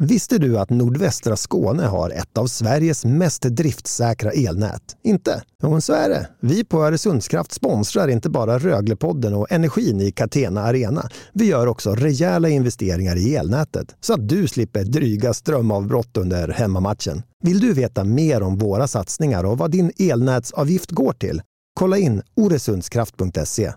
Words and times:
Visste 0.00 0.38
du 0.38 0.58
att 0.58 0.70
nordvästra 0.70 1.36
Skåne 1.36 1.82
har 1.82 2.10
ett 2.10 2.38
av 2.38 2.46
Sveriges 2.46 3.04
mest 3.04 3.42
driftsäkra 3.42 4.30
elnät? 4.30 4.96
Inte? 5.04 5.42
Jo, 5.62 5.80
så 5.80 5.92
är 5.92 6.08
det. 6.08 6.28
Vi 6.40 6.64
på 6.64 6.84
Öresundskraft 6.84 7.52
sponsrar 7.52 8.08
inte 8.08 8.30
bara 8.30 8.58
Röglepodden 8.58 9.34
och 9.34 9.52
energin 9.52 10.00
i 10.00 10.12
Catena 10.12 10.62
Arena. 10.62 11.08
Vi 11.32 11.44
gör 11.44 11.66
också 11.66 11.94
rejäla 11.94 12.48
investeringar 12.48 13.16
i 13.16 13.36
elnätet 13.36 13.96
så 14.00 14.14
att 14.14 14.28
du 14.28 14.48
slipper 14.48 14.84
dryga 14.84 15.34
strömavbrott 15.34 16.16
under 16.16 16.48
hemmamatchen. 16.48 17.22
Vill 17.42 17.60
du 17.60 17.72
veta 17.72 18.04
mer 18.04 18.42
om 18.42 18.58
våra 18.58 18.86
satsningar 18.86 19.44
och 19.44 19.58
vad 19.58 19.70
din 19.70 19.92
elnätsavgift 19.98 20.90
går 20.90 21.12
till? 21.12 21.42
Kolla 21.74 21.98
in 21.98 22.22
oresundskraft.se 22.36 23.72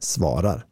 svarar. 0.00 0.64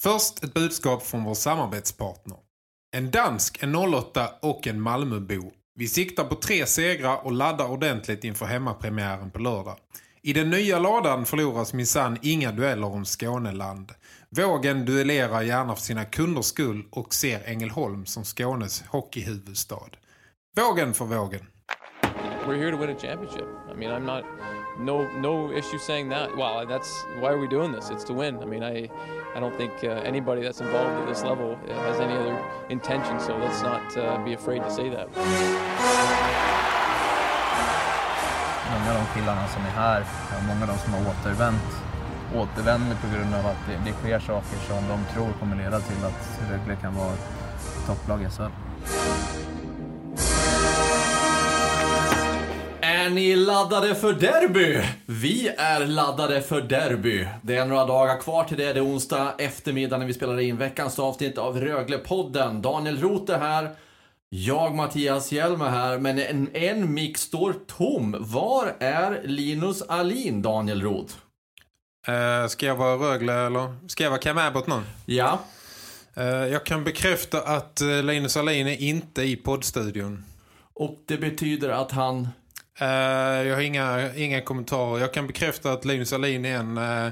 Först 0.00 0.44
ett 0.44 0.54
budskap 0.54 1.02
från 1.02 1.24
vår 1.24 1.34
samarbetspartner. 1.34 2.36
En 2.96 3.10
dansk, 3.10 3.62
en 3.62 3.74
08 3.74 4.28
och 4.42 4.66
en 4.66 4.80
Malmöbo. 4.80 5.52
Vi 5.74 5.88
siktar 5.88 6.24
på 6.24 6.34
tre 6.34 6.66
segrar 6.66 7.26
och 7.26 7.32
laddar 7.32 7.68
ordentligt 7.68 8.24
inför 8.24 8.46
hemmapremiären 8.46 9.30
på 9.30 9.38
lördag. 9.38 9.76
I 10.22 10.32
den 10.32 10.50
nya 10.50 10.78
ladan 10.78 11.26
förloras 11.26 11.72
minsann 11.72 12.18
inga 12.22 12.52
dueller 12.52 12.86
om 12.86 13.04
Skåneland. 13.04 13.92
Vågen 14.30 14.84
duellerar 14.84 15.42
gärna 15.42 15.74
för 15.74 15.82
sina 15.82 16.04
kunders 16.04 16.44
skull 16.44 16.84
och 16.90 17.14
ser 17.14 17.42
Ängelholm 17.44 18.06
som 18.06 18.24
Skånes 18.24 18.84
hockeyhuvudstad. 18.88 19.90
Vågen 20.56 20.94
för 20.94 21.04
vågen. 21.04 21.46
We're 22.46 22.58
here 22.58 22.70
to 22.70 22.76
win 22.76 22.90
a 22.90 22.98
championship. 23.00 23.46
I 23.72 23.74
mean, 23.74 23.90
I'm 23.90 24.06
not 24.06 24.24
no 24.78 25.08
no 25.20 25.52
issue 25.52 25.78
saying 25.78 26.10
that. 26.10 26.28
Well, 26.36 26.66
that's 26.66 27.04
why 27.20 27.28
are 27.28 27.40
we 27.40 27.48
doing 27.48 27.72
this? 27.72 27.90
It's 27.90 28.06
to 28.06 28.14
win. 28.14 28.42
I 28.42 28.46
mean, 28.46 28.62
I 28.62 28.90
i 29.36 29.38
don't 29.38 29.54
think 29.58 29.84
uh, 29.84 29.88
anybody 29.88 30.40
that's 30.40 30.62
involved 30.62 30.96
at 31.02 31.06
this 31.06 31.22
level 31.22 31.58
uh, 31.68 31.74
has 31.84 32.00
any 32.00 32.14
other 32.14 32.42
intention. 32.70 33.20
So 33.20 33.36
let's 33.36 33.60
not 33.60 33.94
uh, 33.94 34.24
be 34.24 34.32
afraid 34.32 34.62
to 34.62 34.70
say 34.70 34.88
that. 34.88 35.08
Många 38.72 38.90
av 38.90 38.96
de 39.00 39.20
killarna 39.20 39.48
som 39.48 39.62
är 39.62 39.70
här, 39.70 40.04
många 40.48 40.62
av 40.62 40.68
de 40.68 40.78
som 40.78 40.92
har 40.92 41.00
återvänt, 41.00 41.68
återvänder 42.34 42.96
på 42.96 43.06
grund 43.14 43.34
av 43.34 43.46
att 43.46 43.66
det, 43.68 43.90
det 43.90 43.92
sker 43.92 44.18
saker 44.18 44.56
som 44.68 44.88
de 44.88 45.14
tror 45.14 45.32
kommer 45.40 45.56
leda 45.56 45.80
till 45.80 46.04
att 46.04 46.40
Rögle 46.50 46.76
kan 46.76 46.94
vara 46.94 47.12
topplag 47.86 48.22
i 48.22 48.28
SHL. 48.30 48.65
Är 53.06 53.10
ni 53.10 53.36
laddade 53.36 53.94
för 53.94 54.12
derby? 54.12 54.82
Vi 55.06 55.48
är 55.58 55.86
laddade 55.86 56.42
för 56.42 56.60
derby. 56.60 57.26
Det 57.42 57.56
är 57.56 57.66
några 57.66 57.86
dagar 57.86 58.20
kvar 58.20 58.44
till 58.44 58.56
det. 58.56 58.72
Det 58.72 58.78
är 58.80 58.86
onsdag 58.86 59.34
eftermiddag 59.38 59.98
när 59.98 60.06
vi 60.06 60.14
spelar 60.14 60.40
in 60.40 60.56
veckans 60.56 60.98
avsnitt 60.98 61.38
av 61.38 61.60
Röglepodden. 61.60 62.62
Daniel 62.62 63.00
Roth 63.00 63.32
är 63.32 63.38
här. 63.38 63.70
Jag, 64.28 64.74
Mattias 64.74 65.32
Hjelm 65.32 65.60
är 65.60 65.70
här, 65.70 65.98
men 65.98 66.18
en, 66.18 66.48
en 66.52 66.94
mick 66.94 67.18
står 67.18 67.54
tom. 67.66 68.16
Var 68.20 68.76
är 68.80 69.22
Linus 69.24 69.82
Alin, 69.82 70.42
Daniel 70.42 70.82
Roth? 70.82 71.14
Uh, 72.08 72.48
ska 72.48 72.66
jag 72.66 72.76
vara 72.76 72.96
Rögle 72.96 73.46
eller 73.46 73.88
ska 73.88 74.02
jag 74.02 74.10
vara 74.10 74.20
Cam 74.20 74.38
Abbott 74.38 74.66
nu? 74.66 74.80
Ja. 75.04 75.38
Uh, 76.18 76.24
jag 76.24 76.66
kan 76.66 76.84
bekräfta 76.84 77.42
att 77.42 77.82
uh, 77.82 78.02
Linus 78.02 78.36
Alin 78.36 78.66
är 78.66 78.82
inte 78.82 79.22
i 79.22 79.36
poddstudion. 79.36 80.24
Och 80.74 81.02
det 81.06 81.16
betyder 81.16 81.68
att 81.68 81.92
han 81.92 82.28
Uh, 82.82 83.48
jag 83.48 83.54
har 83.54 83.62
inga, 83.62 84.14
inga 84.14 84.40
kommentarer. 84.40 85.00
Jag 85.00 85.12
kan 85.12 85.26
bekräfta 85.26 85.72
att 85.72 85.84
Linus 85.84 86.12
Alin 86.12 86.44
är 86.44 86.56
en, 86.56 86.78
uh, 86.78 87.10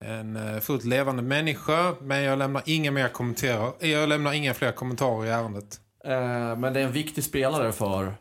en 0.00 0.36
uh, 0.36 0.60
fullt 0.60 0.84
levande 0.84 1.22
människa. 1.22 1.94
Men 2.00 2.22
jag 2.22 2.38
lämnar 2.38 2.62
inga 2.66 2.90
mer 2.90 3.08
kommentarer. 3.08 3.86
Jag 3.86 4.08
lämnar 4.08 4.32
inga 4.32 4.54
fler 4.54 4.72
kommentarer 4.72 5.26
i 5.26 5.30
ärendet. 5.30 5.80
men 6.58 6.72
det 6.72 6.80
är 6.80 6.84
en 6.84 6.92
viktig 6.92 7.24
spelare 7.24 7.72
för 7.72 8.14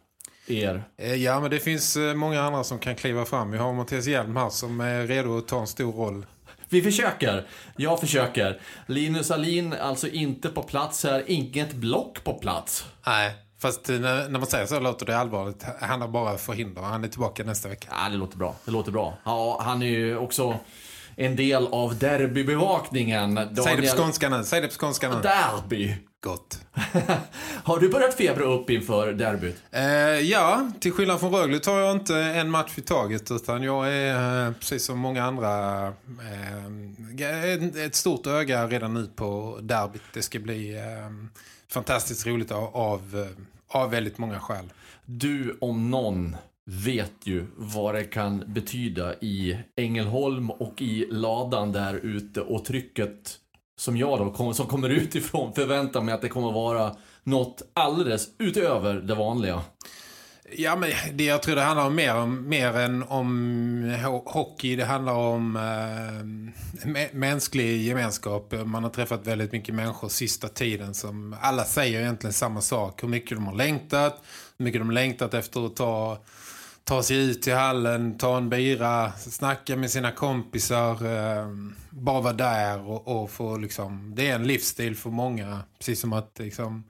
er. 0.48 0.84
ja, 1.18 1.40
men 1.40 1.50
det 1.52 1.60
finns 1.60 1.98
många 2.16 2.42
andra 2.42 2.64
som 2.64 2.80
kan 2.80 2.96
kliva 2.96 3.26
fram. 3.26 3.52
Vi 3.52 3.58
har 3.58 3.74
Mattias 3.74 4.08
Hjelm 4.08 4.36
här 4.36 4.50
som 4.50 4.82
är 4.82 5.08
redo 5.08 5.38
att 5.38 5.48
ta 5.48 5.60
en 5.60 5.68
stor 5.68 5.92
roll. 5.92 6.26
Vi 6.70 6.82
försöker. 6.82 7.48
Jag 7.76 8.00
försöker. 8.00 8.60
Linus 8.86 9.32
Alin 9.32 9.74
alltså 9.74 10.08
inte 10.08 10.50
på 10.50 10.64
plats 10.64 11.04
här. 11.04 11.24
Inget 11.28 11.74
block 11.74 12.24
på 12.24 12.34
plats. 12.34 12.86
Nej. 13.06 13.34
Fast 13.62 13.88
när, 13.88 14.30
när, 14.30 14.40
man 14.40 14.48
säger 14.48 14.66
så 14.66 14.80
låter 14.80 15.06
det 15.06 15.18
allvarligt. 15.18 15.66
Han 15.80 16.02
har 16.02 16.08
bara 16.08 16.38
förhindrat. 16.38 16.86
Han 16.86 17.04
är 17.04 17.08
tillbaka 17.08 17.44
nästa 17.44 17.70
vecka. 17.70 17.88
Ja, 17.92 18.10
det 18.10 18.18
låter 18.18 18.38
bra. 18.38 18.56
Det 18.66 18.72
låter 18.72 18.92
bra. 18.92 19.18
Ja, 19.24 19.62
han 19.64 19.82
är 19.82 19.88
ju 19.88 20.18
också 20.18 20.60
en 21.16 21.36
del 21.36 21.68
av 21.68 21.98
derbybevakningen. 21.98 23.36
Daniel... 23.36 23.64
Säg 23.64 23.76
det 23.76 23.92
på 23.92 23.98
skånska 23.98 24.30
nu. 24.30 24.44
Säg 24.44 24.62
det 24.62 24.68
på 24.68 24.74
skånska 24.74 25.10
nu. 25.10 25.22
Derby. 25.22 25.96
Gott. 26.24 26.60
har 27.64 27.80
du 27.80 27.90
börjat 27.90 28.14
febra 28.14 28.44
upp 28.44 28.70
inför 28.70 29.14
derbyt? 29.14 29.64
Eh, 29.72 29.84
ja, 30.20 30.72
till 30.80 30.92
skillnad 30.92 31.20
från 31.20 31.32
Rögle 31.32 31.60
tar 31.60 31.80
jag 31.80 31.92
inte 31.92 32.16
en 32.18 32.50
match 32.50 32.78
i 32.78 32.82
taget 32.82 33.32
utan 33.32 33.64
jag 33.64 33.94
är 33.94 34.48
eh, 34.48 34.54
precis 34.54 34.86
som 34.86 35.00
många 35.00 35.24
andra 35.24 35.84
eh, 35.88 37.86
ett 37.86 37.96
stort 37.96 38.28
öga 38.28 38.68
redan 38.68 38.94
nu 38.94 39.08
på 39.16 39.60
derbyt. 39.62 40.02
Det 40.14 40.22
ska 40.22 40.40
bli 40.40 40.78
eh, 40.78 40.84
fantastiskt 41.72 42.28
roligt 42.28 42.52
av, 42.52 42.76
av, 42.76 43.28
av 43.72 43.92
väldigt 43.92 44.18
många 44.18 44.40
skäl. 44.40 44.74
Du 45.06 45.58
om 45.62 45.92
någon 45.92 46.36
vet 46.66 47.14
ju 47.24 47.46
vad 47.58 47.96
det 47.96 48.04
kan 48.04 48.44
betyda 48.48 49.16
i 49.16 49.58
Ängelholm 49.76 50.52
och 50.52 50.82
i 50.82 51.08
ladan 51.12 51.72
där 51.72 51.94
ute 51.94 52.42
och 52.42 52.66
trycket 52.66 53.38
som 53.80 53.98
jag 53.98 54.20
då 54.20 54.54
som 54.54 54.66
kommer 54.66 54.90
utifrån 55.02 55.54
förväntar 55.54 56.02
mig 56.02 56.14
att 56.14 56.22
det 56.22 56.30
kommer 56.30 56.52
vara 56.52 56.96
något 57.24 57.62
alldeles 57.74 58.30
utöver 58.38 58.94
det 58.94 59.16
vanliga. 59.16 59.62
Ja, 60.58 60.76
men 60.76 60.92
det, 61.14 61.24
jag 61.24 61.44
tror 61.44 61.56
det 61.56 61.62
handlar 61.62 61.86
om 61.86 61.96
mer, 61.96 62.16
om, 62.16 62.50
mer 62.50 62.78
än 62.78 63.04
om 63.04 64.22
hockey. 64.26 64.76
Det 64.76 64.86
handlar 64.86 65.14
om 65.14 65.56
eh, 65.56 67.06
mänsklig 67.14 67.82
gemenskap. 67.82 68.54
Man 68.66 68.84
har 68.84 68.90
träffat 68.90 69.28
väldigt 69.28 69.52
mycket 69.52 69.76
människor 69.76 70.10
sista 70.10 70.48
tiden 70.48 70.94
som 70.94 71.36
alla 71.42 71.64
säger 71.64 72.02
egentligen 72.02 72.34
samma 72.34 72.62
sak. 72.62 73.04
Hur 73.04 73.08
mycket 73.08 73.38
de 73.38 73.48
har 73.48 73.56
längtat, 73.56 74.22
hur 74.58 74.66
mycket 74.66 74.82
de 74.82 74.88
har 74.88 74.94
längtat 74.94 75.34
efter 75.34 75.66
att 75.66 75.76
ta, 75.76 76.18
ta 76.84 77.04
sig 77.04 77.18
ut 77.18 77.42
till 77.42 77.56
hallen, 77.56 78.18
ta 78.18 78.38
en 78.38 78.50
bira, 78.50 79.12
snacka 79.12 79.76
med 79.76 79.92
sina 79.92 80.12
kompisar, 80.12 80.92
eh, 80.92 81.48
bara 81.90 82.22
vara 82.22 82.34
där 82.34 82.90
och, 82.90 83.22
och 83.22 83.32
få 83.32 83.58
liksom... 83.58 84.14
Det 84.16 84.30
är 84.30 84.36
en 84.36 84.48
livsstil 84.48 84.96
för 84.96 85.10
många, 85.10 85.60
precis 85.80 86.00
som 86.00 86.14
att 86.14 86.40
liksom 86.40 86.84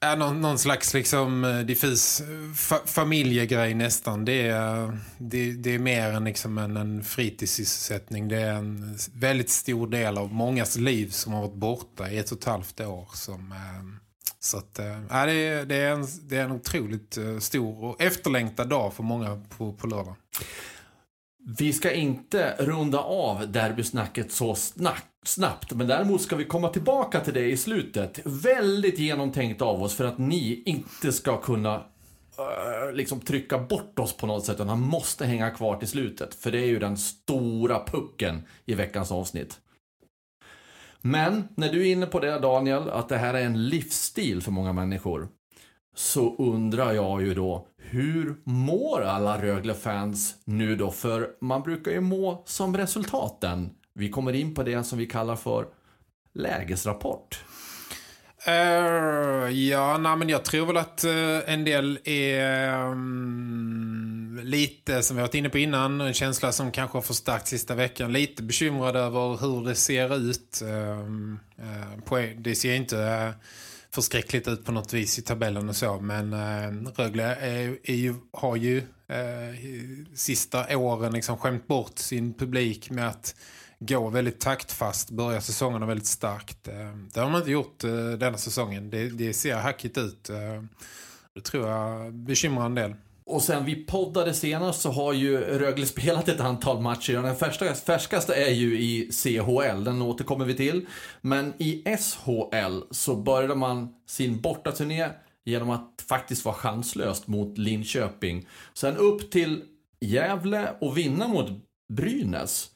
är 0.00 0.16
någon, 0.16 0.40
någon 0.40 0.58
slags 0.58 0.94
liksom 0.94 1.44
eh, 1.44 1.58
diffus 1.58 2.20
eh, 2.20 2.52
fa 2.54 2.80
familjegrej 2.86 3.74
nästan. 3.74 4.24
Det 4.24 4.48
är, 4.48 4.98
det, 5.18 5.52
det 5.52 5.74
är 5.74 5.78
mer 5.78 6.12
än 6.12 6.24
liksom 6.24 6.58
en, 6.58 6.76
en 6.76 7.04
fritidssysselsättning. 7.04 8.28
Det 8.28 8.40
är 8.40 8.52
en 8.54 8.98
väldigt 9.14 9.50
stor 9.50 9.86
del 9.86 10.18
av 10.18 10.32
mångas 10.32 10.76
liv 10.76 11.10
som 11.10 11.32
har 11.32 11.40
varit 11.40 11.54
borta 11.54 12.10
i 12.10 12.18
ett 12.18 12.32
och 12.32 12.38
ett 12.38 12.44
halvt 12.44 12.80
år. 12.80 13.08
Som, 13.14 13.52
eh, 13.52 14.10
så 14.40 14.58
att, 14.58 14.78
äh, 14.78 14.86
det, 15.10 15.32
är, 15.32 15.64
det, 15.64 15.76
är 15.76 15.92
en, 15.92 16.06
det 16.22 16.36
är 16.36 16.44
en 16.44 16.52
otroligt 16.52 17.18
stor 17.38 17.84
och 17.84 18.02
efterlängtad 18.02 18.68
dag 18.68 18.94
för 18.94 19.02
många 19.02 19.42
på, 19.56 19.72
på 19.72 19.86
lördag. 19.86 20.16
Vi 21.46 21.72
ska 21.72 21.92
inte 21.92 22.54
runda 22.58 22.98
av 22.98 23.52
derbysnacket 23.52 24.32
så 24.32 24.54
snack, 24.54 25.04
snabbt, 25.24 25.72
men 25.72 25.86
däremot 25.86 26.22
ska 26.22 26.36
vi 26.36 26.44
komma 26.44 26.68
tillbaka 26.68 27.20
till 27.20 27.34
det 27.34 27.50
i 27.50 27.56
slutet. 27.56 28.20
Väldigt 28.24 28.98
genomtänkt 28.98 29.62
av 29.62 29.82
oss 29.82 29.94
för 29.94 30.04
att 30.04 30.18
ni 30.18 30.62
inte 30.66 31.12
ska 31.12 31.40
kunna 31.40 31.74
eh, 32.38 32.92
liksom 32.92 33.20
trycka 33.20 33.58
bort 33.58 33.98
oss 33.98 34.16
på 34.16 34.26
något 34.26 34.44
sätt, 34.44 34.54
utan 34.54 34.68
han 34.68 34.80
måste 34.80 35.26
hänga 35.26 35.50
kvar 35.50 35.76
till 35.76 35.88
slutet. 35.88 36.34
För 36.34 36.50
det 36.50 36.58
är 36.58 36.66
ju 36.66 36.78
den 36.78 36.96
stora 36.96 37.84
pucken 37.86 38.42
i 38.66 38.74
veckans 38.74 39.12
avsnitt. 39.12 39.60
Men 41.00 41.48
när 41.54 41.72
du 41.72 41.80
är 41.80 41.92
inne 41.92 42.06
på 42.06 42.20
det 42.20 42.38
Daniel, 42.38 42.90
att 42.90 43.08
det 43.08 43.18
här 43.18 43.34
är 43.34 43.44
en 43.44 43.68
livsstil 43.68 44.42
för 44.42 44.50
många 44.50 44.72
människor 44.72 45.28
så 45.94 46.36
undrar 46.36 46.92
jag 46.92 47.22
ju 47.22 47.34
då, 47.34 47.66
hur 47.76 48.34
mår 48.44 49.02
alla 49.02 49.42
Rögle-fans 49.42 50.34
nu 50.44 50.76
då? 50.76 50.90
För 50.90 51.28
man 51.40 51.62
brukar 51.62 51.90
ju 51.90 52.00
må 52.00 52.42
som 52.46 52.76
resultaten. 52.76 53.70
Vi 53.94 54.10
kommer 54.10 54.32
in 54.32 54.54
på 54.54 54.62
det 54.62 54.84
som 54.84 54.98
vi 54.98 55.06
kallar 55.06 55.36
för 55.36 55.66
lägesrapport. 56.34 57.44
Uh, 58.48 59.50
ja, 59.50 59.98
nej, 59.98 60.16
men 60.16 60.28
jag 60.28 60.44
tror 60.44 60.66
väl 60.66 60.76
att 60.76 61.04
uh, 61.04 61.52
en 61.52 61.64
del 61.64 61.98
är 62.04 62.84
um, 62.84 64.40
lite, 64.42 65.02
som 65.02 65.16
vi 65.16 65.20
har 65.20 65.28
varit 65.28 65.34
inne 65.34 65.48
på 65.48 65.58
innan, 65.58 66.00
en 66.00 66.14
känsla 66.14 66.52
som 66.52 66.70
kanske 66.70 66.96
har 66.96 67.02
förstärkt 67.02 67.46
sista 67.46 67.74
veckan. 67.74 68.12
Lite 68.12 68.42
bekymrad 68.42 68.96
över 68.96 69.40
hur 69.40 69.64
det 69.64 69.74
ser 69.74 70.16
ut. 70.16 70.62
Uh, 70.64 71.36
det 72.38 72.54
ser 72.54 72.74
inte 72.74 73.34
förskräckligt 73.90 74.48
ut 74.48 74.64
på 74.64 74.72
något 74.72 74.92
vis 74.92 75.18
i 75.18 75.22
tabellen 75.22 75.68
och 75.68 75.76
så. 75.76 76.00
Men 76.00 76.32
eh, 76.32 76.92
Rögle 76.96 77.34
är, 77.34 77.78
är 77.82 77.94
ju, 77.94 78.14
har 78.32 78.56
ju 78.56 78.78
eh, 79.08 79.54
sista 80.14 80.76
åren 80.76 81.12
liksom 81.12 81.36
skämt 81.36 81.66
bort 81.66 81.98
sin 81.98 82.34
publik 82.34 82.90
med 82.90 83.08
att 83.08 83.34
gå 83.78 84.08
väldigt 84.08 84.40
taktfast, 84.40 85.10
börja 85.10 85.40
säsongen 85.40 85.86
väldigt 85.86 86.06
starkt. 86.06 86.68
Eh, 86.68 86.96
det 87.14 87.20
har 87.20 87.30
man 87.30 87.40
inte 87.40 87.50
gjort 87.50 87.84
eh, 87.84 88.10
denna 88.10 88.38
säsongen. 88.38 88.90
Det, 88.90 89.08
det 89.08 89.32
ser 89.32 89.56
hackigt 89.56 89.98
ut. 89.98 90.30
Eh, 90.30 90.62
det 91.34 91.40
tror 91.40 91.68
jag 91.68 92.14
bekymrar 92.14 92.66
en 92.66 92.74
del. 92.74 92.94
Och 93.30 93.42
sen 93.42 93.64
vi 93.64 93.74
poddade 93.74 94.34
senast 94.34 94.80
så 94.80 94.90
har 94.90 95.12
ju 95.12 95.40
Rögle 95.40 95.86
spelat 95.86 96.28
ett 96.28 96.40
antal 96.40 96.80
matcher. 96.80 97.22
Den 97.22 97.36
färska, 97.36 97.74
färskaste 97.74 98.34
är 98.34 98.50
ju 98.50 98.80
i 98.80 99.10
CHL, 99.12 99.84
den 99.84 100.02
återkommer 100.02 100.44
vi 100.44 100.54
till. 100.54 100.86
Men 101.20 101.52
i 101.58 101.84
SHL 101.98 102.80
så 102.90 103.16
började 103.16 103.54
man 103.54 103.88
sin 104.06 104.40
bortaturné 104.40 105.08
genom 105.44 105.70
att 105.70 106.04
faktiskt 106.08 106.44
vara 106.44 106.54
chanslöst 106.54 107.26
mot 107.26 107.58
Linköping. 107.58 108.46
Sen 108.74 108.96
upp 108.96 109.30
till 109.30 109.62
Gävle 110.00 110.68
och 110.80 110.98
vinna 110.98 111.28
mot 111.28 111.50
Brynäs. 111.92 112.70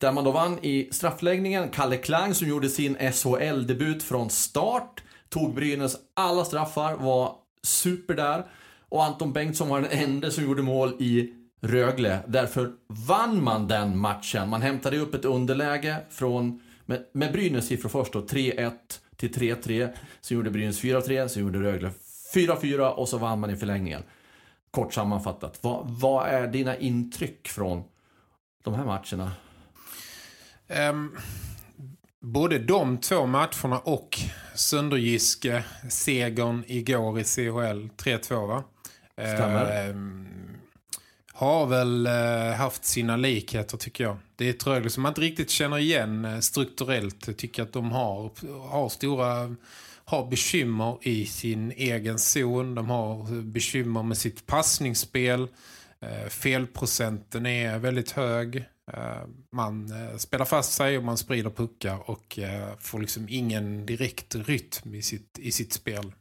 Där 0.00 0.12
man 0.12 0.24
då 0.24 0.30
vann 0.30 0.58
i 0.62 0.88
straffläggningen. 0.92 1.68
Kalle 1.68 1.96
Klang 1.96 2.34
som 2.34 2.48
gjorde 2.48 2.68
sin 2.68 2.96
SHL-debut 3.12 4.02
från 4.02 4.30
start. 4.30 5.02
Tog 5.28 5.54
Brynäs 5.54 5.96
alla 6.14 6.44
straffar, 6.44 6.96
var 6.96 7.34
super 7.62 8.14
där. 8.14 8.46
Och 8.92 9.04
Anton 9.04 9.32
Bengtsson 9.32 9.68
var 9.68 9.80
den 9.80 9.90
enda 9.90 10.30
som 10.30 10.44
gjorde 10.44 10.62
mål 10.62 10.96
i 10.98 11.32
Rögle. 11.60 12.18
Därför 12.26 12.72
vann 12.86 13.44
man 13.44 13.68
den 13.68 13.98
matchen. 13.98 14.48
Man 14.48 14.62
hämtade 14.62 14.98
upp 14.98 15.14
ett 15.14 15.24
underläge 15.24 15.96
från, 16.10 16.60
med, 16.86 17.04
med 17.12 17.32
Brynäs 17.32 17.66
siffror 17.66 17.88
först 17.88 18.12
då, 18.12 18.20
3-1 18.20 18.72
till 19.16 19.32
3-3. 19.32 19.92
Sen 20.20 20.36
gjorde 20.36 20.50
Brynäs 20.50 20.82
4-3, 20.82 21.28
sen 21.28 21.42
gjorde 21.42 21.62
Rögle 21.62 21.90
4-4 22.34 22.88
och 22.88 23.08
så 23.08 23.18
vann 23.18 23.40
man 23.40 23.50
i 23.50 23.56
förlängningen. 23.56 24.02
Kort 24.70 24.94
sammanfattat, 24.94 25.58
vad, 25.60 25.86
vad 25.86 26.28
är 26.28 26.46
dina 26.46 26.76
intryck 26.76 27.48
från 27.48 27.82
de 28.64 28.74
här 28.74 28.84
matcherna? 28.84 29.32
Um, 30.90 31.16
både 32.20 32.58
de 32.58 32.98
två 32.98 33.26
matcherna 33.26 33.78
och 33.78 34.18
Söndergiske 34.54 35.64
segern 35.90 36.64
igår 36.66 37.20
i 37.20 37.24
CHL 37.24 37.88
3-2 37.96 38.46
va? 38.46 38.64
Stämmer. 39.12 39.88
Eh, 39.88 39.94
har 41.32 41.66
väl 41.66 42.06
eh, 42.06 42.56
haft 42.56 42.84
sina 42.84 43.16
likheter 43.16 43.76
tycker 43.76 44.04
jag. 44.04 44.16
Det 44.36 44.46
är 44.46 44.50
ett 44.50 44.92
som 44.92 45.02
man 45.02 45.10
inte 45.10 45.20
riktigt 45.20 45.50
känner 45.50 45.78
igen 45.78 46.24
eh, 46.24 46.38
strukturellt. 46.38 47.28
Eh, 47.28 47.30
jag 47.30 47.36
tycker 47.36 47.62
att 47.62 47.72
de 47.72 47.92
har, 47.92 48.30
har 48.68 48.88
stora 48.88 49.56
har 50.04 50.26
bekymmer 50.26 50.98
i 51.02 51.26
sin 51.26 51.72
egen 51.72 52.18
zon. 52.18 52.74
De 52.74 52.90
har 52.90 53.42
bekymmer 53.42 54.02
med 54.02 54.16
sitt 54.16 54.46
passningsspel. 54.46 55.48
Felprocenten 56.28 57.46
är 57.46 57.78
väldigt 57.78 58.10
hög. 58.10 58.64
Eh, 58.92 59.26
man 59.52 59.92
eh, 59.92 60.16
spelar 60.16 60.44
fast 60.44 60.72
sig 60.72 60.98
och 60.98 61.04
man 61.04 61.16
sprider 61.16 61.50
puckar 61.50 62.10
och 62.10 62.38
eh, 62.38 62.76
får 62.78 63.00
liksom 63.00 63.26
ingen 63.28 63.86
direkt 63.86 64.34
rytm 64.34 64.94
i 64.94 65.02
sitt, 65.02 65.38
i 65.38 65.52
sitt 65.52 65.72
spel. 65.72 66.12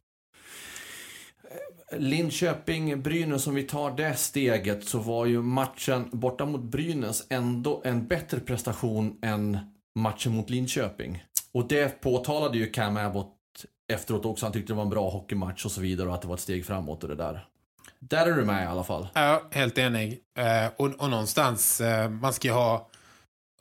Linköping, 1.97 3.01
Brynäs, 3.01 3.47
om 3.47 3.55
vi 3.55 3.63
tar 3.63 3.91
det 3.91 4.15
steget 4.15 4.87
så 4.87 4.99
var 4.99 5.25
ju 5.25 5.41
matchen 5.41 6.09
borta 6.11 6.45
mot 6.45 6.61
Brynäs 6.61 7.23
ändå 7.29 7.81
en 7.85 8.07
bättre 8.07 8.39
prestation 8.39 9.19
än 9.21 9.57
matchen 9.95 10.35
mot 10.35 10.49
Linköping. 10.49 11.23
Och 11.53 11.67
det 11.67 12.01
påtalade 12.01 12.57
ju 12.57 12.67
Cam 12.67 12.97
Abbott 12.97 13.35
efteråt 13.93 14.25
också. 14.25 14.45
Han 14.45 14.53
tyckte 14.53 14.73
det 14.73 14.77
var 14.77 14.83
en 14.83 14.89
bra 14.89 15.09
hockeymatch 15.09 15.65
och 15.65 15.71
så 15.71 15.81
vidare 15.81 16.07
och 16.07 16.15
att 16.15 16.21
det 16.21 16.27
var 16.27 16.35
ett 16.35 16.41
steg 16.41 16.65
framåt 16.65 17.03
och 17.03 17.09
det 17.09 17.15
där. 17.15 17.47
Där 17.99 18.27
är 18.27 18.35
du 18.35 18.45
med 18.45 18.63
i 18.63 18.67
alla 18.67 18.83
fall. 18.83 19.07
Ja, 19.13 19.41
helt 19.51 19.77
enig. 19.77 20.19
Eh, 20.37 20.71
och, 20.77 20.87
och 20.87 21.09
någonstans, 21.09 21.81
eh, 21.81 22.09
man 22.09 22.33
ska 22.33 22.47
ju 22.47 22.53
ha 22.53 22.89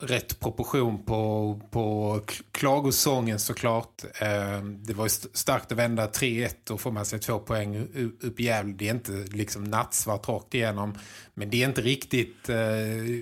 rätt 0.01 0.39
proportion 0.39 1.05
på, 1.05 1.61
på 1.71 2.19
klagosången 2.51 3.39
såklart. 3.39 4.03
Eh, 4.21 4.63
det 4.63 4.93
var 4.93 5.07
starkt 5.37 5.71
att 5.71 5.77
vända 5.77 6.07
3-1 6.07 6.71
och 6.71 6.81
få 6.81 6.91
med 6.91 7.07
sig 7.07 7.19
två 7.19 7.39
poäng 7.39 7.87
upp 8.21 8.39
i 8.39 8.43
Gävle. 8.43 8.73
Det 8.73 8.87
är 8.87 8.93
inte 8.93 9.11
liksom 9.11 9.63
nattsvart 9.63 10.29
rakt 10.29 10.53
igenom. 10.53 10.97
Men 11.33 11.49
det 11.49 11.63
är 11.63 11.67
inte 11.67 11.81
riktigt, 11.81 12.49
eh, 12.49 12.55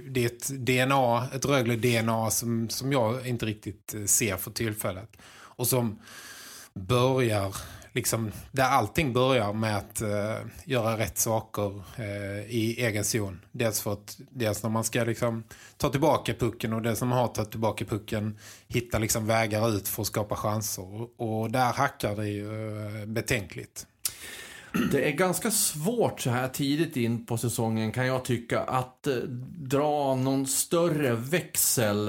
det 0.10 0.18
är 0.18 0.26
ett 0.26 0.50
DNA, 0.50 1.28
ett 1.36 1.46
Rögle 1.46 1.76
DNA 1.76 2.31
som, 2.31 2.70
som 2.70 2.92
jag 2.92 3.28
inte 3.28 3.46
riktigt 3.46 3.94
eh, 3.94 4.06
ser 4.06 4.38
för 4.38 4.52
tillfället. 4.52 5.18
Och 5.31 5.68
som 5.68 6.00
börjar 6.74 7.56
liksom, 7.91 8.31
där 8.51 8.63
allting 8.63 9.13
börjar 9.13 9.53
med 9.53 9.77
att 9.77 10.01
eh, 10.01 10.38
göra 10.65 10.97
rätt 10.97 11.18
saker 11.18 11.83
eh, 11.97 12.56
i 12.56 12.75
egen 12.80 13.03
zon. 13.03 13.41
Dels, 13.51 13.81
för 13.81 13.94
att, 13.94 14.18
dels 14.30 14.63
när 14.63 14.69
man 14.69 14.83
ska 14.83 15.03
liksom, 15.03 15.44
ta 15.77 15.89
tillbaka 15.89 16.33
pucken 16.33 16.74
och 16.74 16.81
dels 16.81 17.01
när 17.01 17.07
man 17.07 17.18
har 17.18 17.27
tagit 17.27 17.51
tillbaka 17.51 17.86
pucken 17.86 18.38
hitta 18.68 19.00
liksom, 19.00 19.25
vägar 19.25 19.75
ut 19.75 19.88
för 19.88 20.01
att 20.01 20.07
skapa 20.07 20.36
chanser. 20.36 21.21
Och, 21.21 21.51
där 21.51 21.74
hackar 21.74 22.15
det 22.15 22.27
ju 22.27 22.47
eh, 23.01 23.06
betänkligt. 23.06 23.86
Det 24.92 25.07
är 25.07 25.12
ganska 25.12 25.51
svårt 25.51 26.21
så 26.21 26.30
här 26.30 26.47
tidigt 26.47 26.97
in 26.97 27.25
på 27.25 27.38
säsongen 27.38 27.92
kan 27.92 28.07
jag 28.07 28.25
tycka 28.25 28.59
att 28.59 29.07
eh, 29.07 29.15
dra 29.57 30.15
någon 30.15 30.47
större 30.47 31.15
växel 31.15 32.06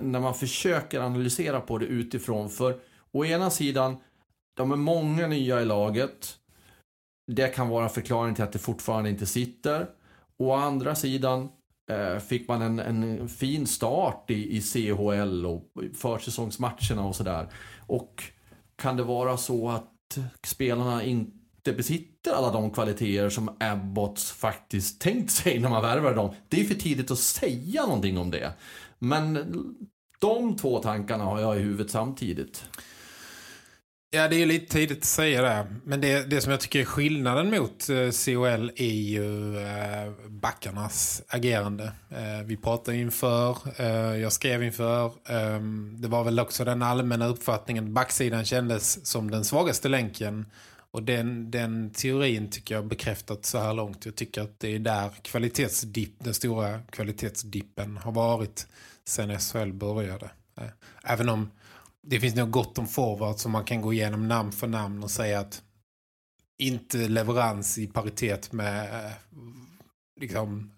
när 0.00 0.20
man 0.20 0.34
försöker 0.34 1.00
analysera 1.00 1.60
på 1.60 1.78
det 1.78 1.86
utifrån. 1.86 2.50
För 2.50 2.76
å 3.12 3.24
ena 3.24 3.50
sidan 3.50 3.96
de 4.54 4.72
är 4.72 4.76
många 4.76 5.26
nya 5.26 5.62
i 5.62 5.64
laget. 5.64 6.38
Det 7.32 7.48
kan 7.48 7.68
vara 7.68 7.88
förklaringen 7.88 8.34
till 8.34 8.44
att 8.44 8.52
det 8.52 8.58
fortfarande 8.58 9.10
inte 9.10 9.26
sitter. 9.26 9.86
Å 10.36 10.52
andra 10.52 10.94
sidan 10.94 11.48
eh, 11.90 12.18
fick 12.18 12.48
man 12.48 12.62
en, 12.62 12.78
en 12.78 13.28
fin 13.28 13.66
start 13.66 14.30
i, 14.30 14.56
i 14.56 14.60
CHL 14.60 15.46
och 15.46 15.70
försäsongsmatcherna 15.94 17.06
och 17.06 17.16
sådär. 17.16 17.48
Och 17.86 18.24
kan 18.76 18.96
det 18.96 19.02
vara 19.02 19.36
så 19.36 19.68
att 19.68 20.18
spelarna 20.46 21.02
inte 21.02 21.72
besitter 21.72 22.32
alla 22.32 22.52
de 22.52 22.70
kvaliteter 22.70 23.28
som 23.28 23.56
Abbots 23.60 24.32
faktiskt 24.32 25.00
tänkt 25.00 25.30
sig 25.30 25.60
när 25.60 25.68
man 25.68 25.82
värvar 25.82 26.14
dem? 26.14 26.34
Det 26.48 26.60
är 26.60 26.64
för 26.64 26.74
tidigt 26.74 27.10
att 27.10 27.18
säga 27.18 27.82
någonting 27.82 28.18
om 28.18 28.30
det. 28.30 28.52
Men 28.98 29.54
de 30.18 30.56
två 30.56 30.78
tankarna 30.78 31.24
har 31.24 31.40
jag 31.40 31.56
i 31.56 31.60
huvudet 31.60 31.90
samtidigt. 31.90 32.64
Ja, 34.14 34.28
det 34.28 34.36
är 34.36 34.38
ju 34.38 34.46
lite 34.46 34.72
tidigt 34.72 34.98
att 34.98 35.04
säga 35.04 35.42
det. 35.42 35.66
Men 35.84 36.00
det, 36.00 36.30
det 36.30 36.40
som 36.40 36.50
jag 36.50 36.60
tycker 36.60 36.80
är 36.80 36.84
skillnaden 36.84 37.50
mot 37.50 37.88
eh, 37.88 38.10
COL 38.24 38.72
är 38.76 38.94
ju 38.94 39.58
eh, 39.58 40.12
backarnas 40.28 41.22
agerande. 41.28 41.92
Eh, 42.10 42.44
vi 42.44 42.56
pratade 42.56 42.96
inför, 42.96 43.58
eh, 43.76 44.16
jag 44.16 44.32
skrev 44.32 44.62
inför. 44.62 45.06
Eh, 45.06 45.60
det 45.96 46.08
var 46.08 46.24
väl 46.24 46.40
också 46.40 46.64
den 46.64 46.82
allmänna 46.82 47.26
uppfattningen. 47.26 47.94
Backsidan 47.94 48.44
kändes 48.44 49.06
som 49.06 49.30
den 49.30 49.44
svagaste 49.44 49.88
länken. 49.88 50.46
Och 50.90 51.02
den, 51.02 51.50
den 51.50 51.90
teorin 51.90 52.50
tycker 52.50 52.74
jag 52.74 52.86
bekräftat 52.86 53.44
så 53.44 53.58
här 53.58 53.74
långt. 53.74 54.06
Jag 54.06 54.14
tycker 54.16 54.42
att 54.42 54.60
det 54.60 54.74
är 54.74 54.78
där 54.78 55.10
kvalitetsdipp, 55.22 56.14
den 56.18 56.34
stora 56.34 56.80
kvalitetsdippen 56.90 57.96
har 57.96 58.12
varit 58.12 58.66
sen 59.04 59.38
SHL 59.38 59.72
började. 59.72 60.30
Eh, 60.60 60.68
även 61.04 61.28
om 61.28 61.50
det 62.06 62.20
finns 62.20 62.34
nog 62.34 62.50
gott 62.50 62.78
om 62.78 62.86
forward 62.86 63.36
som 63.36 63.52
man 63.52 63.64
kan 63.64 63.80
gå 63.80 63.92
igenom 63.92 64.28
namn 64.28 64.52
för 64.52 64.66
namn 64.66 65.02
och 65.02 65.10
säga 65.10 65.40
att 65.40 65.62
inte 66.58 66.96
leverans 66.96 67.78
i 67.78 67.86
paritet 67.86 68.52
med 68.52 69.04
eh, 69.04 69.12
liksom 70.20 70.70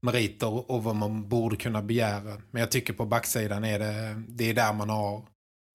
meriter 0.00 0.70
och 0.70 0.84
vad 0.84 0.96
man 0.96 1.28
borde 1.28 1.56
kunna 1.56 1.82
begära. 1.82 2.40
Men 2.50 2.60
jag 2.60 2.70
tycker 2.70 2.92
på 2.92 3.06
backsidan 3.06 3.64
är 3.64 3.78
det, 3.78 4.22
det 4.28 4.50
är 4.50 4.54
där 4.54 4.72
man 4.72 4.90
har 4.90 5.22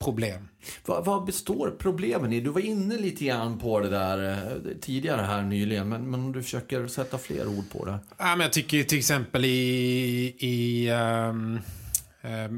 problem. 0.04 0.48
Vad, 0.86 1.06
vad, 1.06 1.26
består 1.26 1.76
problemen 1.80 2.34
i? 2.34 2.42
Du 2.42 2.50
var 2.50 2.62
inne 2.62 2.98
lite 2.98 3.26
grann 3.26 3.60
på 3.60 3.80
det 3.80 3.90
där 3.90 4.32
eh, 4.32 4.78
tidigare 4.82 5.22
här 5.22 5.42
nyligen, 5.42 5.90
men, 5.90 6.12
men 6.12 6.20
om 6.20 6.32
du 6.32 6.44
försöker 6.44 6.88
sätta 6.88 7.18
fler 7.18 7.48
ord 7.48 7.72
på 7.72 7.86
det. 7.86 8.00
Ja, 8.18 8.26
men 8.36 8.40
jag 8.40 8.54
tycker 8.54 8.84
till 8.84 8.98
exempel 8.98 9.46
i, 9.46 10.36
i 10.40 10.90
um, 10.92 11.60
eh, 12.22 12.50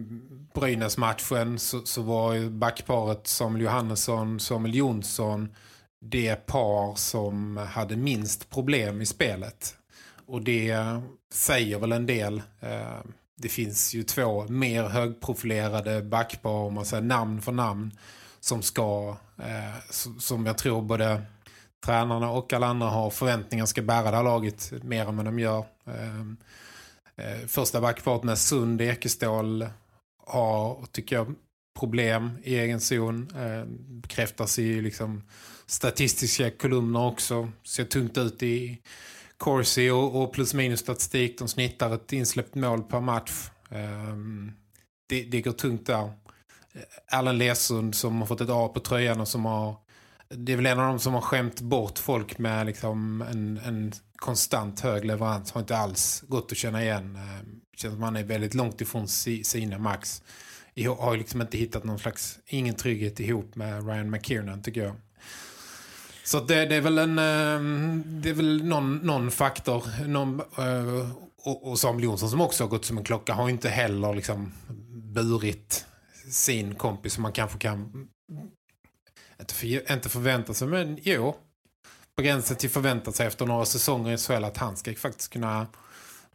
Brynäs-matchen 0.54 1.60
så, 1.60 1.86
så 1.86 2.02
var 2.02 2.34
ju 2.34 2.50
backparet 2.50 3.28
Samuel 3.28 3.64
Johannesson, 3.64 4.40
Samuel 4.40 4.76
Jonsson 4.76 5.50
det 6.02 6.36
par 6.36 6.96
som 6.96 7.58
hade 7.58 7.96
minst 7.96 8.50
problem 8.50 9.02
i 9.02 9.06
spelet. 9.06 9.76
Och 10.26 10.42
det 10.42 10.78
säger 11.34 11.80
väl 11.80 11.92
en 11.92 12.06
del. 12.06 12.42
Eh, 12.60 13.00
det 13.38 13.50
finns 13.50 13.94
ju 13.94 14.04
två 14.04 14.48
mer 14.48 14.84
högprofilerade 14.84 16.02
backpar, 16.02 16.50
om 16.50 16.74
man 16.74 16.86
säger 16.86 17.04
namn 17.04 17.42
för 17.42 17.52
namn, 17.52 17.92
som 18.40 18.62
ska, 18.62 19.18
eh, 19.38 19.92
som 20.20 20.46
jag 20.46 20.58
tror 20.58 20.82
både 20.82 21.22
tränarna 21.86 22.32
och 22.32 22.54
alla 22.54 22.68
andra 22.68 22.88
har 22.88 23.10
förväntningar 23.10 23.66
ska 23.66 23.82
bära 23.82 24.12
det 24.12 24.18
här 24.18 24.24
laget 24.24 24.84
mer 24.84 25.06
än 25.06 25.18
vad 25.18 25.26
de 25.26 25.40
gör. 25.40 25.66
Eh, 25.86 27.48
första 27.48 27.82
backparet 27.82 28.24
med 28.24 28.38
Sund 28.38 28.82
Ekestål 28.82 29.68
har, 30.32 30.86
tycker 30.92 31.16
jag, 31.16 31.36
problem 31.80 32.32
i 32.44 32.60
egen 32.60 32.80
zon. 32.80 33.32
Eh, 33.36 33.66
bekräftas 34.02 34.60
i 34.60 34.82
liksom 34.82 35.24
statistiska 35.66 36.52
kolumner 36.52 37.06
också. 37.06 37.52
Ser 37.64 37.86
tungt 37.86 38.18
ut 38.18 38.44
i 38.44 38.82
Corsi 39.38 39.90
och, 39.90 40.22
och 40.22 40.34
plus 40.34 40.54
minus 40.54 40.80
statistik. 40.80 41.40
De 41.40 41.48
snittar 41.48 41.96
ett 41.96 42.14
insläppt 42.14 42.56
mål 42.56 42.84
per 42.84 43.00
match. 43.00 43.50
Eh, 43.70 44.16
det, 45.10 45.24
det 45.24 45.42
går 45.42 45.52
tungt 45.52 45.86
där. 45.86 46.04
Eh, 46.04 46.82
Allen 47.08 47.38
Lesund 47.38 47.96
som 47.96 48.20
har 48.20 48.28
fått 48.28 48.42
ett 48.42 48.50
A 48.50 48.68
på 48.68 48.80
tröjan 48.80 49.22
och 49.22 49.28
som 49.28 49.46
har 49.46 49.76
det 50.36 50.52
är 50.54 50.56
väl 50.56 50.66
en 50.66 50.80
av 50.80 50.88
dem 50.88 51.00
som 51.00 51.14
har 51.14 51.22
skämt 51.22 51.62
bort 51.62 52.00
folk 52.00 52.38
med 52.38 52.66
liksom 52.66 53.22
en, 53.22 53.60
en 53.66 53.92
konstant 54.22 54.80
hög 54.80 55.06
leverans. 55.06 55.52
Har 55.52 55.62
inte 55.62 55.78
alls 55.78 56.24
gått 56.28 56.52
att 56.52 56.58
känna 56.58 56.84
igen. 56.84 57.16
Ehm, 57.16 57.62
känns 57.78 57.94
som 57.94 58.02
man 58.02 58.16
är 58.16 58.24
väldigt 58.24 58.54
långt 58.54 58.82
ifrån 58.82 59.08
sina 59.08 59.78
max. 59.78 60.24
Jag 60.74 60.96
har 60.96 61.18
liksom 61.18 61.42
inte 61.42 61.58
hittat 61.58 61.84
någon 61.84 62.00
slags, 62.00 62.40
ingen 62.46 62.76
trygghet 62.76 63.20
ihop 63.20 63.56
med 63.56 63.88
Ryan 63.88 64.10
McKiernan 64.10 64.64
tycker 64.64 64.84
jag. 64.84 64.96
Så 66.24 66.40
det, 66.40 66.66
det 66.66 66.76
är 66.76 66.82
väl 66.82 66.98
en 66.98 67.20
ehm, 67.20 68.04
det 68.06 68.30
är 68.30 68.34
väl 68.34 68.64
någon, 68.64 68.98
någon 68.98 69.32
faktor. 69.32 70.08
Någon, 70.08 70.40
eh, 70.40 71.12
och, 71.44 71.70
och 71.70 71.80
Samuel 71.80 72.04
Jonsson 72.04 72.30
som 72.30 72.42
också 72.42 72.64
har 72.64 72.70
gått 72.70 72.86
som 72.86 72.98
en 72.98 73.04
klocka 73.04 73.34
har 73.34 73.50
inte 73.50 73.70
heller 73.70 74.14
liksom 74.14 74.54
burit 75.14 75.86
sin 76.30 76.76
kompis 76.76 77.14
som 77.14 77.24
man 77.24 77.32
kanske 77.32 77.58
kan 77.58 78.08
inte, 79.40 79.54
för, 79.54 79.92
inte 79.92 80.10
förvänta 80.10 80.54
sig 80.54 80.68
men 80.68 80.98
jo 81.02 81.36
på 82.22 82.26
gränsen 82.26 82.58
till 82.58 82.70
förväntat 82.70 83.16
sig 83.16 83.28
efter 83.28 83.46
några 83.46 83.66
säsonger 83.66 84.14
i 84.14 84.18
SHL 84.18 84.44
att 84.44 84.58
han 84.58 84.78
ska 84.78 84.94
faktiskt 84.94 85.34
kunna 85.34 85.68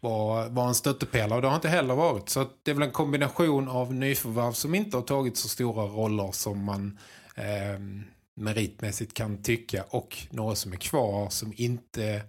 vara, 0.01 0.49
vara 0.49 0.69
en 0.69 0.75
stöttepelare 0.75 1.37
och 1.37 1.43
det 1.43 1.49
har 1.49 1.55
inte 1.55 1.69
heller 1.69 1.95
varit. 1.95 2.29
Så 2.29 2.47
det 2.63 2.71
är 2.71 2.75
väl 2.75 2.83
en 2.83 2.91
kombination 2.91 3.69
av 3.69 3.95
nyförvärv 3.95 4.53
som 4.53 4.75
inte 4.75 4.97
har 4.97 5.03
tagit 5.03 5.37
så 5.37 5.49
stora 5.49 5.85
roller 5.85 6.33
som 6.33 6.65
man 6.65 6.99
eh, 7.35 7.81
meritmässigt 8.37 9.15
kan 9.15 9.43
tycka 9.43 9.85
och 9.89 10.19
några 10.31 10.55
som 10.55 10.73
är 10.73 10.77
kvar 10.77 11.31
som 11.31 11.53
inte 11.57 12.23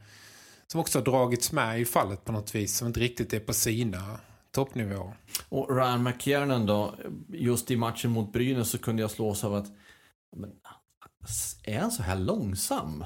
som 0.67 0.79
också 0.79 0.99
har 0.99 1.05
dragits 1.05 1.51
med 1.51 1.81
i 1.81 1.85
fallet 1.85 2.25
på 2.25 2.31
något 2.31 2.55
vis 2.55 2.77
som 2.77 2.87
inte 2.87 2.99
riktigt 2.99 3.33
är 3.33 3.39
på 3.39 3.53
sina 3.53 4.19
toppnivåer. 4.51 5.17
Och 5.49 5.75
Ryan 5.75 6.03
McKiernan 6.03 6.65
då, 6.65 6.95
just 7.29 7.71
i 7.71 7.77
matchen 7.77 8.11
mot 8.11 8.33
Brynäs 8.33 8.69
så 8.69 8.77
kunde 8.77 9.01
jag 9.01 9.11
slås 9.11 9.43
av 9.43 9.55
att 9.55 9.67
men, 10.35 10.51
är 11.63 11.79
han 11.79 11.91
så 11.91 12.03
här 12.03 12.15
långsam? 12.15 13.03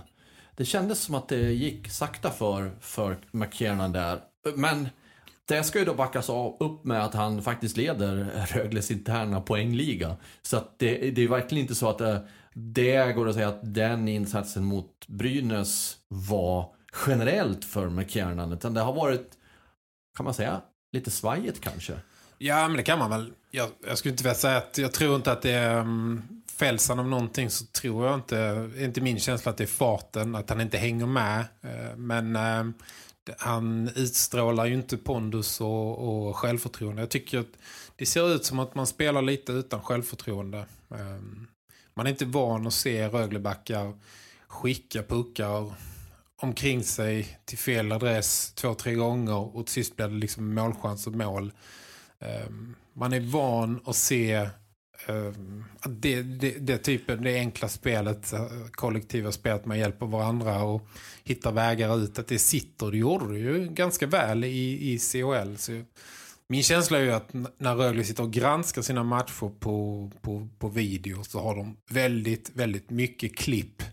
Det 0.55 0.65
kändes 0.65 0.99
som 0.99 1.15
att 1.15 1.27
det 1.27 1.51
gick 1.51 1.89
sakta 1.89 2.29
för, 2.29 2.71
för 2.79 3.17
McKiernan 3.31 3.91
där. 3.91 4.19
Men 4.55 4.89
det 5.45 5.63
ska 5.63 5.79
ju 5.79 5.85
då 5.85 5.93
backas 5.93 6.29
upp 6.59 6.83
med 6.83 7.03
att 7.03 7.13
han 7.13 7.41
faktiskt 7.41 7.77
leder 7.77 8.45
Rögles 8.53 8.91
interna 8.91 9.41
poängliga. 9.41 10.15
Så 10.41 10.57
att 10.57 10.79
det, 10.79 11.11
det 11.11 11.23
är 11.23 11.27
verkligen 11.27 11.61
inte 11.61 11.75
så 11.75 11.89
att 11.89 11.97
det, 11.97 12.27
det 12.53 13.15
går 13.15 13.29
att 13.29 13.35
säga 13.35 13.47
att 13.47 13.73
den 13.73 14.07
insatsen 14.07 14.63
mot 14.63 15.07
Brynäs 15.07 15.97
var 16.07 16.73
generellt 17.07 17.65
för 17.65 17.89
McKiernan. 17.89 18.51
Utan 18.51 18.73
det 18.73 18.81
har 18.81 18.93
varit, 18.93 19.31
kan 20.17 20.23
man 20.23 20.33
säga, 20.33 20.61
lite 20.91 21.11
svajigt 21.11 21.61
kanske. 21.61 21.93
Ja, 22.37 22.67
men 22.67 22.77
det 22.77 22.83
kan 22.83 22.99
man 22.99 23.09
väl. 23.09 23.33
Jag, 23.51 23.69
jag 23.87 23.97
skulle 23.97 24.11
inte 24.11 24.23
vilja 24.23 24.35
säga 24.35 24.57
att 24.57 24.77
jag 24.77 24.91
tror 24.91 25.15
inte 25.15 25.31
att 25.31 25.41
det 25.41 25.51
är... 25.51 25.79
Um, 25.79 26.40
fälls 26.61 26.89
han 26.89 26.99
av 26.99 27.07
någonting 27.07 27.49
så 27.49 27.65
tror 27.65 28.05
jag 28.05 28.15
inte, 28.15 28.69
inte 28.77 29.01
min 29.01 29.19
känsla 29.19 29.51
att 29.51 29.57
det 29.57 29.63
är 29.63 29.67
farten, 29.67 30.35
att 30.35 30.49
han 30.49 30.61
inte 30.61 30.77
hänger 30.77 31.05
med. 31.05 31.39
Eh, 31.61 31.97
men 31.97 32.35
eh, 32.35 32.65
han 33.37 33.89
utstrålar 33.95 34.65
ju 34.65 34.73
inte 34.73 34.97
pondus 34.97 35.61
och, 35.61 36.27
och 36.27 36.37
självförtroende. 36.37 37.01
Jag 37.01 37.09
tycker 37.09 37.39
att 37.39 37.57
det 37.95 38.05
ser 38.05 38.35
ut 38.35 38.45
som 38.45 38.59
att 38.59 38.75
man 38.75 38.87
spelar 38.87 39.21
lite 39.21 39.51
utan 39.51 39.81
självförtroende. 39.81 40.57
Eh, 40.91 41.21
man 41.93 42.05
är 42.05 42.09
inte 42.09 42.25
van 42.25 42.67
att 42.67 42.73
se 42.73 43.07
Röglebackar 43.07 43.93
skicka 44.47 45.03
puckar 45.03 45.73
omkring 46.41 46.83
sig 46.83 47.39
till 47.45 47.57
fel 47.57 47.91
adress 47.91 48.53
två, 48.53 48.73
tre 48.73 48.93
gånger 48.93 49.55
och 49.55 49.65
till 49.65 49.73
sist 49.73 49.95
blir 49.95 50.07
det 50.07 50.15
liksom 50.15 50.55
målchans 50.55 51.07
och 51.07 51.15
mål. 51.15 51.51
Man 52.93 53.13
är 53.13 53.19
van 53.19 53.79
att 53.85 53.95
se 53.95 54.49
Ehm, 55.07 55.63
det, 55.85 56.21
det, 56.21 56.51
det 56.51 56.77
typen, 56.77 57.23
det 57.23 57.35
enkla 57.39 57.69
spelet, 57.69 58.33
eh, 58.33 58.47
kollektiva 58.71 59.31
spelet, 59.31 59.65
man 59.65 59.79
hjälper 59.79 60.05
varandra 60.05 60.63
och 60.63 60.87
hittar 61.23 61.51
vägar 61.51 61.97
ut, 61.97 62.19
att 62.19 62.27
det 62.27 62.39
sitter, 62.39 62.91
det 62.91 62.97
gjorde 62.97 63.33
det 63.33 63.39
ju 63.39 63.67
ganska 63.67 64.07
väl 64.07 64.43
i, 64.43 64.93
i 64.93 64.99
COL. 65.11 65.57
Så 65.57 65.83
min 66.47 66.63
känsla 66.63 66.97
är 66.97 67.03
ju 67.03 67.11
att 67.11 67.33
när 67.57 67.75
Rögle 67.75 68.03
sitter 68.03 68.23
och 68.23 68.31
granskar 68.31 68.81
sina 68.81 69.03
matcher 69.03 69.51
på, 69.59 70.11
på, 70.21 70.47
på 70.59 70.67
video 70.67 71.23
så 71.23 71.39
har 71.39 71.55
de 71.55 71.77
väldigt, 71.89 72.51
väldigt 72.53 72.89
mycket 72.89 73.37
klipp 73.37 73.83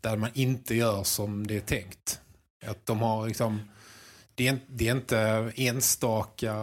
där 0.00 0.16
man 0.16 0.30
inte 0.34 0.74
gör 0.74 1.04
som 1.04 1.46
det 1.46 1.56
är 1.56 1.60
tänkt. 1.60 2.20
Att 2.66 2.86
de 2.86 2.98
har 2.98 3.26
liksom, 3.26 3.60
det 4.34 4.48
är, 4.48 4.58
det 4.68 4.88
är 4.88 4.92
inte 4.92 5.52
enstaka 5.56 6.54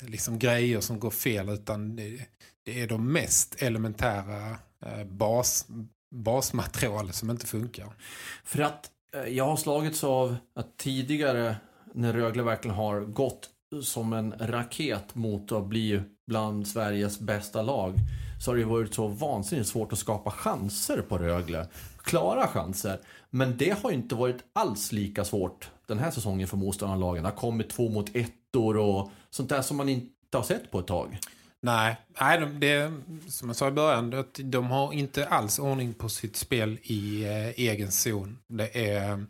liksom 0.00 0.38
grejer 0.38 0.80
som 0.80 1.00
går 1.00 1.10
fel 1.10 1.48
utan 1.48 1.96
det, 1.96 2.26
det 2.64 2.80
är 2.82 2.88
de 2.88 3.12
mest 3.12 3.62
elementära 3.62 4.50
eh, 4.86 5.04
bas, 5.04 5.66
basmaterial 6.10 7.12
som 7.12 7.30
inte 7.30 7.46
funkar. 7.46 7.96
För 8.44 8.62
att 8.62 8.90
eh, 9.14 9.24
jag 9.24 9.44
har 9.44 9.56
slagits 9.56 10.04
av 10.04 10.36
att 10.54 10.76
tidigare 10.76 11.56
när 11.94 12.12
Rögle 12.12 12.42
verkligen 12.42 12.76
har 12.76 13.00
gått 13.00 13.50
som 13.82 14.12
en 14.12 14.34
raket 14.38 15.14
mot 15.14 15.52
att 15.52 15.66
bli 15.66 16.02
bland 16.26 16.68
Sveriges 16.68 17.20
bästa 17.20 17.62
lag 17.62 17.94
så 18.40 18.50
har 18.50 18.56
det 18.56 18.64
varit 18.64 18.94
så 18.94 19.06
vansinnigt 19.06 19.68
svårt 19.68 19.92
att 19.92 19.98
skapa 19.98 20.30
chanser 20.30 21.02
på 21.08 21.18
Rögle. 21.18 21.66
Klara 22.02 22.46
chanser. 22.46 23.00
Men 23.30 23.56
det 23.56 23.82
har 23.82 23.90
inte 23.90 24.14
varit 24.14 24.44
alls 24.52 24.92
lika 24.92 25.24
svårt 25.24 25.70
den 25.86 25.98
här 25.98 26.10
säsongen 26.10 26.48
för 26.48 26.56
motståndarlagen. 26.56 27.22
Det 27.22 27.30
har 27.30 27.36
kommit 27.36 27.70
två 27.70 27.88
mot 27.88 28.16
ettor 28.16 28.76
och 28.76 29.10
sånt 29.30 29.48
där 29.48 29.62
som 29.62 29.76
man 29.76 29.88
inte 29.88 30.12
har 30.32 30.42
sett 30.42 30.70
på 30.70 30.78
ett 30.78 30.86
tag. 30.86 31.18
Nej, 31.62 31.96
nej 32.20 32.46
det, 32.58 32.92
som 33.28 33.48
jag 33.48 33.56
sa 33.56 33.68
i 33.68 33.70
början, 33.70 34.24
de 34.36 34.66
har 34.66 34.92
inte 34.92 35.26
alls 35.26 35.58
ordning 35.58 35.94
på 35.94 36.08
sitt 36.08 36.36
spel 36.36 36.78
i 36.82 37.24
eh, 37.24 37.48
egen 37.48 37.92
zon. 37.92 38.38
Det 38.46 38.90
är, 38.90 39.26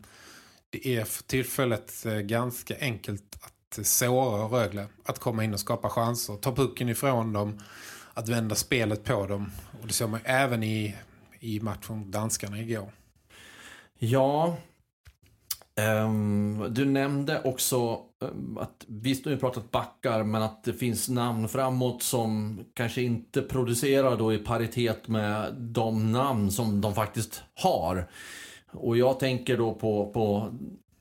det 0.69 0.95
är 0.95 1.05
för 1.05 1.23
tillfället 1.23 2.05
eh, 2.05 2.13
ganska 2.13 2.75
enkelt 2.79 3.37
att 3.41 3.77
eh, 3.77 3.83
såra 3.83 4.43
Rögle. 4.43 4.87
Att 5.05 5.19
komma 5.19 5.43
in 5.43 5.53
och 5.53 5.59
skapa 5.59 5.89
chanser, 5.89 6.35
ta 6.35 6.55
pucken 6.55 6.89
ifrån 6.89 7.33
dem, 7.33 7.59
att 8.13 8.29
vända 8.29 8.55
spelet 8.55 9.03
på 9.03 9.27
dem. 9.27 9.51
Och 9.81 9.87
det 9.87 9.93
såg 9.93 10.09
man 10.09 10.21
även 10.23 10.63
i, 10.63 10.95
i 11.39 11.59
matchen 11.59 11.97
mot 11.97 12.07
danskarna 12.07 12.59
igår. 12.59 12.91
Ja, 13.97 14.57
Ehm, 15.81 16.65
du 16.69 16.85
nämnde 16.85 17.41
också 17.43 17.99
ehm, 18.21 18.57
att 18.57 18.85
visst 18.87 19.25
har 19.25 19.31
vi 19.31 19.37
pratat 19.37 19.71
backar 19.71 20.23
men 20.23 20.41
att 20.41 20.63
det 20.63 20.73
finns 20.73 21.09
namn 21.09 21.47
framåt 21.47 22.03
som 22.03 22.59
kanske 22.73 23.01
inte 23.01 23.41
producerar 23.41 24.17
då 24.17 24.33
i 24.33 24.37
paritet 24.37 25.07
med 25.07 25.53
de 25.53 26.11
namn 26.11 26.51
som 26.51 26.81
de 26.81 26.95
faktiskt 26.95 27.43
har. 27.55 28.07
Och 28.71 28.97
jag 28.97 29.19
tänker 29.19 29.57
då 29.57 29.73
på, 29.73 30.11
på 30.13 30.49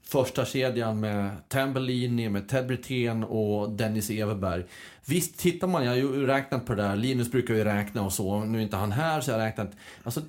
första 0.02 0.44
kedjan 0.44 1.00
med 1.00 1.48
Tambellini, 1.48 2.28
med 2.28 2.48
Ted 2.48 2.66
Brithén 2.66 3.24
och 3.24 3.70
Dennis 3.70 4.10
Everberg. 4.10 4.64
Visst 5.04 5.38
tittar 5.38 5.66
man, 5.66 5.84
jag 5.84 5.92
har 5.92 5.96
ju 5.96 6.26
räknat 6.26 6.66
på 6.66 6.74
det 6.74 6.82
där, 6.82 6.96
Linus 6.96 7.30
brukar 7.30 7.54
ju 7.54 7.64
räkna 7.64 8.02
och 8.02 8.12
så, 8.12 8.44
nu 8.44 8.58
är 8.58 8.62
inte 8.62 8.76
han 8.76 8.92
här 8.92 9.20
så 9.20 9.30
jag 9.30 9.38
har 9.38 9.44
räknat. 9.44 9.70
Alltså 10.02 10.20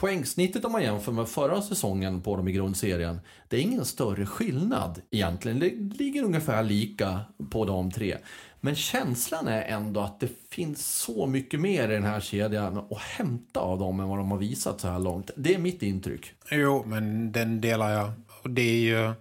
poängsnittet 0.00 0.64
om 0.64 0.72
man 0.72 0.82
jämför 0.82 1.12
med 1.12 1.28
förra 1.28 1.62
säsongen 1.62 2.20
på 2.20 2.36
dem 2.36 2.48
i 2.48 2.52
grundserien, 2.52 3.20
det 3.48 3.56
är 3.56 3.60
ingen 3.60 3.84
större 3.84 4.26
skillnad 4.26 5.00
egentligen. 5.10 5.58
Det 5.58 5.70
ligger 5.98 6.22
ungefär 6.22 6.62
lika 6.62 7.20
på 7.50 7.64
de 7.64 7.90
tre. 7.90 8.16
Men 8.60 8.74
känslan 8.74 9.48
är 9.48 9.62
ändå 9.62 10.00
att 10.00 10.20
det 10.20 10.28
finns 10.50 10.86
så 10.86 11.26
mycket 11.26 11.60
mer 11.60 11.88
i 11.88 11.94
den 11.94 12.04
här 12.04 12.20
kedjan 12.20 12.78
att 12.78 12.98
hämta 12.98 13.60
av 13.60 13.78
dem 13.78 14.00
än 14.00 14.08
vad 14.08 14.18
de 14.18 14.30
har 14.30 14.38
visat 14.38 14.80
så 14.80 14.88
här 14.88 14.98
långt. 14.98 15.30
Det 15.36 15.54
är 15.54 15.58
mitt 15.58 15.82
intryck. 15.82 16.32
Jo, 16.50 16.84
men 16.86 17.32
den 17.32 17.60
delar 17.60 17.90
jag. 17.90 18.10
Och 18.42 18.50
det 18.50 18.62
är 18.62 18.80
ju 18.80 19.12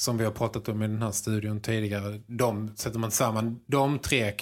som 0.00 0.18
vi 0.18 0.24
har 0.24 0.32
pratat 0.32 0.68
om 0.68 0.82
i 0.82 0.88
den 0.88 1.02
här 1.02 1.10
studion 1.10 1.60
tidigare. 1.60 2.20
De, 2.26 2.76
sätter 2.76 2.98
man 2.98 3.10
samman 3.10 3.60
de 3.66 3.98
tre 3.98 4.34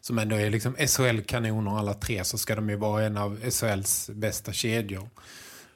som 0.00 0.18
ändå 0.18 0.36
är 0.36 0.50
liksom 0.50 0.76
SHL-kanoner 0.76 1.78
alla 1.78 1.94
tre 1.94 2.24
så 2.24 2.38
ska 2.38 2.54
de 2.54 2.70
ju 2.70 2.76
vara 2.76 3.04
en 3.04 3.16
av 3.16 3.50
SHLs 3.50 4.10
bästa 4.10 4.52
kedjor 4.52 5.08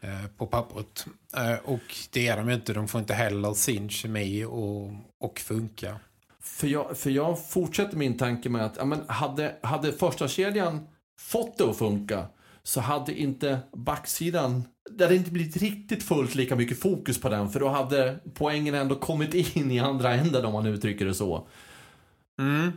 eh, 0.00 0.26
på 0.36 0.46
pappret. 0.46 1.06
Eh, 1.36 1.54
och 1.64 1.96
det 2.10 2.28
är 2.28 2.36
de 2.36 2.48
ju 2.48 2.54
inte. 2.54 2.72
De 2.72 2.88
får 2.88 3.00
inte 3.00 3.14
heller 3.14 3.54
sin 3.54 3.88
kemi 3.88 4.44
och, 4.44 4.92
och 5.20 5.38
funka. 5.38 6.00
För 6.40 6.66
jag, 6.66 6.98
för 6.98 7.10
jag 7.10 7.48
fortsätter 7.48 7.96
min 7.96 8.18
tanke 8.18 8.48
med 8.48 8.64
att 8.64 8.76
ja, 8.76 8.84
men 8.84 9.00
hade, 9.08 9.56
hade 9.62 9.92
första 9.92 10.28
kedjan 10.28 10.86
fått 11.18 11.58
det 11.58 11.64
att 11.64 11.78
funka 11.78 12.26
så 12.62 12.80
hade 12.80 13.20
inte 13.20 13.58
backsidan, 13.72 14.64
det 15.00 15.06
hade 15.06 15.16
inte 15.16 15.30
blivit 15.30 15.56
riktigt 15.56 16.02
fullt 16.02 16.34
lika 16.34 16.56
mycket 16.56 16.80
fokus 16.80 17.20
på 17.20 17.28
den 17.28 17.50
för 17.50 17.60
då 17.60 17.68
hade 17.68 18.18
poängen 18.34 18.74
ändå 18.74 18.94
kommit 18.94 19.56
in 19.56 19.70
i 19.70 19.78
andra 19.78 20.14
änden 20.14 20.44
om 20.44 20.52
man 20.52 20.66
uttrycker 20.66 21.04
det 21.04 21.14
så. 21.14 21.48
Mm. 22.38 22.72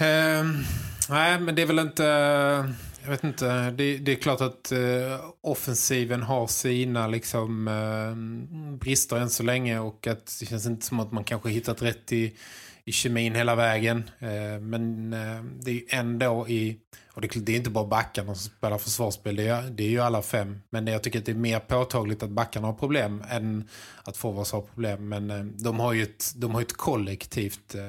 Um, 0.00 0.64
Nej, 1.08 1.40
men 1.40 1.54
det 1.54 1.62
är 1.62 1.66
väl 1.66 1.78
inte... 1.78 2.74
Jag 3.06 3.10
vet 3.10 3.24
inte. 3.24 3.70
Det, 3.70 3.98
det 3.98 4.12
är 4.12 4.16
klart 4.16 4.40
att 4.40 4.72
eh, 4.72 5.24
offensiven 5.40 6.22
har 6.22 6.46
sina 6.46 7.06
liksom, 7.06 7.68
eh, 7.68 8.76
brister 8.78 9.16
än 9.16 9.30
så 9.30 9.42
länge. 9.42 9.78
Och 9.78 10.06
att 10.06 10.36
det 10.40 10.46
känns 10.46 10.66
inte 10.66 10.86
som 10.86 11.00
att 11.00 11.12
man 11.12 11.24
kanske 11.24 11.50
hittat 11.50 11.82
rätt 11.82 12.12
i, 12.12 12.36
i 12.84 12.92
kemin 12.92 13.34
hela 13.34 13.54
vägen. 13.54 14.10
Eh, 14.18 14.60
men 14.60 15.12
eh, 15.12 15.42
det 15.62 15.70
är 15.70 15.74
ju 15.74 15.86
ändå 15.88 16.48
i... 16.48 16.78
Och 17.12 17.20
det, 17.20 17.28
det 17.28 17.52
är 17.52 17.56
inte 17.56 17.70
bara 17.70 17.86
backarna 17.86 18.34
som 18.34 18.50
spelar 18.50 18.78
försvarsspel. 18.78 19.36
Det 19.36 19.48
är, 19.48 19.62
det 19.62 19.84
är 19.84 19.88
ju 19.88 20.00
alla 20.00 20.22
fem. 20.22 20.62
Men 20.70 20.86
jag 20.86 21.02
tycker 21.02 21.18
att 21.18 21.26
det 21.26 21.32
är 21.32 21.36
mer 21.36 21.60
påtagligt 21.60 22.22
att 22.22 22.30
backarna 22.30 22.66
har 22.66 22.74
problem 22.74 23.24
än 23.30 23.68
att 24.04 24.16
forwards 24.16 24.52
har 24.52 24.62
problem. 24.62 25.08
Men 25.08 25.30
eh, 25.30 25.44
de 25.44 25.80
har 25.80 25.92
ju 25.92 26.02
ett, 26.02 26.32
de 26.36 26.54
har 26.54 26.62
ett 26.62 26.76
kollektivt 26.76 27.74
eh, 27.74 27.82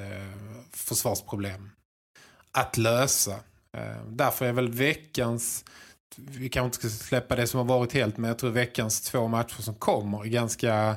försvarsproblem 0.72 1.70
att 2.52 2.78
lösa. 2.78 3.36
Eh, 3.78 4.06
Därför 4.08 4.46
är 4.46 4.54
väl 4.54 4.72
veckans, 4.72 5.66
vi 6.16 6.50
kanske 6.50 6.66
inte 6.66 6.78
ska 6.78 7.06
släppa 7.06 7.36
det 7.36 7.48
som 7.48 7.58
har 7.58 7.66
varit 7.66 7.94
helt, 7.94 8.18
men 8.18 8.28
jag 8.28 8.40
tror 8.40 8.52
veckans 8.52 9.02
två 9.02 9.28
matcher 9.28 9.62
som 9.62 9.76
kommer 9.76 10.22
är 10.22 10.30
ganska, 10.30 10.96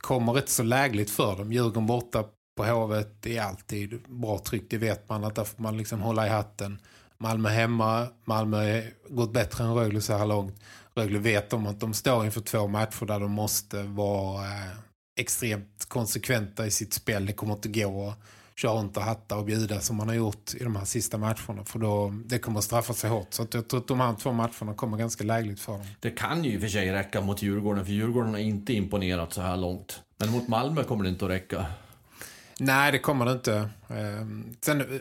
kommer 0.00 0.32
rätt 0.32 0.48
så 0.48 0.62
lägligt 0.62 1.10
för 1.10 1.36
dem. 1.36 1.52
Djurgården 1.52 1.86
borta 1.86 2.24
på 2.56 2.64
Hovet 2.64 3.26
är 3.26 3.42
alltid 3.42 4.02
bra 4.08 4.38
tryck, 4.38 4.70
det 4.70 4.78
vet 4.78 5.08
man 5.08 5.24
att 5.24 5.34
där 5.34 5.44
får 5.44 5.62
man 5.62 5.76
liksom 5.76 6.00
hålla 6.00 6.26
i 6.26 6.30
hatten. 6.30 6.78
Malmö 7.18 7.48
hemma, 7.48 8.08
Malmö 8.24 8.56
har 8.56 8.84
gått 9.08 9.32
bättre 9.32 9.64
än 9.64 9.74
Rögle 9.74 10.00
så 10.00 10.16
här 10.16 10.26
långt. 10.26 10.60
Rögle 10.94 11.18
vet 11.18 11.52
om 11.52 11.66
att 11.66 11.80
de 11.80 11.94
står 11.94 12.24
inför 12.24 12.40
två 12.40 12.66
matcher 12.66 13.06
där 13.06 13.20
de 13.20 13.30
måste 13.30 13.82
vara 13.82 14.44
eh, 14.44 14.70
extremt 15.20 15.84
konsekventa 15.88 16.66
i 16.66 16.70
sitt 16.70 16.92
spel. 16.94 17.26
Det 17.26 17.32
kommer 17.32 17.54
inte 17.54 17.68
gå 17.68 18.08
att 18.08 18.18
runt 18.64 18.96
och 18.96 19.02
hatta 19.02 19.36
och 19.36 19.44
bjuda 19.44 19.80
som 19.80 19.96
man 19.96 20.08
har 20.08 20.14
gjort 20.14 20.54
i 20.54 20.64
de 20.64 20.76
här 20.76 20.84
sista 20.84 21.18
matcherna. 21.18 21.64
För 21.64 21.78
då, 21.78 22.14
det 22.24 22.38
kommer 22.38 22.58
att 22.58 22.64
straffa 22.64 22.92
sig 22.92 23.10
hårt. 23.10 23.34
Så 23.34 23.46
jag 23.52 23.68
tror 23.68 23.80
att 23.80 23.88
de 23.88 24.00
här 24.00 24.14
två 24.14 24.32
matcherna 24.32 24.74
kommer 24.76 24.96
ganska 24.96 25.24
lägligt 25.24 25.60
för 25.60 25.72
dem. 25.72 25.86
Det 26.00 26.10
kan 26.10 26.44
ju 26.44 26.52
i 26.52 26.56
och 26.56 26.60
för 26.60 26.68
sig 26.68 26.92
räcka 26.92 27.20
mot 27.20 27.42
Djurgården, 27.42 27.84
för 27.84 27.92
Djurgården 27.92 28.30
har 28.30 28.38
inte 28.38 28.72
imponerat 28.72 29.32
så 29.32 29.42
här 29.42 29.56
långt. 29.56 30.00
Men 30.18 30.30
mot 30.30 30.48
Malmö 30.48 30.84
kommer 30.84 31.04
det 31.04 31.10
inte 31.10 31.24
att 31.24 31.30
räcka. 31.30 31.66
Nej, 32.60 32.92
det 32.92 32.98
kommer 32.98 33.24
det 33.24 33.32
inte. 33.32 33.70
Ehm, 33.88 34.56
sen 34.60 35.00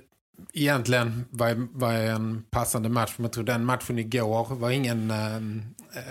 egentligen 0.53 1.25
var, 1.29 1.67
var 1.71 1.93
en 1.93 2.45
passande 2.49 2.89
match. 2.89 3.13
Men 3.17 3.23
jag 3.23 3.31
tror 3.31 3.43
den 3.43 3.65
matchen 3.65 3.99
igår 3.99 4.55
var 4.55 4.69
ingen... 4.69 5.11
Ehm, 5.11 5.61
eh, 5.93 6.01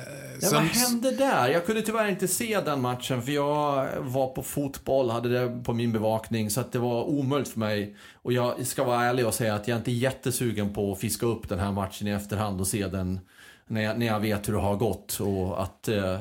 ja, 0.41 0.49
som... 0.49 0.59
Vad 0.59 0.67
hände 0.67 1.11
där? 1.11 1.49
Jag 1.49 1.67
kunde 1.67 1.83
tyvärr 1.83 2.09
inte 2.09 2.29
se 2.29 2.61
den 2.61 2.81
matchen 2.81 3.23
för 3.23 3.33
jag 3.33 3.89
var 4.01 4.27
på 4.29 4.43
fotboll, 4.43 5.11
hade 5.11 5.29
det 5.29 5.65
på 5.65 5.73
min 5.73 5.93
bevakning 5.93 6.51
så 6.51 6.61
att 6.61 6.73
det 6.73 6.79
var 6.79 7.05
omöjligt 7.05 7.49
för 7.49 7.61
mig. 7.61 7.97
Och 8.23 8.33
jag 8.33 8.67
ska 8.67 8.85
vara 8.85 9.05
ärlig 9.05 9.27
och 9.27 9.35
säga 9.35 9.55
att 9.55 9.69
jag 9.69 9.79
inte 9.79 9.91
är 9.91 9.95
jättesugen 9.95 10.75
på 10.75 10.93
att 10.93 11.01
fiska 11.01 11.27
upp 11.27 11.49
den 11.49 11.59
här 11.59 11.73
matchen 11.73 12.09
i 12.09 12.11
efterhand 12.11 12.61
och 12.61 12.67
se 12.67 12.87
den 12.87 13.21
när 13.67 13.83
jag, 13.83 13.99
när 13.99 14.07
jag 14.07 14.21
vet 14.21 14.49
hur 14.49 14.53
det 14.53 14.61
har 14.61 14.77
gått 14.77 15.21
och 15.21 15.63
att 15.63 15.89
eh, 15.89 16.19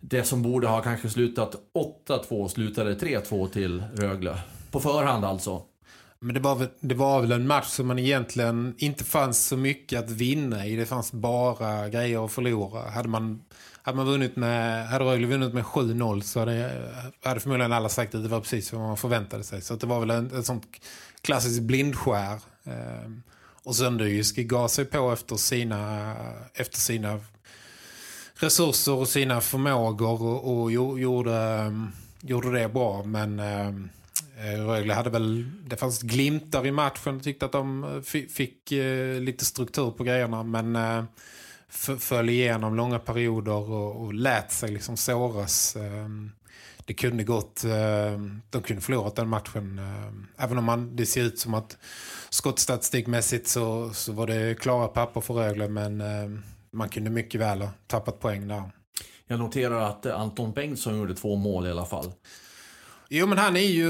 det 0.00 0.24
som 0.24 0.42
borde 0.42 0.66
ha 0.66 0.82
kanske 0.82 1.08
slutat 1.08 1.56
8-2 2.08 2.48
slutade 2.48 2.94
3-2 2.94 3.48
till 3.48 3.84
Rögle. 3.94 4.38
På 4.70 4.80
förhand 4.80 5.24
alltså. 5.24 5.62
Men 6.22 6.34
det 6.34 6.40
var, 6.40 6.54
väl, 6.54 6.68
det 6.80 6.94
var 6.94 7.20
väl 7.20 7.32
en 7.32 7.46
match 7.46 7.66
som 7.66 7.86
man 7.86 7.98
egentligen 7.98 8.74
inte 8.78 9.04
fanns 9.04 9.46
så 9.46 9.56
mycket 9.56 9.98
att 9.98 10.10
vinna 10.10 10.66
i. 10.66 10.76
Det 10.76 10.86
fanns 10.86 11.12
bara 11.12 11.88
grejer 11.88 12.24
att 12.24 12.32
förlora. 12.32 12.90
Hade 12.90 13.08
man, 13.08 13.42
hade 13.82 13.96
man 13.96 14.06
vunnit 14.06 14.36
med, 14.36 14.88
hade 14.88 15.04
Rögle 15.04 15.26
vunnit 15.26 15.54
med 15.54 15.64
7-0 15.64 16.20
så 16.20 16.40
hade, 16.40 16.82
hade 17.22 17.40
förmodligen 17.40 17.72
alla 17.72 17.88
sagt 17.88 18.14
att 18.14 18.22
det 18.22 18.28
var 18.28 18.40
precis 18.40 18.72
vad 18.72 18.82
man 18.82 18.96
förväntade 18.96 19.44
sig. 19.44 19.62
Så 19.62 19.76
det 19.76 19.86
var 19.86 20.00
väl 20.00 20.10
en, 20.10 20.30
en 20.34 20.44
sån 20.44 20.60
klassiskt 21.20 21.62
blindskär. 21.62 22.40
Eh, 22.64 23.10
och 23.62 23.76
Sönderjysk 23.76 24.36
gav 24.36 24.68
sig 24.68 24.84
på 24.84 25.12
efter 25.12 25.36
sina, 25.36 26.14
efter 26.54 26.78
sina 26.78 27.20
resurser 28.34 28.92
och 28.92 29.08
sina 29.08 29.40
förmågor 29.40 30.22
och, 30.22 30.62
och 30.62 30.72
gjorde, 30.72 31.72
gjorde 32.20 32.58
det 32.58 32.68
bra. 32.68 33.02
Men... 33.02 33.40
Ehm, 33.40 33.90
Eh, 34.40 34.66
Rögle 34.66 34.94
hade 34.94 35.10
väl, 35.10 35.50
det 35.66 35.76
fanns 35.76 36.02
glimtar 36.02 36.66
i 36.66 36.70
matchen. 36.70 37.16
och 37.16 37.22
tyckte 37.22 37.46
att 37.46 37.52
de 37.52 37.84
eh, 37.84 38.00
fick 38.28 38.72
eh, 38.72 39.20
lite 39.20 39.44
struktur 39.44 39.90
på 39.90 40.04
grejerna. 40.04 40.42
Men 40.42 41.06
föll 41.98 42.28
igenom 42.28 42.76
långa 42.76 42.98
perioder 42.98 43.70
och, 43.70 44.04
och 44.04 44.14
lät 44.14 44.52
sig 44.52 44.70
liksom 44.70 44.96
såras. 44.96 45.76
Ehm, 45.76 46.32
det 46.84 46.94
kunde 46.94 47.24
gått, 47.24 47.64
ehm, 47.64 48.42
de 48.50 48.62
kunde 48.62 48.82
förlorat 48.82 49.16
den 49.16 49.28
matchen. 49.28 49.78
Ehm, 49.78 50.26
även 50.36 50.58
om 50.58 50.64
man, 50.64 50.96
det 50.96 51.06
ser 51.06 51.22
ut 51.22 51.38
som 51.38 51.54
att 51.54 51.78
skottstatistikmässigt 52.30 53.48
så, 53.48 53.90
så 53.90 54.12
var 54.12 54.26
det 54.26 54.60
klara 54.60 54.88
papper 54.88 55.20
för 55.20 55.34
Rögle. 55.34 55.68
Men 55.68 56.02
man 56.70 56.88
kunde 56.88 57.10
mycket 57.10 57.40
väl 57.40 57.60
ha 57.60 57.70
tappat 57.86 58.20
poäng 58.20 58.48
där. 58.48 58.70
Jag 59.26 59.38
noterar 59.38 59.80
att 59.80 60.06
Anton 60.06 60.52
Bengtsson 60.52 60.98
gjorde 60.98 61.14
två 61.14 61.36
mål 61.36 61.66
i 61.66 61.70
alla 61.70 61.86
fall. 61.86 62.12
Jo, 63.12 63.26
men 63.26 63.38
han 63.38 63.56
är 63.56 63.60
ju, 63.60 63.88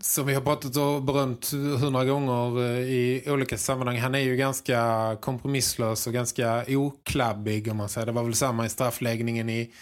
som 0.00 0.26
vi 0.26 0.34
har 0.34 0.40
pratat 0.40 0.76
och 0.76 1.02
berömt 1.02 1.50
hundra 1.52 2.04
gånger 2.04 2.64
eh, 2.64 2.78
i 2.78 3.24
olika 3.26 3.58
sammanhang, 3.58 3.98
han 3.98 4.14
är 4.14 4.18
ju 4.18 4.36
ganska 4.36 5.16
kompromisslös 5.20 6.06
och 6.06 6.12
ganska 6.12 6.64
oklabbig 6.68 7.70
om 7.70 7.76
man 7.76 7.88
säger. 7.88 8.06
Det 8.06 8.12
var 8.12 8.22
väl 8.22 8.34
samma 8.34 8.66
i 8.66 8.68
straffläggningen 8.68 9.48
i, 9.48 9.72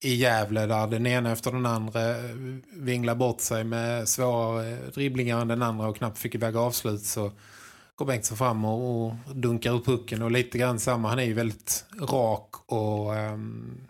i 0.00 0.14
Gävle 0.14 0.66
där 0.66 0.86
den 0.86 1.06
ena 1.06 1.32
efter 1.32 1.52
den 1.52 1.66
andra 1.66 2.10
eh, 2.10 2.24
vinglar 2.76 3.14
bort 3.14 3.40
sig 3.40 3.64
med 3.64 4.08
svåra 4.08 4.68
eh, 4.68 4.78
dribblingar 4.94 5.40
än 5.40 5.48
den 5.48 5.62
andra 5.62 5.88
och 5.88 5.96
knappt 5.96 6.18
fick 6.18 6.34
iväg 6.34 6.56
avslut 6.56 7.02
så 7.02 7.32
går 7.96 8.06
Bengtsson 8.06 8.38
fram 8.38 8.64
och, 8.64 9.06
och 9.06 9.14
dunkar 9.34 9.72
upp 9.72 9.84
pucken 9.84 10.22
och 10.22 10.30
lite 10.30 10.58
grann 10.58 10.78
samma. 10.78 11.08
Han 11.08 11.18
är 11.18 11.24
ju 11.24 11.34
väldigt 11.34 11.84
rak 12.00 12.54
och 12.66 13.12
um, 13.12 13.80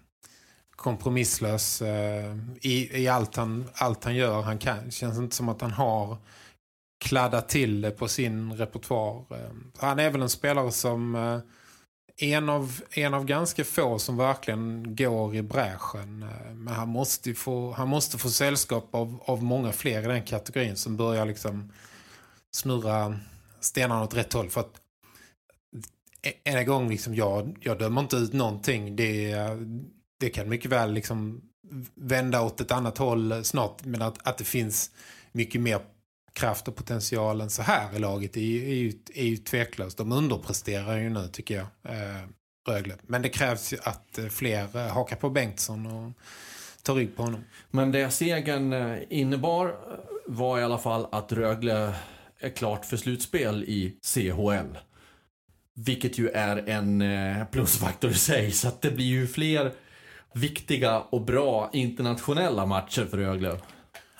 kompromisslös 0.82 1.82
eh, 1.82 2.36
i, 2.60 3.02
i 3.02 3.08
allt, 3.08 3.36
han, 3.36 3.68
allt 3.74 4.04
han 4.04 4.14
gör. 4.14 4.42
Han 4.42 4.58
kan, 4.58 4.84
det 4.84 4.90
känns 4.90 5.18
inte 5.18 5.36
som 5.36 5.48
att 5.48 5.60
han 5.60 5.70
har 5.70 6.16
kladdat 7.00 7.48
till 7.48 7.80
det 7.80 7.90
på 7.90 8.08
sin 8.08 8.52
repertoar. 8.52 9.24
Eh, 9.30 9.50
han 9.78 9.98
är 9.98 10.10
väl 10.10 10.22
en 10.22 10.28
spelare 10.28 10.72
som 10.72 11.14
eh, 11.14 11.38
en, 12.16 12.48
av, 12.48 12.80
en 12.90 13.14
av 13.14 13.24
ganska 13.24 13.64
få 13.64 13.98
som 13.98 14.16
verkligen 14.16 14.96
går 14.96 15.34
i 15.34 15.42
bräschen. 15.42 16.22
Eh, 16.22 16.54
men 16.54 16.74
han 16.74 16.88
måste 16.88 17.34
få, 17.34 17.72
han 17.72 17.88
måste 17.88 18.18
få 18.18 18.30
sällskap 18.30 18.88
av, 18.94 19.22
av 19.24 19.42
många 19.42 19.72
fler 19.72 20.02
i 20.02 20.06
den 20.06 20.22
kategorin 20.22 20.76
som 20.76 20.96
börjar 20.96 21.26
liksom 21.26 21.72
snurra 22.50 23.18
stenarna 23.60 24.02
åt 24.02 24.14
rätt 24.14 24.32
håll. 24.32 24.50
För 24.50 24.60
att 24.60 24.80
en 26.44 26.66
gång 26.66 26.88
liksom, 26.88 27.14
jag, 27.14 27.58
jag 27.60 27.78
dömer 27.78 28.00
inte 28.00 28.16
ut 28.16 28.32
någonting. 28.32 28.96
Det 28.96 29.30
är 29.32 29.58
det 30.22 30.30
kan 30.30 30.48
mycket 30.48 30.70
väl 30.70 30.92
liksom 30.92 31.42
vända 31.94 32.42
åt 32.42 32.60
ett 32.60 32.70
annat 32.70 32.98
håll 32.98 33.44
snart. 33.44 33.84
Men 33.84 34.02
att, 34.02 34.26
att 34.26 34.38
det 34.38 34.44
finns 34.44 34.90
mycket 35.32 35.60
mer 35.60 35.80
kraft 36.32 36.68
och 36.68 36.76
potential 36.76 37.40
än 37.40 37.50
så 37.50 37.62
här 37.62 37.96
i 37.96 37.98
laget 37.98 38.36
är, 38.36 38.40
är, 38.40 38.74
ju, 38.74 38.92
är 39.14 39.24
ju 39.24 39.36
tveklöst. 39.36 39.98
De 39.98 40.12
underpresterar 40.12 40.98
ju 40.98 41.10
nu 41.10 41.28
tycker 41.28 41.54
jag, 41.54 41.66
eh, 41.94 42.22
Rögle. 42.68 42.94
Men 43.02 43.22
det 43.22 43.28
krävs 43.28 43.72
ju 43.72 43.76
att 43.82 44.18
eh, 44.18 44.26
fler 44.26 44.76
eh, 44.76 44.92
hakar 44.92 45.16
på 45.16 45.30
Bengtsson 45.30 45.86
och 45.86 46.12
tar 46.82 46.94
rygg 46.94 47.16
på 47.16 47.22
honom. 47.22 47.44
Men 47.70 47.92
det 47.92 48.10
segern 48.10 48.72
eh, 48.72 48.98
innebar 49.08 49.66
eh, 49.66 49.74
var 50.26 50.58
i 50.58 50.62
alla 50.62 50.78
fall 50.78 51.06
att 51.12 51.32
Rögle 51.32 51.94
är 52.38 52.50
klart 52.50 52.84
för 52.84 52.96
slutspel 52.96 53.64
i 53.64 53.96
CHL. 54.02 54.78
Vilket 55.74 56.18
ju 56.18 56.28
är 56.28 56.68
en 56.68 57.04
plusfaktor 57.52 58.10
i 58.10 58.14
sig. 58.14 58.50
Så 58.50 58.68
att 58.68 58.82
det 58.82 58.90
blir 58.90 59.06
ju 59.06 59.26
fler 59.26 59.72
viktiga 60.32 61.00
och 61.00 61.20
bra 61.20 61.70
internationella 61.72 62.66
matcher 62.66 63.06
för 63.10 63.16
Rögle. 63.16 63.58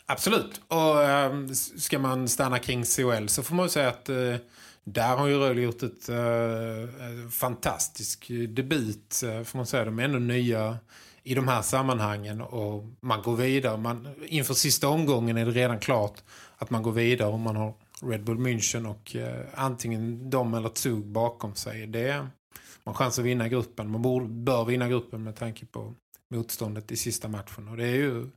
Absolut. 0.07 0.61
Och 0.69 1.03
äh, 1.03 1.47
ska 1.79 1.99
man 1.99 2.29
stanna 2.29 2.59
kring 2.59 2.85
COL 2.97 3.29
så 3.29 3.43
får 3.43 3.55
man 3.55 3.65
ju 3.65 3.71
säga 3.71 3.89
att 3.89 4.09
äh, 4.09 4.35
där 4.85 5.17
har 5.17 5.27
ju 5.27 5.39
Rögle 5.39 5.63
gjort 5.63 5.83
ett 5.83 6.09
äh, 6.09 7.29
fantastisk 7.31 8.27
debut. 8.49 9.23
Får 9.45 9.57
man 9.57 9.67
säga. 9.67 9.85
De 9.85 9.99
är 9.99 10.05
ändå 10.05 10.19
nya 10.19 10.79
i 11.23 11.35
de 11.35 11.49
här 11.49 11.63
sammanhangen 11.63 12.41
och 12.41 12.85
man 13.01 13.23
går 13.23 13.37
vidare. 13.37 13.77
Man, 13.77 14.09
inför 14.27 14.55
sista 14.55 14.89
omgången 14.89 15.37
är 15.37 15.47
det 15.47 15.51
redan 15.51 15.79
klart 15.79 16.23
att 16.57 16.71
man 16.71 16.83
går 16.83 16.93
vidare 16.93 17.29
om 17.29 17.41
man 17.41 17.57
har 17.57 17.75
Red 18.03 18.25
Bull 18.25 18.39
München 18.39 18.87
och 18.87 19.17
antingen 19.55 20.31
de 20.31 20.55
eller 20.55 20.71
Zug 20.75 21.07
bakom 21.07 21.55
sig. 21.55 21.87
Det 21.87 22.09
är, 22.09 22.19
man 22.19 22.29
har 22.85 22.95
chans 22.95 23.19
att 23.19 23.25
vinna 23.25 23.49
gruppen. 23.49 23.91
Man 23.91 24.03
bör 24.45 24.65
vinna 24.65 24.89
gruppen 24.89 25.25
med 25.25 25.37
tanke 25.37 25.67
på 25.67 25.95
motståndet 26.33 26.93
i 26.93 26.97
sista 26.97 27.29
matchen. 27.29 27.69
Och 27.69 27.77
det 27.77 27.87
är 27.87 27.95
ju 27.95 28.29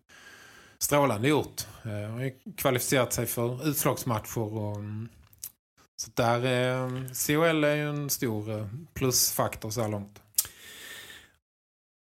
strålande 0.79 1.27
gjort. 1.27 1.61
Eh, 1.83 1.91
Han 1.91 2.19
har 2.19 2.55
kvalificerat 2.57 3.13
sig 3.13 3.25
för 3.25 3.67
utslagsmatcher. 3.67 4.39
Och, 4.39 4.75
mm, 4.75 5.09
så 5.95 6.11
där 6.13 6.45
eh, 6.45 6.51
är, 6.51 7.27
COL 7.27 7.63
är 7.63 7.75
ju 7.75 7.89
en 7.89 8.09
stor 8.09 8.59
eh, 8.59 8.67
plusfaktor 8.93 9.69
så 9.69 9.81
här 9.81 9.89
långt. 9.89 10.21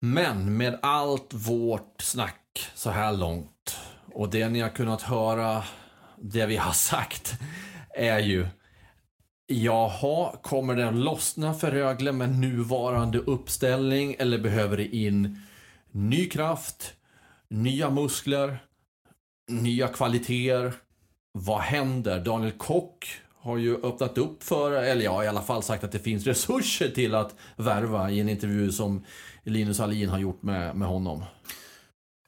Men 0.00 0.56
med 0.56 0.78
allt 0.82 1.34
vårt 1.34 2.02
snack 2.02 2.70
så 2.74 2.90
här 2.90 3.12
långt 3.12 3.76
och 4.14 4.30
det 4.30 4.48
ni 4.48 4.60
har 4.60 4.68
kunnat 4.68 5.02
höra, 5.02 5.64
det 6.16 6.46
vi 6.46 6.56
har 6.56 6.72
sagt, 6.92 7.34
är 7.94 8.18
ju 8.18 8.46
Jaha, 9.50 10.36
kommer 10.42 10.76
den 10.76 11.00
lossna 11.00 11.54
för 11.54 11.70
Rögle 11.70 12.12
med 12.12 12.38
nuvarande 12.38 13.18
uppställning 13.18 14.16
eller 14.18 14.38
behöver 14.38 14.76
det 14.76 14.96
in 14.96 15.42
ny 15.92 16.28
kraft, 16.28 16.94
nya 17.48 17.90
muskler, 17.90 18.58
nya 19.48 19.88
kvaliteter? 19.88 20.72
Vad 21.32 21.60
händer? 21.60 22.20
Daniel 22.20 22.52
Kock 22.52 23.20
har 23.40 23.56
ju 23.56 23.76
öppnat 23.76 24.18
upp 24.18 24.42
för, 24.42 24.72
eller 24.72 25.04
ja, 25.04 25.24
i 25.24 25.28
alla 25.28 25.42
fall 25.42 25.62
sagt 25.62 25.84
att 25.84 25.92
det 25.92 25.98
finns 25.98 26.26
resurser 26.26 26.88
till 26.88 27.14
att 27.14 27.34
värva 27.56 28.10
i 28.10 28.20
en 28.20 28.28
intervju 28.28 28.72
som 28.72 29.04
Linus 29.42 29.80
Alin 29.80 30.08
har 30.08 30.18
gjort 30.18 30.42
med, 30.42 30.76
med 30.76 30.88
honom. 30.88 31.24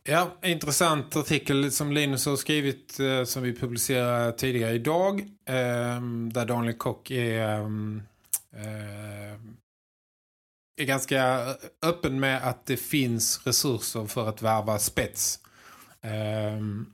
Ja, 0.04 0.30
intressant 0.42 1.16
artikel 1.16 1.72
som 1.72 1.92
Linus 1.92 2.26
har 2.26 2.36
skrivit 2.36 3.00
eh, 3.00 3.24
som 3.24 3.42
vi 3.42 3.54
publicerade 3.54 4.32
tidigare 4.32 4.72
idag. 4.72 5.20
Eh, 5.46 6.00
där 6.32 6.46
Daniel 6.46 6.74
Kock 6.74 7.10
är, 7.10 7.60
mm, 7.60 8.02
eh, 8.52 9.40
är 10.80 10.86
ganska 10.86 11.54
öppen 11.82 12.20
med 12.20 12.48
att 12.48 12.66
det 12.66 12.76
finns 12.76 13.46
resurser 13.46 14.06
för 14.06 14.28
att 14.28 14.42
värva 14.42 14.78
spets. 14.78 15.40
Um, 16.02 16.92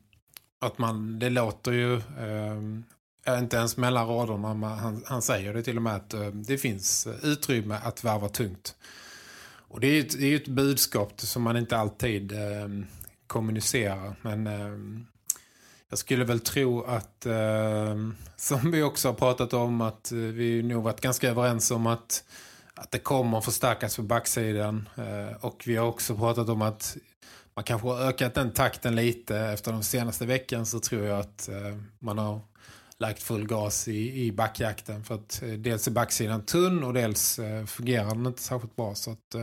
att 0.60 0.78
man, 0.78 1.18
det 1.18 1.30
låter 1.30 1.72
ju 1.72 2.00
um, 2.20 2.84
inte 3.28 3.56
ens 3.56 3.76
mellan 3.76 4.08
raderna. 4.08 4.54
Man, 4.54 4.78
han, 4.78 5.02
han 5.06 5.22
säger 5.22 5.54
det 5.54 5.62
till 5.62 5.76
och 5.76 5.82
med 5.82 5.96
att 5.96 6.14
um, 6.14 6.42
det 6.42 6.58
finns 6.58 7.08
utrymme 7.22 7.78
att 7.82 8.04
värva 8.04 8.28
tungt. 8.28 8.74
Och 9.68 9.80
det 9.80 9.86
är 9.86 9.92
ju 9.92 10.00
ett, 10.00 10.20
det 10.20 10.26
är 10.26 10.36
ett 10.36 10.48
budskap 10.48 11.20
som 11.20 11.42
man 11.42 11.56
inte 11.56 11.76
alltid 11.76 12.32
ehm, 12.32 12.86
kommunicerar. 13.26 14.16
Men 14.22 14.46
jag 15.88 15.98
skulle 15.98 16.24
väl 16.24 16.40
tro 16.40 16.82
att, 16.82 17.26
som 18.36 18.70
vi 18.70 18.82
också 18.82 19.08
har 19.08 19.14
pratat 19.14 19.52
om, 19.52 19.80
att 19.80 20.12
eh, 20.12 20.18
vi 20.18 20.62
nog 20.62 20.82
varit 20.82 21.00
ganska 21.00 21.30
överens 21.30 21.70
om 21.70 21.86
att, 21.86 22.24
att 22.76 22.90
det 22.90 22.98
kommer 22.98 23.38
att 23.38 23.44
förstärkas 23.44 23.96
på 23.96 24.02
backsidan. 24.02 24.88
Eh, 24.96 25.44
och 25.44 25.62
vi 25.66 25.76
har 25.76 25.86
också 25.86 26.16
pratat 26.16 26.48
om 26.48 26.62
att 26.62 26.96
man 27.54 27.64
kanske 27.64 27.88
har 27.88 28.00
ökat 28.00 28.34
den 28.34 28.52
takten 28.52 28.96
lite. 28.96 29.38
Efter 29.38 29.72
de 29.72 29.82
senaste 29.82 30.26
veckan 30.26 30.66
så 30.66 30.80
tror 30.80 31.04
jag 31.04 31.20
att 31.20 31.48
eh, 31.48 31.76
man 31.98 32.18
har 32.18 32.40
lagt 32.98 33.22
full 33.22 33.46
gas 33.46 33.88
i, 33.88 34.24
i 34.24 34.32
backjakten. 34.32 35.04
För 35.04 35.14
att 35.14 35.42
eh, 35.42 35.48
dels 35.48 35.86
är 35.86 35.90
backsidan 35.90 36.42
tunn 36.44 36.84
och 36.84 36.94
dels 36.94 37.40
fungerar 37.66 38.08
den 38.08 38.26
inte 38.26 38.42
särskilt 38.42 38.76
bra. 38.76 38.94
Så 38.94 39.10
att, 39.10 39.34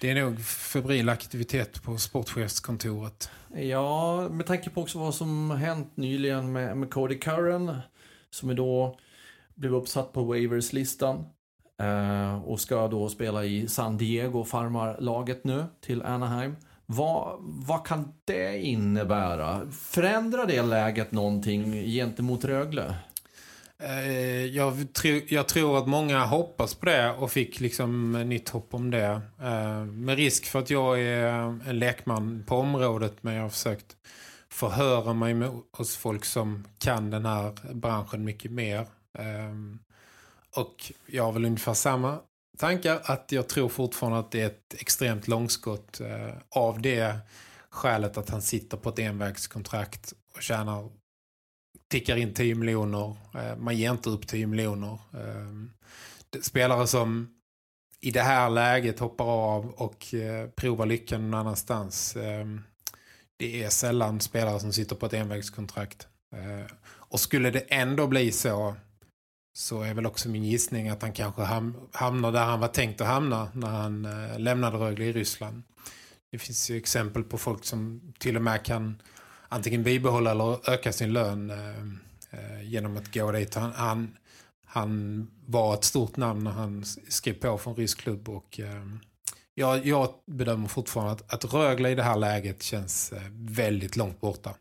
det 0.00 0.10
är 0.10 0.14
nog 0.14 0.40
febril 0.44 1.08
aktivitet 1.08 1.82
på 1.82 1.98
sportchefskontoret. 1.98 3.30
Ja, 3.54 4.28
med 4.28 4.46
tanke 4.46 4.70
på 4.70 4.82
också 4.82 4.98
vad 4.98 5.14
som 5.14 5.50
hänt 5.50 5.96
nyligen 5.96 6.52
med, 6.52 6.76
med 6.76 6.90
Cody 6.90 7.18
Curran. 7.18 7.78
Som 8.30 8.50
är 8.50 8.54
då 8.54 8.98
blev 9.58 9.74
uppsatt 9.74 10.12
på 10.12 10.24
waivers-listan. 10.24 11.24
Eh, 11.82 12.42
och 12.44 12.60
ska 12.60 12.88
då 12.88 13.08
spela 13.08 13.44
i 13.44 13.68
San 13.68 13.96
Diego, 13.96 14.44
farmarlaget 14.44 15.44
nu, 15.44 15.64
till 15.80 16.02
Anaheim. 16.02 16.56
Vad, 16.86 17.36
vad 17.40 17.86
kan 17.86 18.12
det 18.24 18.58
innebära? 18.58 19.70
Förändrar 19.72 20.46
det 20.46 20.62
läget 20.62 21.12
någonting 21.12 21.72
gentemot 21.72 22.44
Rögle? 22.44 22.94
Eh, 23.82 24.46
jag, 24.46 24.92
tro, 24.92 25.20
jag 25.28 25.48
tror 25.48 25.78
att 25.78 25.88
många 25.88 26.24
hoppas 26.24 26.74
på 26.74 26.86
det 26.86 27.10
och 27.10 27.30
fick 27.30 27.60
liksom 27.60 28.12
nytt 28.12 28.48
hopp 28.48 28.74
om 28.74 28.90
det. 28.90 29.20
Eh, 29.42 29.84
med 29.84 30.16
risk 30.16 30.46
för 30.46 30.58
att 30.58 30.70
jag 30.70 31.00
är 31.00 31.32
en 31.68 31.78
lekman 31.78 32.44
på 32.46 32.56
området 32.56 33.16
men 33.20 33.34
jag 33.34 33.42
har 33.42 33.48
försökt 33.48 33.96
förhöra 34.48 35.12
mig 35.12 35.34
med, 35.34 35.50
hos 35.72 35.96
folk 35.96 36.24
som 36.24 36.64
kan 36.78 37.10
den 37.10 37.26
här 37.26 37.74
branschen 37.74 38.24
mycket 38.24 38.50
mer. 38.50 38.86
Um, 39.18 39.78
och 40.56 40.92
jag 41.06 41.24
har 41.24 41.32
väl 41.32 41.44
ungefär 41.44 41.74
samma 41.74 42.20
tankar 42.58 43.00
att 43.04 43.32
jag 43.32 43.48
tror 43.48 43.68
fortfarande 43.68 44.18
att 44.18 44.30
det 44.30 44.40
är 44.40 44.46
ett 44.46 44.74
extremt 44.78 45.28
långskott 45.28 46.00
eh, 46.00 46.34
av 46.50 46.82
det 46.82 47.18
skälet 47.70 48.16
att 48.16 48.30
han 48.30 48.42
sitter 48.42 48.76
på 48.76 48.88
ett 48.88 48.98
envägskontrakt 48.98 50.12
och 50.34 50.42
tjänar 50.42 50.90
tickar 51.88 52.16
in 52.16 52.34
10 52.34 52.54
miljoner. 52.54 53.16
Uh, 53.34 53.56
man 53.58 53.76
ger 53.76 53.90
inte 53.90 54.10
upp 54.10 54.26
10 54.26 54.46
miljoner. 54.46 54.98
Uh, 55.14 55.64
spelare 56.40 56.86
som 56.86 57.34
i 58.00 58.10
det 58.10 58.22
här 58.22 58.50
läget 58.50 58.98
hoppar 58.98 59.24
av 59.24 59.70
och 59.70 60.14
eh, 60.14 60.48
provar 60.48 60.86
lyckan 60.86 61.30
någon 61.30 61.40
annanstans. 61.40 62.16
Ehm, 62.16 62.62
det 63.36 63.64
är 63.64 63.68
sällan 63.68 64.20
spelare 64.20 64.60
som 64.60 64.72
sitter 64.72 64.96
på 64.96 65.06
ett 65.06 65.12
envägskontrakt. 65.12 66.08
Och 66.84 67.20
skulle 67.20 67.50
det 67.50 67.60
ändå 67.60 68.06
bli 68.06 68.32
så 68.32 68.76
så 69.58 69.82
är 69.82 69.94
väl 69.94 70.06
också 70.06 70.28
min 70.28 70.44
gissning 70.44 70.88
att 70.88 71.02
han 71.02 71.12
kanske 71.12 71.42
hamnar 71.92 72.32
där 72.32 72.44
han 72.44 72.60
var 72.60 72.68
tänkt 72.68 73.00
att 73.00 73.06
hamna 73.06 73.48
när 73.54 73.68
han 73.68 74.04
eh, 74.04 74.38
lämnade 74.38 74.76
Rögle 74.78 75.04
i 75.04 75.12
Ryssland. 75.12 75.62
Det 76.30 76.38
finns 76.38 76.70
ju 76.70 76.76
exempel 76.76 77.22
på 77.22 77.38
folk 77.38 77.64
som 77.64 78.00
till 78.18 78.36
och 78.36 78.42
med 78.42 78.64
kan 78.64 79.02
antingen 79.48 79.82
bibehålla 79.82 80.30
eller 80.30 80.70
öka 80.70 80.92
sin 80.92 81.12
lön 81.12 81.50
eh, 81.50 81.78
eh 82.30 82.62
genom 82.62 82.96
att 82.96 83.14
gå 83.14 83.32
dit. 83.32 83.54
Han, 83.54 83.72
han, 83.72 84.16
han, 84.64 85.26
var 85.46 85.74
ett 85.74 85.84
stort 85.84 86.16
namn 86.16 86.44
när 86.44 86.50
han 86.50 86.84
skrev 87.08 87.34
på 87.34 87.58
från 87.58 87.76
rysk 87.76 88.00
klubb 88.00 88.28
och 88.28 88.60
eh, 88.60 88.84
jag, 89.54 89.86
jag, 89.86 90.14
bedömer 90.26 90.68
fortfarande 90.68 91.12
att, 91.12 91.34
att 91.34 91.54
Rögle 91.54 91.90
i 91.90 91.94
det 91.94 92.02
här 92.02 92.16
läget 92.16 92.62
känns 92.62 93.12
eh, 93.12 93.22
väldigt 93.32 93.96
långt 93.96 94.20
borta. 94.20 94.54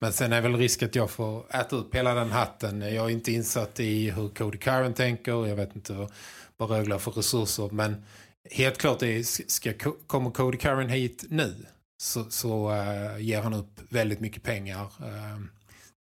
Men 0.00 0.12
sen 0.12 0.32
är 0.32 0.40
väl 0.40 0.56
risk 0.56 0.82
att 0.82 0.94
jag 0.94 1.10
får 1.10 1.56
äta 1.56 1.76
upp 1.76 1.94
hela 1.94 2.14
den 2.14 2.30
hatten. 2.30 2.80
Jag 2.80 3.06
är 3.06 3.10
inte 3.10 3.32
insatt 3.32 3.80
i 3.80 4.10
hur 4.10 4.28
Cody 4.28 4.58
Curran 4.58 4.94
tänker. 4.94 5.46
Jag 5.46 5.56
vet 5.56 5.76
inte 5.76 6.08
vad 6.56 6.70
Rögle 6.70 6.94
har 6.94 6.98
för 6.98 7.10
resurser. 7.10 7.68
Men 7.72 8.04
helt 8.50 8.78
klart 8.78 9.02
är, 9.02 9.22
ska, 9.48 9.72
kommer 10.06 10.30
Cody 10.30 10.58
Curran 10.58 10.88
hit 10.88 11.24
nu 11.28 11.54
så, 12.02 12.24
så 12.30 12.70
uh, 12.70 13.20
ger 13.20 13.42
han 13.42 13.54
upp 13.54 13.80
väldigt 13.88 14.20
mycket 14.20 14.42
pengar. 14.42 14.82
Uh, 14.82 15.40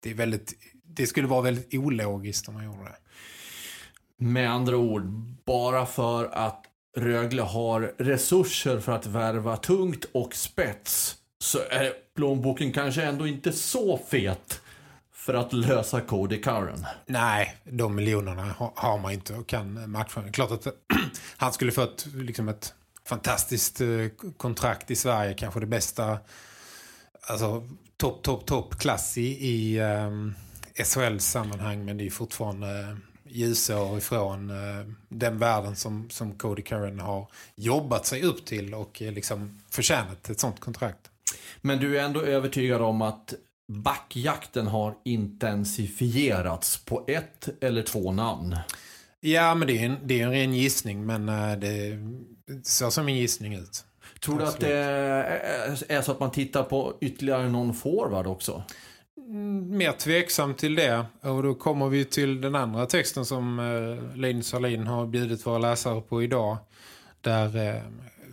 det, 0.04 0.10
är 0.10 0.14
väldigt, 0.14 0.54
det 0.84 1.08
skulle 1.08 1.28
vara 1.28 1.42
väldigt 1.42 1.74
ologiskt 1.74 2.48
om 2.48 2.56
han 2.56 2.66
gjorde 2.66 2.84
det. 2.84 2.98
Med 4.18 4.52
andra 4.52 4.78
ord, 4.78 5.04
bara 5.46 5.86
för 5.86 6.26
att 6.26 6.66
Rögle 6.98 7.42
har 7.42 7.94
resurser 7.98 8.80
för 8.80 8.92
att 8.92 9.06
värva 9.06 9.58
tungt 9.58 10.06
och 10.12 10.36
spets 10.36 11.16
så 11.40 11.60
är 11.70 12.05
plånboken 12.16 12.74
kanske 12.74 13.04
ändå 13.04 13.28
inte 13.28 13.52
så 13.52 13.98
fet 13.98 14.62
för 15.14 15.34
att 15.34 15.54
lösa 15.54 16.02
Cody 16.02 16.42
Curran. 16.42 16.86
Nej, 17.06 17.58
de 17.64 17.96
miljonerna 17.96 18.56
har 18.58 19.00
man 19.00 19.12
inte 19.12 19.34
och 19.34 19.48
kan 19.48 19.92
matcha. 19.92 20.32
Klart 20.32 20.52
att 20.52 20.68
han 21.38 21.54
skulle 21.54 21.72
fått 21.72 22.08
liksom 22.14 22.50
ett 22.50 22.74
fantastiskt 23.06 23.82
eh, 23.82 23.88
kontrakt 24.38 24.92
i 24.92 24.96
Sverige. 24.96 25.34
Kanske 25.34 25.60
det 25.60 25.66
bästa, 25.66 26.18
alltså 27.22 27.68
topp, 27.98 28.24
topp, 28.24 28.46
topp 28.46 28.80
klass 28.80 29.18
i, 29.18 29.48
i 29.48 29.80
ehm, 29.80 30.14
um, 30.14 30.36
SHL-sammanhang. 30.86 31.86
Men 31.86 31.98
det 31.98 32.06
är 32.06 32.10
fortfarande 32.10 32.80
eh, 32.80 32.96
ljusår 33.28 33.98
ifrån 33.98 34.50
uh, 34.50 34.92
den 35.10 35.40
världen 35.40 35.76
som, 35.76 36.10
som 36.10 36.38
Cody 36.38 36.62
Curran 36.62 37.00
har 37.00 37.28
jobbat 37.56 38.06
sig 38.06 38.24
upp 38.24 38.46
till 38.46 38.74
och 38.74 39.02
uh, 39.02 39.12
liksom 39.12 39.62
förtjänat 39.70 40.30
ett 40.30 40.40
sånt 40.40 40.60
kontrakt. 40.60 41.10
Men 41.62 41.80
du 41.80 42.00
är 42.00 42.04
ändå 42.04 42.22
övertygad 42.22 42.82
om 42.82 43.02
att 43.02 43.34
backjakten 43.68 44.68
har 44.68 44.96
intensifierats 45.06 46.86
på 46.86 47.06
ett 47.08 47.64
eller 47.64 47.82
två 47.82 48.12
namn? 48.12 48.58
Ja, 49.20 49.56
men 49.56 49.68
det 49.68 49.78
är 49.78 49.86
en, 49.86 49.98
det 50.04 50.22
är 50.22 50.26
en 50.26 50.32
ren 50.32 50.54
gissning, 50.54 51.06
men 51.06 51.30
uh, 51.30 51.58
det 51.58 52.00
ser 52.64 52.90
som 52.90 53.08
en 53.08 53.16
gissning 53.16 53.54
ut. 53.54 53.86
Tror 54.20 54.40
du 54.40 54.46
att 54.46 54.60
det 54.60 54.74
är 55.90 56.02
så 56.02 56.12
att 56.12 56.20
man 56.20 56.32
tittar 56.32 56.64
på 56.64 56.98
ytterligare 57.02 57.50
någon 57.50 57.74
forward 57.74 58.28
också? 58.28 58.64
Mm, 59.18 59.78
mer 59.78 59.92
tveksam 59.92 60.54
till 60.54 60.76
det. 60.76 61.06
Och 61.22 61.44
då 61.44 61.54
kommer 61.54 61.90
vi 61.90 62.06
till 62.06 62.42
den 62.42 62.56
andra 62.56 62.86
texten 62.86 63.26
som 63.26 63.60
eh, 63.60 64.18
Linus 64.18 64.48
Salin 64.48 64.88
har 64.88 65.06
bjudit 65.06 65.46
våra 65.46 65.58
läsare 65.58 66.02
på 66.02 66.24
idag. 66.24 66.58
Där 67.22 67.76
eh, 67.76 67.82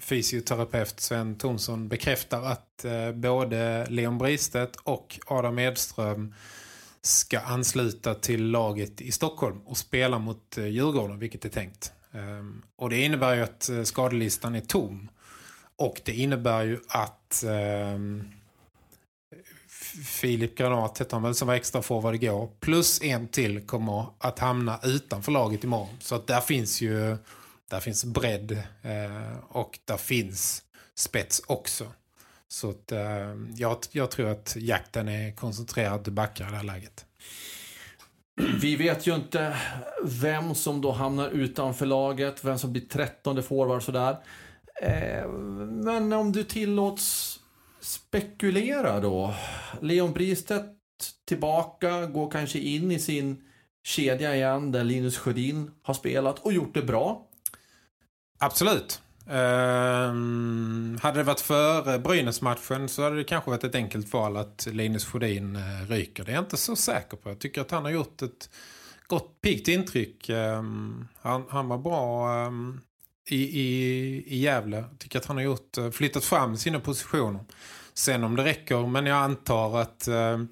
fysioterapeut 0.02 1.00
Sven 1.00 1.38
Thomsson 1.38 1.88
bekräftar 1.88 2.42
att 2.42 2.84
eh, 2.84 3.12
både 3.12 3.86
Leon 3.86 4.18
Bristedt 4.18 4.76
och 4.76 5.18
Adam 5.26 5.58
Edström 5.58 6.34
ska 7.02 7.40
ansluta 7.40 8.14
till 8.14 8.44
laget 8.50 9.00
i 9.00 9.12
Stockholm 9.12 9.60
och 9.66 9.76
spela 9.76 10.18
mot 10.18 10.58
eh, 10.58 10.66
Djurgården, 10.66 11.18
vilket 11.18 11.44
är 11.44 11.48
tänkt. 11.48 11.92
Ehm, 12.12 12.62
och 12.76 12.90
det 12.90 13.00
innebär 13.00 13.34
ju 13.34 13.42
att 13.42 13.68
eh, 13.68 13.82
skadelistan 13.82 14.54
är 14.54 14.60
tom. 14.60 15.08
Och 15.76 16.00
det 16.04 16.12
innebär 16.12 16.62
ju 16.62 16.80
att 16.88 17.44
ehm, 17.48 18.24
Filip 20.06 20.58
Granat 20.58 21.00
heter 21.00 21.16
han 21.16 21.22
väl 21.22 21.34
som 21.34 21.48
var 21.48 21.54
extra 21.54 21.82
forward 21.82 22.14
igår. 22.14 22.50
Plus 22.60 23.02
en 23.02 23.28
till 23.28 23.66
kommer 23.66 24.06
att 24.18 24.38
hamna 24.38 24.80
utanför 24.82 25.32
laget 25.32 25.64
imorgon. 25.64 25.96
Så 26.00 26.14
att 26.14 26.26
där 26.26 26.40
finns 26.40 26.80
ju 26.80 27.16
där 27.72 27.80
finns 27.80 28.04
bredd 28.04 28.52
eh, 28.82 29.36
och 29.48 29.78
där 29.84 29.96
finns 29.96 30.62
spets 30.94 31.42
också. 31.46 31.86
Så 32.48 32.70
att, 32.70 32.92
eh, 32.92 33.34
jag, 33.56 33.76
jag 33.90 34.10
tror 34.10 34.28
att 34.28 34.56
jakten 34.58 35.08
är 35.08 35.32
koncentrerad 35.32 36.04
till 36.04 36.12
backar 36.12 36.48
i 36.48 36.50
det 36.50 36.56
här 36.56 36.64
läget. 36.64 37.06
Vi 38.60 38.76
vet 38.76 39.06
ju 39.06 39.14
inte 39.14 39.56
vem 40.04 40.54
som 40.54 40.80
då 40.80 40.92
hamnar 40.92 41.28
utanför 41.28 41.86
laget, 41.86 42.44
vem 42.44 42.58
som 42.58 42.72
blir 42.72 42.82
trettonde 42.82 43.42
forward 43.42 43.82
sådär. 43.82 44.16
Eh, 44.82 45.28
men 45.68 46.12
om 46.12 46.32
du 46.32 46.44
tillåts 46.44 47.38
spekulera 47.80 49.00
då. 49.00 49.34
Leon 49.80 50.12
Bristedt 50.12 50.78
tillbaka, 51.24 52.06
går 52.06 52.30
kanske 52.30 52.58
in 52.58 52.90
i 52.90 52.98
sin 52.98 53.44
kedja 53.84 54.36
igen 54.36 54.72
där 54.72 54.84
Linus 54.84 55.18
Sjödin 55.18 55.70
har 55.82 55.94
spelat 55.94 56.38
och 56.38 56.52
gjort 56.52 56.74
det 56.74 56.82
bra. 56.82 57.28
Absolut. 58.42 59.02
Um, 59.26 60.98
hade 61.02 61.18
det 61.18 61.22
varit 61.22 61.40
före 61.40 61.98
Brynäs-matchen 61.98 62.88
så 62.88 63.02
hade 63.02 63.16
det 63.16 63.24
kanske 63.24 63.50
varit 63.50 63.64
ett 63.64 63.74
enkelt 63.74 64.12
val 64.12 64.36
att 64.36 64.68
Linus 64.70 65.04
Sjödin 65.04 65.56
uh, 65.56 65.90
ryker. 65.90 66.24
Det 66.24 66.30
är 66.30 66.34
jag 66.34 66.44
inte 66.44 66.56
så 66.56 66.76
säker 66.76 67.16
på. 67.16 67.28
Jag 67.28 67.38
tycker 67.38 67.60
att 67.60 67.70
han 67.70 67.82
har 67.82 67.90
gjort 67.90 68.22
ett 68.22 68.50
gott 69.06 69.40
piggt 69.40 69.68
intryck. 69.68 70.30
Um, 70.30 71.08
han, 71.20 71.44
han, 71.48 71.68
var 71.68 71.78
bra 71.78 72.46
um, 72.46 72.80
i, 73.28 73.60
i, 73.60 74.24
i 74.26 74.38
Gävle. 74.38 74.76
Jag 74.76 74.98
tycker 74.98 75.18
att 75.18 75.26
han 75.26 75.36
har 75.36 75.44
gjort, 75.44 75.78
uh, 75.78 75.90
flyttat 75.90 76.24
fram 76.24 76.56
sina 76.56 76.80
positioner. 76.80 77.44
Sen 77.94 78.24
om 78.24 78.36
det 78.36 78.44
räcker, 78.44 78.86
men 78.86 79.06
jag 79.06 79.18
antar 79.18 79.80
att 79.80 80.08
uh, 80.08 80.44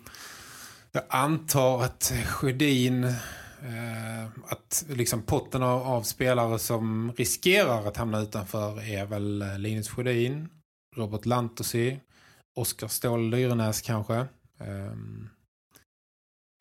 jag 0.93 1.03
antar 1.09 1.83
att 1.83 2.13
Sjödin 2.27 3.15
Eh, 3.63 4.29
att 4.45 4.85
liksom 4.89 5.23
potten 5.23 5.63
av, 5.63 5.83
av, 5.83 6.03
spelare 6.03 6.59
som 6.59 7.13
riskerar 7.13 7.87
att 7.87 7.97
hamna 7.97 8.21
utanför 8.21 8.91
är 8.91 9.07
väl 9.07 9.43
eh, 9.43 9.59
Linus 9.59 9.89
Sjödin, 9.89 10.49
Robert 10.97 11.27
Lantosi, 11.27 12.01
Oskar 12.57 12.89
Ståhl 12.89 13.31
Lyrenäs 13.31 13.81
kanske. 13.81 14.17
Eh, 14.61 14.95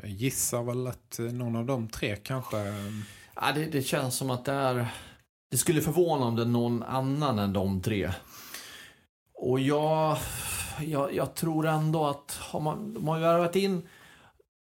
jag 0.02 0.12
gissar 0.12 0.64
väl 0.64 0.88
att 0.88 1.20
någon 1.20 1.56
av 1.56 1.66
de 1.66 1.88
tre 1.88 2.16
kanske... 2.16 2.58
Ja, 3.36 3.52
det, 3.56 3.66
det 3.66 3.82
känns 3.82 4.16
som 4.16 4.30
att 4.30 4.46
det 4.46 4.52
är... 4.52 4.88
Det 5.52 5.58
skulle 5.58 5.82
förvåna 5.82 6.26
om 6.26 6.36
det 6.36 6.42
är 6.42 6.46
någon 6.46 6.84
annan 6.84 7.40
än 7.40 7.54
de 7.54 7.82
tre. 7.82 8.12
Och 9.34 9.60
jag, 9.60 10.18
jag, 10.80 11.14
jag 11.14 11.36
tror 11.36 11.68
ändå 11.68 12.08
att 12.08 12.38
har 12.42 12.60
man, 12.60 12.94
de 12.94 13.08
har 13.08 13.18
ju 13.18 13.24
värvat 13.24 13.56
in 13.56 13.88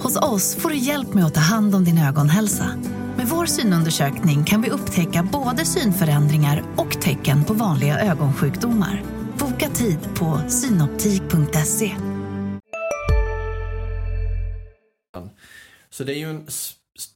Hos 0.00 0.16
oss 0.16 0.56
får 0.56 0.70
du 0.70 0.76
hjälp 0.76 1.14
med 1.14 1.24
att 1.24 1.34
ta 1.34 1.40
hand 1.40 1.74
om 1.74 1.84
din 1.84 1.98
ögonhälsa. 1.98 2.66
Med 3.16 3.26
vår 3.28 3.46
synundersökning 3.46 4.44
kan 4.44 4.62
vi 4.62 4.70
upptäcka 4.70 5.28
både 5.32 5.64
synförändringar 5.64 6.64
och 6.76 7.00
tecken 7.00 7.44
på 7.44 7.54
vanliga 7.54 8.00
ögonsjukdomar. 8.00 9.02
Boka 9.38 9.68
tid 9.68 9.98
på 10.14 10.40
synoptik.se. 10.48 11.94
Så 15.90 16.04
det 16.04 16.14
är 16.14 16.18
ju 16.18 16.30
en 16.30 16.46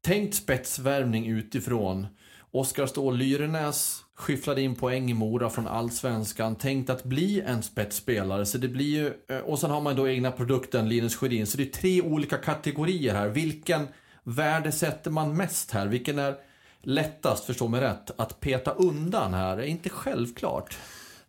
tänkt 0.04 0.34
spetsvärmning 0.34 1.26
utifrån. 1.26 2.06
Oskar 2.50 2.86
Ståhl 2.86 3.16
Lyrenäs 3.16 4.00
skyfflade 4.22 4.62
in 4.62 4.74
poäng 4.74 5.10
i 5.10 5.14
Mora 5.14 5.50
från 5.50 5.68
Allsvenskan. 5.68 6.54
Tänkt 6.54 6.90
att 6.90 7.04
bli 7.04 7.40
en 7.40 7.62
spetsspelare. 7.62 8.46
Så 8.46 8.58
det 8.58 8.68
blir 8.68 8.86
ju, 8.86 9.36
eh, 9.36 9.42
och 9.42 9.58
sen 9.58 9.70
har 9.70 9.80
man 9.80 9.96
då 9.96 10.08
egna 10.08 10.30
produkten 10.30 10.88
Linus 10.88 11.16
Sjödin. 11.16 11.46
Så 11.46 11.56
det 11.56 11.62
är 11.62 11.72
tre 11.72 12.02
olika 12.02 12.36
kategorier 12.36 13.14
här. 13.14 13.28
Vilken 13.28 13.88
värde 14.22 14.72
sätter 14.72 15.10
man 15.10 15.36
mest 15.36 15.70
här? 15.70 15.86
Vilken 15.86 16.18
är 16.18 16.34
lättast, 16.82 17.44
förstå 17.44 17.68
mig 17.68 17.80
rätt, 17.80 18.10
att 18.16 18.40
peta 18.40 18.70
undan 18.70 19.34
här? 19.34 19.56
Det 19.56 19.62
är 19.62 19.66
inte 19.66 19.88
självklart. 19.88 20.76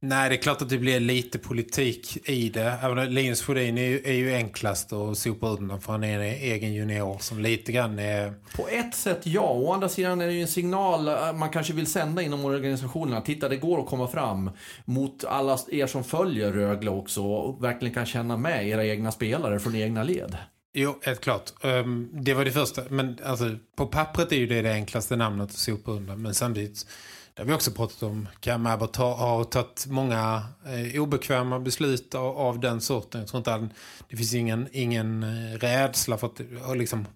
Nej, 0.05 0.29
det 0.29 0.35
är 0.35 0.37
klart 0.37 0.61
att 0.61 0.69
det 0.69 0.77
blir 0.77 0.99
lite 0.99 1.39
politik 1.39 2.29
i 2.29 2.49
det. 2.49 2.73
Även 2.81 3.13
Linus 3.13 3.41
Sjödin 3.41 3.77
är 3.77 3.87
ju, 3.87 4.01
är 4.05 4.13
ju 4.13 4.33
enklast 4.33 4.93
att 4.93 5.17
sopa 5.17 5.47
undan 5.47 5.81
för 5.81 5.91
han 5.91 6.03
är 6.03 6.19
en 6.19 6.21
egen 6.21 6.73
junior 6.73 7.17
som 7.19 7.39
lite 7.39 7.71
grann 7.71 7.99
är... 7.99 8.33
På 8.55 8.67
ett 8.67 8.95
sätt 8.95 9.19
ja, 9.23 9.41
å 9.41 9.73
andra 9.73 9.89
sidan 9.89 10.21
är 10.21 10.27
det 10.27 10.33
ju 10.33 10.41
en 10.41 10.47
signal 10.47 11.07
eh, 11.07 11.33
man 11.33 11.49
kanske 11.49 11.73
vill 11.73 11.87
sända 11.87 12.21
inom 12.21 12.45
organisationerna. 12.45 13.21
Titta, 13.21 13.49
det 13.49 13.57
går 13.57 13.79
att 13.79 13.89
komma 13.89 14.07
fram 14.07 14.49
mot 14.85 15.23
alla 15.23 15.59
er 15.71 15.87
som 15.87 16.03
följer 16.03 16.51
Rögle 16.51 16.89
också 16.89 17.23
och 17.23 17.63
verkligen 17.63 17.93
kan 17.93 18.05
känna 18.05 18.37
med 18.37 18.67
era 18.67 18.85
egna 18.85 19.11
spelare 19.11 19.59
från 19.59 19.75
egna 19.75 20.03
led. 20.03 20.37
Jo, 20.73 20.99
helt 21.01 21.21
klart. 21.21 21.51
Um, 21.63 22.09
det 22.13 22.33
var 22.33 22.45
det 22.45 22.51
första. 22.51 22.81
Men 22.89 23.17
alltså, 23.25 23.55
på 23.75 23.85
pappret 23.85 24.31
är 24.31 24.35
ju 24.35 24.47
det 24.47 24.61
det 24.61 24.73
enklaste 24.73 25.15
namnet 25.15 25.49
att 25.49 25.55
sopa 25.55 25.91
undan. 25.91 26.21
Men 26.21 26.33
samtidigt 26.33 26.87
det 27.35 27.41
har 27.41 27.47
vi 27.47 27.53
också 27.53 27.71
pratat 27.71 28.03
om. 28.03 28.27
Cam 28.39 28.65
Abbott 28.65 28.95
har, 28.95 29.43
tagit 29.43 29.85
många 29.89 30.43
eh, 30.65 31.01
obekväma 31.01 31.59
beslut 31.59 32.15
av, 32.15 32.37
av, 32.37 32.59
den 32.59 32.81
sorten. 32.81 33.21
Jag 33.21 33.27
tror 33.27 33.37
inte 33.37 33.53
att 33.53 33.61
det 34.09 34.17
finns 34.17 34.33
ingen, 34.33 34.67
ingen 34.71 35.23
eh, 35.23 35.57
rädsla 35.57 36.17
för 36.17 36.27
att 36.27 36.77
liksom, 36.77 37.07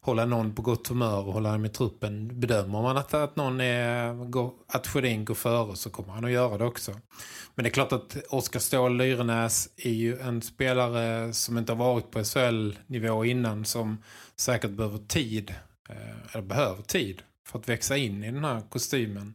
hålla 0.00 0.24
någon 0.24 0.54
på 0.54 0.62
gott 0.62 0.88
humör 0.88 1.26
och 1.26 1.32
hålla 1.32 1.52
dem 1.52 1.64
i 1.64 1.68
truppen. 1.68 2.40
Bedömer 2.40 2.82
man 2.82 2.96
att, 2.96 3.14
att 3.14 3.36
någon 3.36 3.60
är, 3.60 4.14
går, 4.24 4.52
att 4.68 4.86
Sjödin 4.86 5.24
går 5.24 5.34
före 5.34 5.76
så 5.76 5.90
kommer 5.90 6.12
han 6.12 6.24
att 6.24 6.30
göra 6.30 6.58
det 6.58 6.64
också. 6.64 6.92
Men 7.54 7.62
det 7.62 7.68
är 7.68 7.72
klart 7.72 7.92
att 7.92 8.16
Oskar 8.30 8.60
Ståhl 8.60 8.96
Lyrenäs 8.96 9.68
är 9.76 9.90
ju 9.90 10.18
en 10.18 10.42
spelare 10.42 11.32
som 11.32 11.58
inte 11.58 11.72
har 11.72 11.78
varit 11.78 12.10
på 12.10 12.24
SHL-nivå 12.24 13.24
innan 13.24 13.64
som 13.64 14.02
säkert 14.36 14.70
behöver 14.70 14.98
tid, 14.98 15.54
eh, 15.88 16.32
eller 16.32 16.44
behöver 16.44 16.82
tid 16.82 17.22
för 17.46 17.58
att 17.58 17.68
växa 17.68 17.96
in 17.96 18.24
i 18.24 18.32
den 18.32 18.44
här 18.44 18.62
kostymen. 18.70 19.34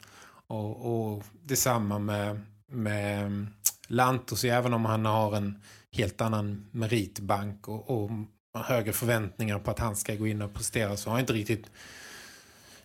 Och, 0.52 1.14
och 1.14 1.24
detsamma 1.44 2.00
med, 2.00 2.40
med 2.68 3.48
Lantos, 3.88 4.44
även 4.44 4.74
om 4.74 4.86
han 4.86 5.06
har 5.06 5.36
en 5.36 5.62
helt 5.92 6.22
annan 6.22 6.66
meritbank 6.72 7.68
och, 7.68 7.90
och 7.90 8.12
högre 8.54 8.94
förväntningar 8.94 9.60
på 9.60 9.72
att 9.72 9.80
han 9.80 9.96
ska 9.96 10.16
gå 10.16 10.28
in 10.28 10.42
och 10.42 10.54
prestera 10.54 10.98
så 10.98 11.10
har 11.10 11.12
han 11.12 11.20
inte 11.20 11.34
riktigt 11.34 11.72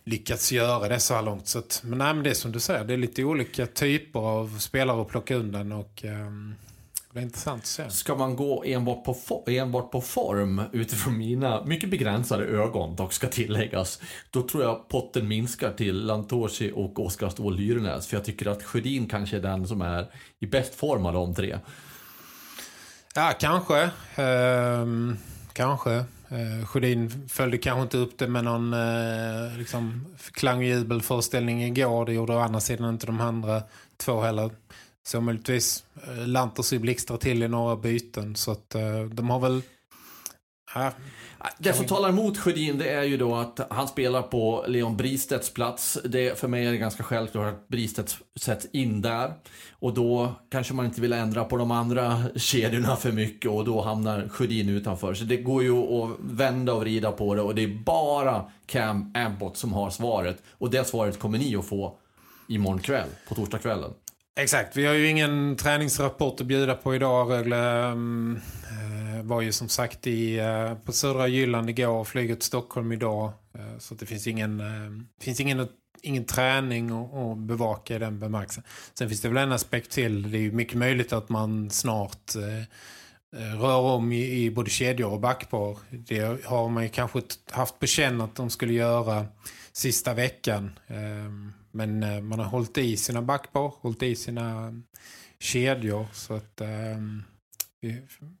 lyckats 0.03 0.51
göra 0.51 0.87
det 0.87 0.99
så 0.99 1.13
här 1.13 1.21
långt. 1.21 1.47
Så 1.47 1.59
att, 1.59 1.81
men, 1.85 1.97
nej, 1.97 2.13
men 2.13 2.23
det 2.23 2.29
är 2.29 2.33
som 2.33 2.51
du 2.51 2.59
säger, 2.59 2.85
det 2.85 2.93
är 2.93 2.97
lite 2.97 3.23
olika 3.23 3.65
typer 3.65 4.19
av 4.19 4.59
spelare 4.59 5.01
att 5.01 5.07
plocka 5.07 5.35
undan 5.35 5.71
och 5.71 6.03
um, 6.03 6.55
är 7.17 7.21
intressant 7.21 7.61
att 7.61 7.67
se. 7.67 7.89
Ska 7.89 8.15
man 8.15 8.35
gå 8.35 8.63
enbart 8.63 9.03
på, 9.03 9.43
enbart 9.47 9.91
på 9.91 10.01
form 10.01 10.61
utifrån 10.71 11.17
mina 11.17 11.63
mycket 11.63 11.89
begränsade 11.89 12.45
ögon, 12.45 12.95
dock 12.95 13.13
ska 13.13 13.27
tilläggas, 13.27 14.01
då 14.31 14.47
tror 14.47 14.63
jag 14.63 14.87
potten 14.87 15.27
minskar 15.27 15.71
till 15.71 16.05
Lantoshi 16.05 16.71
och 16.75 17.05
Oskar 17.05 17.29
Ståhl 17.29 17.55
Lyrenäs. 17.55 18.07
För 18.07 18.17
jag 18.17 18.25
tycker 18.25 18.47
att 18.49 18.63
Sjödin 18.63 19.07
kanske 19.07 19.37
är 19.37 19.41
den 19.41 19.67
som 19.67 19.81
är 19.81 20.07
i 20.39 20.45
bäst 20.45 20.75
form 20.75 21.05
av 21.05 21.13
de 21.13 21.35
tre. 21.35 21.59
Ja, 23.15 23.33
kanske. 23.39 23.89
Ehm, 24.15 25.17
kanske. 25.53 26.05
Eh, 26.29 26.65
Sjödin 26.65 27.29
följde 27.29 27.57
kanske 27.57 27.81
inte 27.81 27.97
upp 27.97 28.17
det 28.17 28.27
med 28.27 28.43
någon 28.43 28.73
eh, 28.73 29.57
liksom, 29.57 30.05
klang 30.31 30.57
och 30.57 30.63
jubelföreställning 30.63 31.63
igår. 31.63 32.05
Det 32.05 32.13
gjorde 32.13 32.33
å 32.33 32.39
andra 32.39 32.59
sidan 32.59 32.89
inte 32.89 33.05
de 33.05 33.21
andra 33.21 33.63
två 33.97 34.21
heller. 34.21 34.51
Så 35.07 35.21
möjligtvis 35.21 35.83
eh, 36.07 36.27
lantar 36.27 36.63
sig 36.63 36.79
blixtrar 36.79 37.17
till 37.17 37.43
i 37.43 37.47
några 37.47 37.75
byten. 37.75 38.35
Så 38.35 38.51
att 38.51 38.75
eh, 38.75 39.01
de 39.03 39.29
har 39.29 39.39
väl... 39.39 39.61
Ja, 40.75 40.91
det 41.57 41.73
som 41.73 41.85
talar 41.85 42.09
emot 42.09 42.37
Sjödin 42.37 42.77
det 42.77 42.89
är 42.89 43.03
ju 43.03 43.17
då 43.17 43.35
att 43.35 43.59
han 43.69 43.87
spelar 43.87 44.21
på 44.21 44.65
Leon 44.67 44.97
Bristedts 44.97 45.53
plats. 45.53 45.97
Det, 46.05 46.39
för 46.39 46.47
mig 46.47 46.65
är 46.65 46.71
det 46.71 46.77
ganska 46.77 47.03
självklart 47.03 47.53
att 47.53 47.67
Bristedt 47.67 48.17
sätts 48.39 48.67
in 48.71 49.01
där. 49.01 49.33
Och 49.71 49.93
då 49.93 50.35
kanske 50.51 50.73
man 50.73 50.85
inte 50.85 51.01
vill 51.01 51.13
ändra 51.13 51.43
på 51.43 51.57
de 51.57 51.71
andra 51.71 52.23
kedjorna 52.35 52.95
för 52.95 53.11
mycket 53.11 53.51
och 53.51 53.65
då 53.65 53.81
hamnar 53.81 54.29
Sjödin 54.29 54.69
utanför. 54.69 55.13
Så 55.13 55.23
det 55.23 55.37
går 55.37 55.63
ju 55.63 55.77
att 55.77 56.17
vända 56.19 56.73
och 56.73 56.81
vrida 56.81 57.11
på 57.11 57.35
det 57.35 57.41
och 57.41 57.55
det 57.55 57.63
är 57.63 57.83
bara 57.85 58.51
Cam 58.65 59.13
Abbott 59.15 59.57
som 59.57 59.73
har 59.73 59.89
svaret. 59.89 60.43
Och 60.51 60.69
det 60.69 60.87
svaret 60.87 61.19
kommer 61.19 61.37
ni 61.37 61.55
att 61.55 61.65
få 61.65 61.97
imorgon 62.47 62.79
kväll, 62.79 63.09
på 63.27 63.35
torsdagskvällen. 63.35 63.91
Exakt, 64.39 64.77
vi 64.77 64.85
har 64.85 64.93
ju 64.93 65.07
ingen 65.07 65.55
träningsrapport 65.55 66.41
att 66.41 66.47
bjuda 66.47 66.75
på 66.75 66.95
idag. 66.95 67.31
Rögle 67.31 67.83
mm, 67.85 68.41
eh, 68.63 69.23
var 69.23 69.41
ju 69.41 69.51
som 69.51 69.69
sagt 69.69 70.07
i, 70.07 70.37
eh, 70.37 70.73
på 70.73 70.91
Södra 70.91 71.27
Jylland 71.27 71.69
igår 71.69 71.87
och 71.87 72.07
flyget 72.07 72.39
till 72.39 72.47
Stockholm 72.47 72.91
idag. 72.91 73.31
Eh, 73.53 73.77
så 73.79 73.95
det 73.95 74.05
finns 74.05 74.27
ingen, 74.27 74.61
finns 75.21 75.39
ingen, 75.39 75.67
ingen 76.01 76.25
träning 76.25 76.91
att 76.91 77.37
bevaka 77.37 77.95
i 77.95 77.99
den 77.99 78.19
bemärkelsen. 78.19 78.63
Sen 78.93 79.09
finns 79.09 79.21
det 79.21 79.27
väl 79.29 79.37
en 79.37 79.51
aspekt 79.51 79.91
till. 79.91 80.31
Det 80.31 80.37
är 80.37 80.41
ju 80.41 80.51
mycket 80.51 80.77
möjligt 80.77 81.13
att 81.13 81.29
man 81.29 81.69
snart 81.69 82.35
eh, 82.35 83.59
rör 83.59 83.79
om 83.79 84.11
i, 84.11 84.43
i 84.43 84.51
både 84.51 84.69
kedjor 84.69 85.11
och 85.11 85.19
backpar. 85.19 85.77
Det 85.89 86.45
har 86.45 86.69
man 86.69 86.83
ju 86.83 86.89
kanske 86.89 87.21
haft 87.51 87.79
på 87.79 87.85
känn 87.85 88.21
att 88.21 88.35
de 88.35 88.49
skulle 88.49 88.73
göra 88.73 89.25
sista 89.71 90.13
veckan. 90.13 90.79
Ehm, 90.87 91.53
men 91.71 92.03
eh, 92.03 92.21
man 92.21 92.39
har 92.39 92.45
hållit 92.45 92.77
i 92.77 92.97
sina 92.97 93.21
backpar, 93.21 93.73
hållit 93.81 94.03
i 94.03 94.15
sina 94.15 94.67
eh, 94.67 94.73
kedjor. 95.39 96.07
Så 96.13 96.33
att 96.33 96.61
eh, 96.61 96.67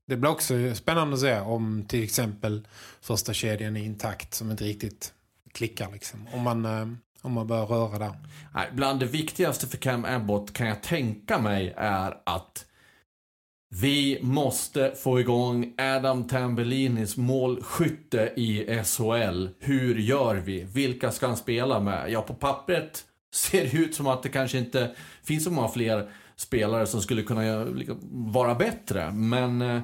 det 0.07 0.17
blir 0.17 0.31
också 0.31 0.75
spännande 0.75 1.13
att 1.13 1.19
se 1.19 1.39
om 1.39 1.85
till 1.87 2.03
exempel 2.03 2.67
första 3.01 3.33
kedjan 3.33 3.77
är 3.77 3.83
intakt 3.83 4.33
som 4.33 4.51
inte 4.51 4.63
riktigt 4.63 5.13
klickar 5.51 5.91
liksom. 5.91 6.27
Om 6.33 6.41
man, 6.41 6.65
eh, 6.65 6.87
om 7.21 7.33
man 7.33 7.47
börjar 7.47 7.65
röra 7.65 7.99
där. 7.99 8.13
Nej, 8.53 8.69
bland 8.73 8.99
det 8.99 9.05
viktigaste 9.05 9.67
för 9.67 9.77
Cam 9.77 10.05
Abbott 10.05 10.53
kan 10.53 10.67
jag 10.67 10.83
tänka 10.83 11.39
mig 11.39 11.73
är 11.77 12.17
att 12.23 12.65
vi 13.69 14.19
måste 14.21 14.95
få 14.95 15.19
igång 15.19 15.73
Adam 15.77 16.27
Tambellinis 16.27 17.17
målskytte 17.17 18.33
i 18.35 18.81
SHL. 18.83 19.47
Hur 19.59 19.95
gör 19.95 20.35
vi? 20.35 20.63
Vilka 20.63 21.11
ska 21.11 21.27
han 21.27 21.37
spela 21.37 21.79
med? 21.79 22.11
Ja, 22.11 22.21
på 22.21 22.33
pappret 22.33 23.05
ser 23.37 23.63
det 23.63 23.77
ut 23.77 23.95
som 23.95 24.07
att 24.07 24.23
det 24.23 24.29
kanske 24.29 24.57
inte 24.57 24.95
finns 25.23 25.43
så 25.43 25.51
många 25.51 25.67
fler 25.67 26.09
spelare 26.35 26.85
som 26.85 27.01
skulle 27.01 27.23
kunna 27.23 27.63
liksom 27.63 27.97
vara 28.33 28.55
bättre. 28.55 29.11
Men 29.11 29.61
eh, 29.61 29.81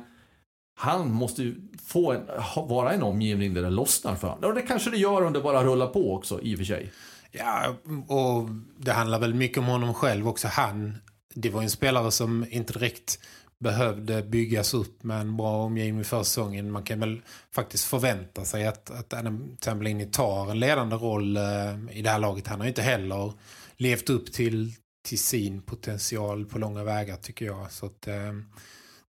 han 0.76 1.12
måste 1.12 1.44
ju 1.44 1.56
få 1.86 2.12
en, 2.12 2.22
vara 2.56 2.94
en 2.94 3.04
omgivning 3.04 3.54
där 3.54 3.62
det 3.62 3.70
lossnar 3.70 4.16
för 4.16 4.28
honom. 4.28 4.50
Och 4.50 4.56
det 4.56 4.62
kanske 4.62 4.90
det 4.90 4.98
gör 4.98 5.26
om 5.26 5.34
det 5.34 5.42
bara 5.42 5.64
rullar 5.64 5.88
på 5.88 6.16
också, 6.16 6.42
i 6.42 6.56
och 6.56 6.58
för 6.58 6.66
sig. 6.66 6.92
Ja, 7.32 7.76
och 8.08 8.50
det 8.78 8.92
handlar 8.92 9.20
väl 9.20 9.34
mycket 9.34 9.58
om 9.58 9.66
honom 9.66 9.94
själv 9.94 10.28
också. 10.28 10.48
Han, 10.48 10.98
det 11.34 11.50
var 11.50 11.62
en 11.62 11.70
spelare 11.70 12.12
som 12.12 12.46
inte 12.50 12.74
direkt 12.74 13.20
behövde 13.64 14.24
byggas 14.24 14.74
upp 14.74 15.04
med 15.04 15.22
en 15.22 15.38
bra 15.38 15.64
omgivning 15.64 16.04
för 16.04 16.24
säsongen. 16.24 16.72
Man 16.72 16.84
kan 16.84 17.00
väl 17.00 17.22
faktiskt 17.52 17.86
förvänta 17.86 18.46
sig 18.46 18.68
att, 18.68 18.90
att 18.90 19.14
Adam 19.14 19.58
Tambellini 19.60 20.06
tar 20.06 20.52
en 20.52 20.60
ledande 20.60 20.96
roll 20.96 21.38
eh, 21.38 21.98
i 21.98 22.02
det 22.02 22.10
här 22.10 22.20
laget. 22.20 22.48
Han 22.48 22.60
har 22.60 22.66
ju 22.66 22.70
inte 22.70 22.82
heller 22.82 23.34
levt 23.78 24.10
upp 24.10 24.34
till, 24.34 24.74
till 25.08 25.20
sin 25.20 25.62
potential 25.62 26.46
på 26.46 26.60
långa 26.60 26.84
vägar 26.84 27.16
tycker 27.16 27.46
jag. 27.46 27.72
Så 27.72 27.86
att, 27.86 28.08
eh, 28.08 28.34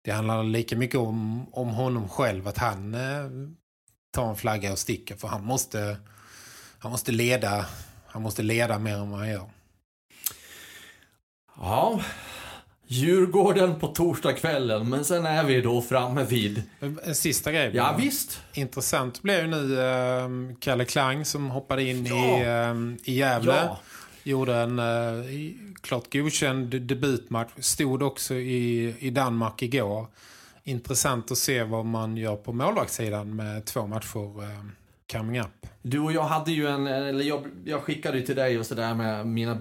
det 0.01 0.11
handlar 0.11 0.43
lika 0.43 0.77
mycket 0.77 0.99
om, 0.99 1.47
om 1.53 1.69
honom 1.69 2.09
själv 2.09 2.47
att 2.47 2.57
han 2.57 2.93
eh, 2.93 3.29
tar 4.13 4.29
en 4.29 4.35
flagga 4.35 4.71
och 4.71 4.79
sticker. 4.79 5.15
För 5.15 5.27
han 5.27 5.43
måste, 5.43 5.97
han 6.79 6.91
måste 6.91 7.11
leda 7.11 7.65
han 8.15 8.21
måste 8.21 8.43
leda 8.43 8.79
mer 8.79 8.95
än 8.95 9.09
vad 9.09 9.19
han 9.19 9.29
gör. 9.29 9.49
Ja, 11.55 12.01
Djurgården 12.87 13.79
på 13.79 13.87
torsdagskvällen, 13.87 14.89
men 14.89 15.05
sen 15.05 15.25
är 15.25 15.43
vi 15.43 15.61
då 15.61 15.81
framme 15.81 16.23
vid... 16.23 16.63
En 17.03 17.15
sista 17.15 17.51
grej. 17.51 17.71
Ja, 17.73 17.95
visst. 17.99 18.41
Intressant 18.53 19.21
blev 19.21 19.41
ju 19.41 19.47
nu 19.47 19.79
äh, 19.79 20.29
Kalle 20.59 20.85
Klang 20.85 21.25
som 21.25 21.49
hoppade 21.49 21.83
in 21.83 22.05
ja. 22.05 22.15
i, 22.15 22.41
äh, 22.41 23.13
i 23.13 23.17
Gävle. 23.17 23.55
Ja. 23.55 23.79
Gjorde 24.23 24.55
en 24.55 24.79
äh, 24.79 25.25
klart 25.81 26.13
godkänd 26.13 26.81
debutmatch. 26.81 27.51
Stod 27.57 28.03
också 28.03 28.33
i, 28.33 28.95
i 28.99 29.09
Danmark 29.09 29.61
igår. 29.61 30.07
Intressant 30.63 31.31
att 31.31 31.37
se 31.37 31.63
vad 31.63 31.85
man 31.85 32.17
gör 32.17 32.35
på 32.35 32.53
målvaktssidan 32.53 33.35
med 33.35 33.65
två 33.65 33.87
matcher 33.87 34.43
äh, 34.43 34.65
coming 35.11 35.39
up. 35.39 35.67
Du 35.81 35.99
och 35.99 36.11
jag 36.11 36.23
hade 36.23 36.51
ju 36.51 36.67
en, 36.67 36.87
eller 36.87 37.23
jag, 37.23 37.45
jag 37.65 37.81
skickade 37.81 38.17
ju 38.17 38.25
till 38.25 38.35
dig 38.35 38.59
och 38.59 38.65
sådär 38.65 38.93
med 38.93 39.27
mina 39.27 39.57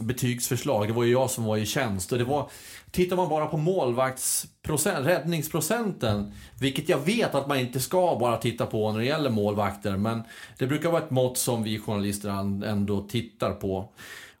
betygsförslag. 0.00 0.88
Det 0.88 0.92
var 0.92 1.04
ju 1.04 1.12
jag 1.12 1.30
som 1.30 1.44
var 1.44 1.56
i 1.56 1.66
tjänst. 1.66 2.12
Och 2.12 2.18
det 2.18 2.24
var, 2.24 2.50
tittar 2.90 3.16
man 3.16 3.28
bara 3.28 3.46
på 3.46 3.56
målvaktsprocent, 3.56 5.06
räddningsprocenten, 5.06 6.32
vilket 6.60 6.88
jag 6.88 6.98
vet 6.98 7.34
att 7.34 7.48
man 7.48 7.58
inte 7.58 7.80
ska 7.80 8.16
bara 8.20 8.36
titta 8.36 8.66
på 8.66 8.92
när 8.92 8.98
det 8.98 9.04
gäller 9.06 9.30
målvakter, 9.30 9.96
men 9.96 10.22
det 10.58 10.66
brukar 10.66 10.90
vara 10.90 11.02
ett 11.02 11.10
mått 11.10 11.38
som 11.38 11.62
vi 11.62 11.78
journalister 11.78 12.28
ändå 12.64 13.08
tittar 13.08 13.52
på. 13.52 13.92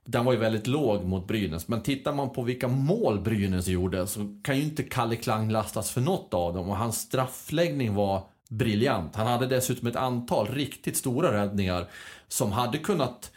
Den 0.04 0.24
var 0.24 0.32
ju 0.32 0.38
väldigt 0.38 0.66
låg 0.66 1.04
mot 1.04 1.28
Brynäs, 1.28 1.68
men 1.68 1.82
tittar 1.82 2.12
man 2.12 2.30
på 2.30 2.42
vilka 2.42 2.68
mål 2.68 3.20
Brynäs 3.20 3.68
gjorde 3.68 4.06
så 4.06 4.40
kan 4.42 4.56
ju 4.56 4.62
inte 4.62 4.82
Kalle 4.82 5.16
Klang 5.16 5.50
lastas 5.50 5.90
för 5.90 6.00
något 6.00 6.34
av 6.34 6.54
dem 6.54 6.70
och 6.70 6.76
hans 6.76 7.00
straffläggning 7.00 7.94
var 7.94 8.22
briljant. 8.48 9.16
Han 9.16 9.26
hade 9.26 9.46
dessutom 9.46 9.88
ett 9.88 9.96
antal 9.96 10.46
riktigt 10.46 10.96
stora 10.96 11.32
räddningar 11.32 11.90
som 12.28 12.52
hade 12.52 12.78
kunnat 12.78 13.32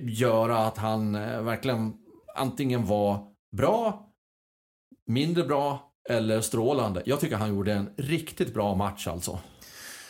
göra 0.00 0.58
att 0.58 0.78
han 0.78 1.14
eh, 1.14 1.42
verkligen 1.42 1.92
antingen 2.36 2.86
var 2.86 3.26
bra, 3.56 4.06
mindre 5.06 5.44
bra 5.44 5.92
eller 6.08 6.40
strålande. 6.40 7.02
Jag 7.06 7.20
tycker 7.20 7.36
han 7.36 7.48
gjorde 7.48 7.72
en 7.72 7.90
riktigt 7.96 8.54
bra 8.54 8.74
match 8.74 9.06
alltså. 9.06 9.38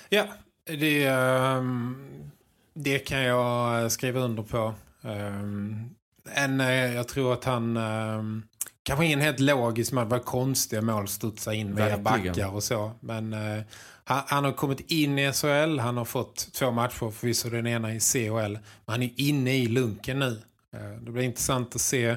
Ja, 0.08 0.24
det, 0.64 1.06
ehm, 1.06 2.30
det 2.74 2.98
kan 2.98 3.22
jag 3.22 3.92
skriva 3.92 4.20
under 4.20 4.42
på. 4.42 4.74
Ehm, 5.02 5.90
en, 6.34 6.60
eh, 6.60 6.94
jag 6.94 7.08
tror 7.08 7.32
att 7.32 7.44
han 7.44 7.76
ehm, 7.76 8.42
kanske 8.82 9.06
ingen 9.06 9.20
helt 9.20 9.40
logisk 9.40 9.92
det 9.92 10.04
var 10.04 10.18
konstiga 10.18 10.82
mål 10.82 11.08
studsa 11.08 11.54
in 11.54 11.74
via 11.74 11.98
backar 11.98 12.54
och 12.54 12.62
så. 12.62 12.92
Men 13.00 13.34
uh, 13.34 13.62
han, 14.10 14.22
han, 14.26 14.44
har 14.44 14.52
kommit 14.52 14.80
in 14.90 15.18
i 15.18 15.32
SHL, 15.32 15.78
han 15.78 15.96
har 15.96 16.04
fått 16.04 16.52
två 16.52 16.70
matcher, 16.70 17.10
förvisso 17.10 17.50
den 17.50 17.66
ena 17.66 17.94
i 17.94 18.00
CHL. 18.00 18.52
Men 18.52 18.60
han 18.86 19.02
är 19.02 19.10
inne 19.16 19.56
i 19.56 19.68
lunken 19.68 20.18
nu. 20.18 20.42
Eh, 20.76 21.02
det 21.02 21.10
blir 21.10 21.22
intressant 21.22 21.74
att 21.74 21.80
se. 21.80 22.16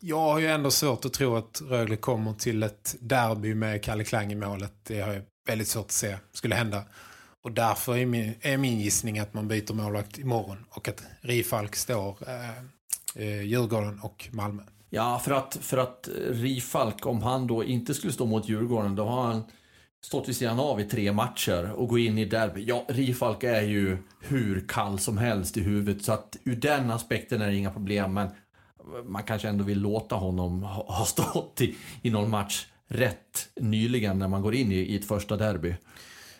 Jag 0.00 0.20
har 0.20 0.38
ju 0.38 0.46
ändå 0.46 0.70
svårt 0.70 1.04
att 1.04 1.12
tro 1.12 1.36
att 1.36 1.62
Rögle 1.64 1.96
kommer 1.96 2.32
till 2.32 2.62
ett 2.62 2.96
derby 3.00 3.54
med 3.54 3.82
Kalle 3.82 4.04
Klang 4.04 4.32
i 4.32 4.34
målet. 4.34 4.72
Det 4.82 5.00
har 5.00 5.12
jag 5.12 5.22
väldigt 5.46 5.68
svårt 5.68 5.84
att 5.84 5.90
se 5.90 6.16
skulle 6.32 6.54
hända. 6.54 6.82
Och 7.42 7.52
därför 7.52 7.96
är 7.96 8.06
min, 8.06 8.34
är 8.40 8.56
min 8.56 8.80
gissning 8.80 9.18
att 9.18 9.34
man 9.34 9.48
byter 9.48 9.74
målvakt 9.74 10.18
imorgon. 10.18 10.64
Och 10.70 10.88
att 10.88 11.02
Rifalk 11.20 11.76
står 11.76 12.16
eh, 12.26 12.58
eh, 13.14 13.42
Djurgården 13.42 14.00
och 14.02 14.28
Malmö. 14.32 14.62
Ja, 14.90 15.20
för 15.24 15.30
att, 15.30 15.58
för 15.60 15.78
att 15.78 16.08
Rifalk, 16.28 17.06
om 17.06 17.22
han 17.22 17.46
då 17.46 17.64
inte 17.64 17.94
skulle 17.94 18.12
stå 18.12 18.26
mot 18.26 18.48
Djurgården, 18.48 18.94
då 18.94 19.04
har 19.04 19.22
han 19.22 19.44
stått 20.04 20.28
vid 20.28 20.36
sidan 20.36 20.60
av 20.60 20.80
i 20.80 20.84
tre 20.84 21.12
matcher 21.12 21.72
och 21.72 21.88
gå 21.88 21.98
in 21.98 22.18
i 22.18 22.24
derby. 22.24 22.64
Ja, 22.68 22.84
Rifalk 22.88 23.44
är 23.44 23.62
ju 23.62 23.98
hur 24.20 24.64
kall 24.68 24.98
som 24.98 25.18
helst 25.18 25.56
i 25.56 25.60
huvudet, 25.60 26.04
så 26.04 26.12
att 26.12 26.36
ur 26.44 26.56
den 26.56 26.90
aspekten 26.90 27.42
är 27.42 27.46
det 27.46 27.56
inga 27.56 27.70
problem, 27.70 28.14
men 28.14 28.28
man 29.04 29.22
kanske 29.22 29.48
ändå 29.48 29.64
vill 29.64 29.80
låta 29.80 30.14
honom 30.14 30.62
ha 30.62 31.04
stått 31.04 31.60
i, 31.60 31.74
i 32.02 32.10
någon 32.10 32.30
match 32.30 32.66
rätt 32.88 33.48
nyligen 33.56 34.18
när 34.18 34.28
man 34.28 34.42
går 34.42 34.54
in 34.54 34.72
i, 34.72 34.76
i 34.76 34.96
ett 34.96 35.08
första 35.08 35.36
derby. 35.36 35.74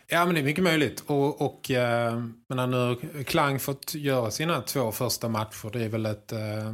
Ja, 0.06 0.24
men 0.24 0.34
det 0.34 0.40
är 0.40 0.44
mycket 0.44 0.64
möjligt. 0.64 1.02
Och, 1.06 1.40
och 1.40 1.70
eh, 1.70 2.22
men 2.48 2.70
nu 2.70 2.96
Klang 3.24 3.58
fått 3.58 3.94
göra 3.94 4.30
sina 4.30 4.60
två 4.60 4.92
första 4.92 5.28
matcher, 5.28 5.70
det 5.72 5.84
är 5.84 5.88
väl 5.88 6.06
ett... 6.06 6.32
Eh, 6.32 6.72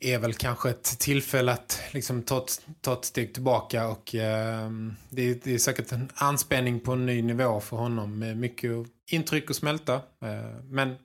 är 0.00 0.18
väl 0.18 0.34
kanske 0.34 0.70
ett 0.70 0.98
tillfälle 0.98 1.52
att 1.52 1.82
liksom 1.90 2.22
ta, 2.22 2.38
ett, 2.38 2.66
ta 2.80 2.92
ett 2.92 3.04
steg 3.04 3.34
tillbaka 3.34 3.88
och 3.88 4.14
eh, 4.14 4.70
det, 5.08 5.22
är, 5.22 5.38
det, 5.42 5.54
är 5.54 5.58
säkert 5.58 5.92
en 5.92 6.08
anspänning 6.14 6.80
på 6.80 6.92
en 6.92 7.06
ny 7.06 7.22
nivå 7.22 7.60
för 7.60 7.76
honom 7.76 8.18
med 8.18 8.36
mycket 8.36 8.70
intryck 9.10 9.50
att 9.50 9.56
smälta. 9.56 9.94
Eh, 9.94 10.62
men 10.64 10.96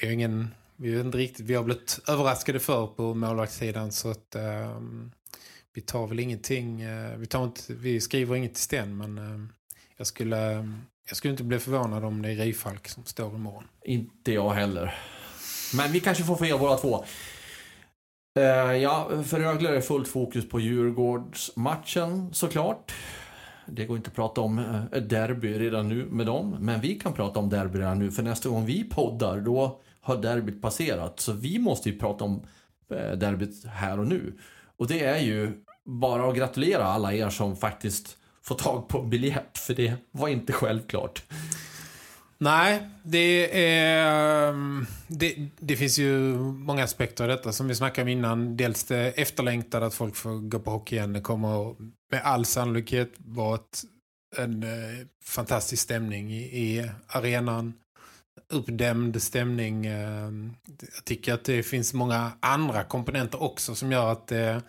vi 0.00 0.06
har 0.06 0.12
ingen 0.12 0.54
vi, 0.76 1.00
inte 1.00 1.18
riktigt, 1.18 1.46
vi 1.46 1.54
har 1.54 1.64
blivit 1.64 2.00
överraskade 2.08 2.60
för 2.60 2.86
på 2.86 3.14
målvaktssidan 3.14 3.92
så 3.92 4.10
att 4.10 4.34
eh, 4.34 4.80
vi 5.74 5.80
tar 5.80 6.06
väl 6.06 6.20
ingenting 6.20 6.82
eh, 6.82 7.16
vi, 7.16 7.26
tar 7.26 7.44
inte, 7.44 7.62
vi 7.68 8.00
skriver 8.00 8.36
inget 8.36 8.58
i 8.58 8.60
sten 8.60 8.96
men 8.96 9.18
eh, 9.18 9.48
jag 9.96 10.06
skulle 10.06 10.68
jag 11.08 11.16
skulle 11.16 11.30
inte 11.30 11.44
bli 11.44 11.58
förvånad 11.58 12.04
om 12.04 12.22
det 12.22 12.30
är 12.30 12.36
Rifalk 12.36 12.88
som 12.88 13.04
står 13.04 13.34
imorgon. 13.34 13.64
Inte 13.84 14.32
jag 14.32 14.50
heller. 14.50 14.94
Men 15.74 15.92
vi 15.92 16.00
kanske 16.00 16.24
får 16.24 16.36
fel 16.36 16.58
båda 16.58 16.76
två. 16.76 17.04
Eh, 18.34 18.76
ja, 18.76 19.10
för 19.24 19.40
Rögle 19.40 19.68
är 19.68 19.72
det 19.72 19.82
fullt 19.82 20.08
fokus 20.08 20.48
på 20.48 20.60
Djurgårdsmatchen 20.60 22.34
såklart. 22.34 22.92
Det 23.66 23.84
går 23.84 23.96
inte 23.96 24.08
att 24.08 24.16
prata 24.16 24.40
om 24.40 24.58
eh, 24.58 25.02
derby 25.02 25.58
redan 25.58 25.88
nu 25.88 26.04
med 26.04 26.26
dem, 26.26 26.56
men 26.60 26.80
vi 26.80 26.94
kan 26.94 27.12
prata 27.12 27.38
om 27.40 27.48
derby 27.48 27.78
redan 27.78 27.98
nu. 27.98 28.10
För 28.10 28.22
nästa 28.22 28.48
gång 28.48 28.66
vi 28.66 28.84
poddar, 28.84 29.40
då 29.40 29.80
har 30.00 30.16
derbyt 30.16 30.62
passerat. 30.62 31.20
Så 31.20 31.32
vi 31.32 31.58
måste 31.58 31.90
ju 31.90 31.98
prata 31.98 32.24
om 32.24 32.42
eh, 32.90 33.12
derbyt 33.12 33.64
här 33.66 33.98
och 34.00 34.06
nu. 34.06 34.38
Och 34.76 34.86
det 34.86 35.04
är 35.04 35.18
ju 35.18 35.52
bara 35.84 36.28
att 36.28 36.36
gratulera 36.36 36.84
alla 36.84 37.14
er 37.14 37.30
som 37.30 37.56
faktiskt 37.56 38.16
får 38.42 38.54
tag 38.54 38.88
på 38.88 39.02
biljett, 39.02 39.58
för 39.58 39.74
det 39.74 39.94
var 40.10 40.28
inte 40.28 40.52
självklart. 40.52 41.22
Nej, 42.42 42.88
det, 43.02 43.64
är, 43.68 44.48
ehm, 44.48 44.86
det, 45.06 45.36
det, 45.60 45.76
finns 45.76 45.98
ju 45.98 46.36
många 46.38 46.84
aspekter 46.84 47.24
av 47.24 47.30
detta 47.30 47.52
som 47.52 47.68
vi 47.68 47.74
snackade 47.74 48.02
om 48.02 48.08
innan. 48.08 48.56
Dels 48.56 48.84
det 48.84 49.10
efterlängtade 49.10 49.86
att 49.86 49.94
folk 49.94 50.16
får 50.16 50.48
gå 50.48 50.58
på 50.58 50.70
hockey 50.70 50.96
igen. 50.96 51.12
Det 51.12 51.20
kommer 51.20 51.74
med 52.10 52.22
all 52.24 52.44
sannolikhet 52.44 53.12
vara 53.16 53.54
ett, 53.54 53.82
en 54.36 54.62
eh, 54.62 55.06
fantastisk 55.24 55.82
stämning 55.82 56.32
i, 56.32 56.42
i 56.42 56.90
arenan. 57.06 57.74
Uppdämd 58.48 59.22
stämning. 59.22 59.86
Eh, 59.86 60.30
jag 60.94 61.04
tycker 61.04 61.34
att 61.34 61.44
det 61.44 61.62
finns 61.62 61.94
många 61.94 62.32
andra 62.40 62.84
komponenter 62.84 63.42
också 63.42 63.74
som 63.74 63.92
gör 63.92 64.12
att 64.12 64.26
det 64.26 64.38
är 64.38 64.62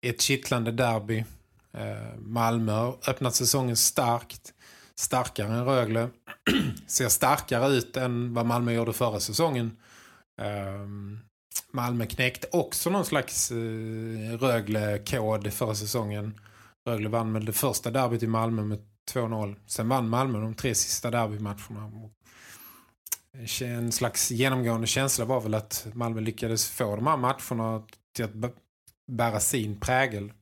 ett 0.00 0.20
kittlande 0.20 0.72
derby. 0.72 1.24
Eh, 1.72 2.18
Malmö 2.18 2.72
har 2.72 2.96
öppnat 3.08 3.34
säsongen 3.34 3.76
starkt. 3.76 4.54
Starkare 4.94 5.48
än 5.48 5.64
Rögle. 5.64 6.08
Ser 6.86 7.08
starkare 7.08 7.68
ut 7.68 7.96
än 7.96 8.34
vad 8.34 8.46
Malmö 8.46 8.72
gjorde 8.72 8.92
förra 8.92 9.20
säsongen. 9.20 9.76
Um, 10.42 11.20
Malmö 11.72 12.06
knäckte 12.06 12.48
också 12.52 12.90
någon 12.90 13.04
slags 13.04 13.52
uh, 13.52 14.38
Rögle-kod 14.38 15.52
förra 15.52 15.74
säsongen. 15.74 16.40
Rögle 16.88 17.08
vann 17.08 17.32
med 17.32 17.46
det 17.46 17.52
första 17.52 17.90
derbyt 17.90 18.22
i 18.22 18.26
Malmö 18.26 18.62
med 18.62 18.78
2-0. 19.12 19.56
Sen 19.66 19.88
vann 19.88 20.08
Malmö 20.08 20.40
de 20.40 20.54
tre 20.54 20.74
sista 20.74 21.10
derbymatcherna. 21.10 22.10
En 23.60 23.92
slags 23.92 24.30
genomgående 24.30 24.86
känsla 24.86 25.24
var 25.24 25.40
väl 25.40 25.54
att 25.54 25.86
Malmö 25.92 26.20
lyckades 26.20 26.70
få 26.70 26.96
de 26.96 27.06
här 27.06 27.16
matcherna 27.16 27.82
till 28.16 28.24
att 28.24 28.54
bära 29.12 29.40
sin 29.40 29.80
prägel. 29.80 30.32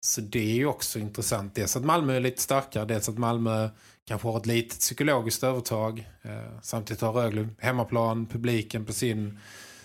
Så 0.00 0.20
det 0.20 0.50
är 0.50 0.54
ju 0.54 0.66
också 0.66 0.98
intressant. 0.98 1.54
Dels 1.54 1.76
att 1.76 1.84
Malmö 1.84 2.16
är 2.16 2.20
lite 2.20 2.42
starkare, 2.42 2.84
dels 2.84 3.08
att 3.08 3.18
Malmö 3.18 3.68
kanske 4.06 4.28
har 4.28 4.36
ett 4.36 4.46
litet 4.46 4.80
psykologiskt 4.80 5.42
övertag. 5.42 6.08
Eh, 6.22 6.60
samtidigt 6.62 7.00
har 7.00 7.12
Rögle 7.12 7.48
hemmaplan, 7.58 8.26
publiken 8.26 8.84
på 8.84 8.92
sin 8.92 9.38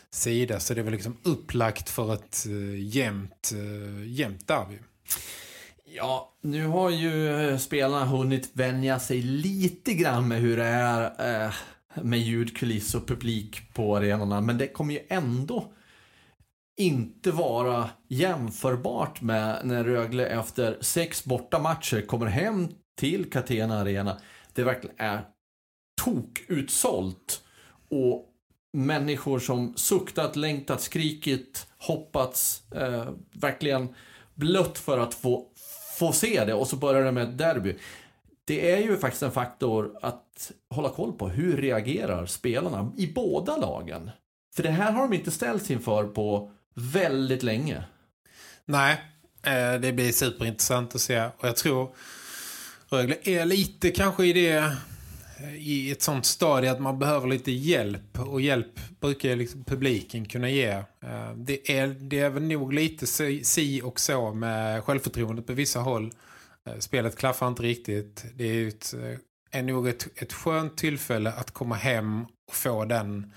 sida. 0.10 0.60
Så 0.60 0.74
det 0.74 0.82
är 0.82 0.84
väl 0.84 0.94
liksom 0.94 1.18
upplagt 1.24 1.90
för 1.90 2.14
ett 2.14 2.46
eh, 2.46 2.88
jämnt, 2.88 3.52
eh, 3.54 4.08
jämnt 4.08 4.48
derby. 4.48 4.80
Ja, 5.86 6.34
nu 6.42 6.66
har 6.66 6.90
ju 6.90 7.42
eh, 7.50 7.58
spelarna 7.58 8.06
hunnit 8.06 8.50
vänja 8.54 9.00
sig 9.00 9.22
lite 9.22 9.94
grann 9.94 10.28
med 10.28 10.40
hur 10.42 10.58
det 10.58 10.66
är 10.66 11.46
eh, 11.46 11.54
med 12.04 12.20
ljudkuliss 12.20 12.96
och 12.96 13.08
publik 13.08 13.74
på 13.74 13.98
arenorna. 13.98 14.42
Men 14.42 14.58
det 14.58 14.68
kommer 14.68 14.94
ju 14.94 15.00
ändå 15.10 15.74
inte 16.78 17.32
vara 17.32 17.90
jämförbart 18.08 19.22
med 19.22 19.62
när 19.64 19.84
Rögle 19.84 20.28
efter 20.28 20.78
sex 20.82 21.26
bortamatcher 21.26 22.02
kommer 22.02 22.26
hem 22.26 22.70
till 23.00 23.30
Catena 23.30 23.80
Arena. 23.80 24.18
Det 24.54 24.64
verkligen 24.64 24.96
är 25.00 25.26
tokutsålt. 26.04 27.44
Och 27.90 28.28
människor 28.74 29.40
som 29.40 29.78
suktat, 29.78 30.36
längtat, 30.36 30.82
skrikit, 30.82 31.68
hoppats, 31.78 32.72
eh, 32.72 33.10
verkligen 33.34 33.96
blött 34.34 34.78
för 34.78 34.98
att 34.98 35.14
få, 35.14 35.48
få 36.00 36.12
se 36.12 36.46
det. 36.46 36.54
Och 36.54 36.68
så 36.68 36.76
börjar 36.76 37.04
det 37.04 37.12
med 37.12 37.24
ett 37.24 37.38
derby. 37.38 37.78
Det 38.46 38.72
är 38.72 38.78
ju 38.78 38.98
faktiskt 38.98 39.24
en 39.24 39.32
faktor 39.32 39.98
att 40.02 40.52
hålla 40.70 40.90
koll 40.90 41.14
på. 41.14 41.30
Hur 41.30 41.58
reagerar 41.58 42.26
spelarna 42.26 42.92
i 42.98 43.08
båda 43.08 43.58
lagen? 43.58 44.12
För 44.56 44.64
det 44.64 44.70
här 44.70 44.92
har 44.92 45.02
de 45.02 45.14
inte 45.14 45.32
ställts 45.32 45.72
inför 45.72 46.04
på 46.04 46.52
väldigt 46.74 47.44
länge. 47.44 47.84
Nej, 48.66 49.02
eh, 49.44 49.80
det 49.82 49.94
blir 49.94 50.12
superintressant 50.12 50.96
att 50.96 51.02
se. 51.02 51.30
Och 51.38 51.48
jag 51.48 51.56
tror 51.56 51.96
Rögle 52.92 53.18
är 53.24 53.46
lite 53.46 53.92
kanske 53.92 54.26
i 54.26 54.34
det 54.34 54.78
i 55.58 55.92
ett 55.92 56.02
sånt 56.02 56.26
stadie 56.26 56.72
att 56.72 56.82
man 56.82 57.00
behöver 57.00 57.28
lite 57.28 57.52
hjälp 57.52 58.20
och 58.20 58.42
hjälp 58.42 59.00
brukar 59.00 59.36
liksom 59.36 59.64
publiken 59.64 60.26
kunna 60.26 60.50
ge. 60.50 60.70
Eh, 60.70 61.34
det 61.36 61.78
är, 61.78 61.88
det 61.88 62.20
är 62.20 62.30
väl 62.30 62.44
nog 62.44 62.74
lite 62.74 63.08
si 63.44 63.82
och 63.84 64.00
så 64.00 64.34
med 64.34 64.84
självförtroendet 64.84 65.48
på 65.48 65.54
vissa 65.54 65.80
håll. 65.80 66.12
Eh, 66.68 66.78
spelet 66.80 67.18
klaffar 67.18 67.48
inte 67.48 67.64
riktigt. 67.64 68.26
Det 68.36 68.44
är, 68.44 68.68
ett, 68.68 68.94
eh, 68.94 69.60
är 69.60 69.64
nog 69.64 69.88
ett, 69.88 70.08
ett 70.22 70.34
skönt 70.34 70.78
tillfälle 70.78 71.32
att 71.32 71.52
komma 71.52 71.76
hem 71.76 72.24
och 72.24 72.56
få 72.56 72.86
den 72.86 73.34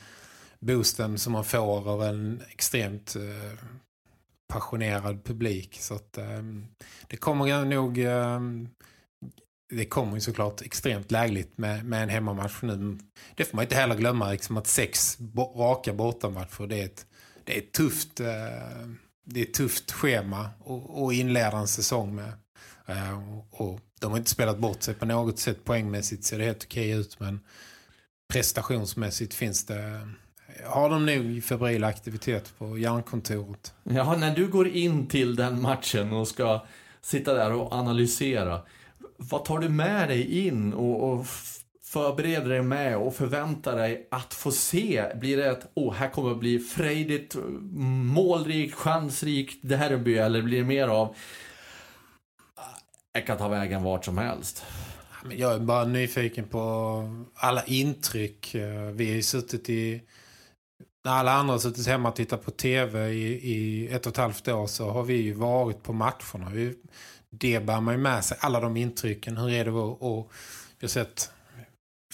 boosten 0.61 1.19
som 1.19 1.33
man 1.33 1.45
får 1.45 1.89
av 1.89 2.03
en 2.03 2.43
extremt 2.51 3.17
passionerad 4.53 5.25
publik. 5.25 5.79
Så 5.81 5.95
att 5.95 6.19
ehm, 6.19 6.67
det 7.09 7.17
kommer 7.17 7.65
nog 7.65 7.99
ehm, 7.99 8.69
det 9.77 9.85
kommer 9.85 10.15
ju 10.15 10.21
såklart 10.21 10.63
extremt 10.63 11.11
lägligt 11.11 11.59
med, 11.59 11.85
med 11.85 12.03
en 12.03 12.09
hemmamatch 12.09 12.63
nu. 12.63 12.99
Det 13.35 13.45
får 13.45 13.57
man 13.57 13.63
inte 13.63 13.75
heller 13.75 13.95
glömma 13.95 14.31
liksom 14.31 14.57
att 14.57 14.67
sex 14.67 15.19
raka 15.57 15.93
bortamatcher 15.93 16.67
det 16.67 16.81
är 16.81 16.85
ett, 16.85 17.07
det 17.45 17.55
är 17.55 17.59
ett 17.59 17.73
tufft 17.73 18.21
eh, 18.21 18.27
det 19.27 19.41
är 19.41 19.45
ett 19.45 19.55
tufft 19.55 19.93
schema 19.93 20.51
att 20.97 21.13
inleda 21.13 21.57
en 21.57 21.69
säsong 21.69 22.15
med. 22.15 22.33
Eh, 22.87 23.39
och 23.51 23.81
de 24.01 24.11
har 24.11 24.19
inte 24.19 24.31
spelat 24.31 24.59
bort 24.59 24.83
sig 24.83 24.95
på 24.95 25.07
något 25.07 25.39
sätt 25.39 25.65
poängmässigt 25.65 26.25
ser 26.25 26.39
det 26.39 26.45
helt 26.45 26.65
okej 26.65 26.91
ut 26.91 27.21
men 27.21 27.41
prestationsmässigt 28.33 29.35
finns 29.35 29.67
det 29.67 29.85
eh, 29.85 30.01
har 30.65 30.91
de 30.91 31.07
nog 31.07 31.45
febril 31.45 31.85
aktivitet 31.85 32.53
på 32.59 32.79
järnkontoret. 32.79 33.75
Ja, 33.83 34.17
när 34.17 34.35
du 34.35 34.49
går 34.49 34.69
in 34.69 35.07
till 35.07 35.37
den 35.37 35.63
matchen 35.63 36.13
och 36.13 36.29
ska 36.29 36.67
sitta 37.01 37.35
där 37.35 37.53
och 37.53 37.73
analysera. 37.73 38.61
Vad 39.17 39.45
tar 39.45 39.59
du 39.59 39.69
med 39.69 40.09
dig 40.09 40.47
in 40.47 40.73
och, 40.73 41.13
och 41.13 41.27
förbereder 41.83 42.49
dig 42.49 42.63
med 42.63 42.97
och 42.97 43.15
förväntar 43.15 43.77
dig 43.77 44.09
att 44.11 44.35
få 44.35 44.51
se? 44.53 45.05
Blir 45.21 45.37
det 45.37 45.51
att 45.51 45.71
oh, 45.75 45.95
här 45.95 46.11
kommer 46.11 46.31
att 46.31 46.41
bli 46.41 46.59
frejdigt, 46.59 47.37
målrikt, 48.15 48.75
chansrikt 48.75 49.69
derby 49.69 50.17
eller 50.17 50.43
blir 50.43 50.59
det 50.59 50.65
mer 50.65 50.89
av 50.89 51.17
jag 53.13 53.27
kan 53.27 53.39
ta 53.39 53.49
vägen 53.49 53.83
vart 53.83 54.05
som 54.05 54.19
helst? 54.19 54.65
Jag 55.31 55.55
är 55.55 55.59
bara 55.59 55.85
nyfiken 55.85 56.49
på 56.49 57.25
alla 57.35 57.65
intryck. 57.65 58.55
Eh, 58.55 58.81
vi 58.81 59.09
har 59.09 59.15
ju 59.15 59.23
suttit 59.23 59.71
i 59.71 60.03
när 61.05 61.13
alla 61.13 61.33
andra 61.33 61.55
har 61.55 61.59
suttit 61.59 61.87
hemma 61.87 62.09
och 62.09 62.17
tittat 62.17 62.45
på 62.45 62.51
tv 62.51 63.09
i, 63.09 63.53
i 63.53 63.89
ett 63.89 64.07
och 64.07 64.13
ett 64.13 64.17
halvt 64.17 64.49
år 64.49 64.67
så 64.67 64.91
har 64.91 65.03
vi 65.03 65.15
ju 65.15 65.33
varit 65.33 65.83
på 65.83 65.93
matcherna. 65.93 66.51
Vi, 66.53 66.75
det 67.39 67.61
bär 67.61 67.81
man 67.81 67.95
ju 67.95 68.01
med 68.01 68.25
sig, 68.25 68.37
alla 68.41 68.61
de 68.61 68.77
intrycken. 68.77 69.37
Hur 69.37 69.51
är 69.51 69.65
det 69.65 69.71
att, 69.71 70.03
och 70.03 70.33
vi 70.79 70.85
har 70.85 70.89
sett 70.89 71.31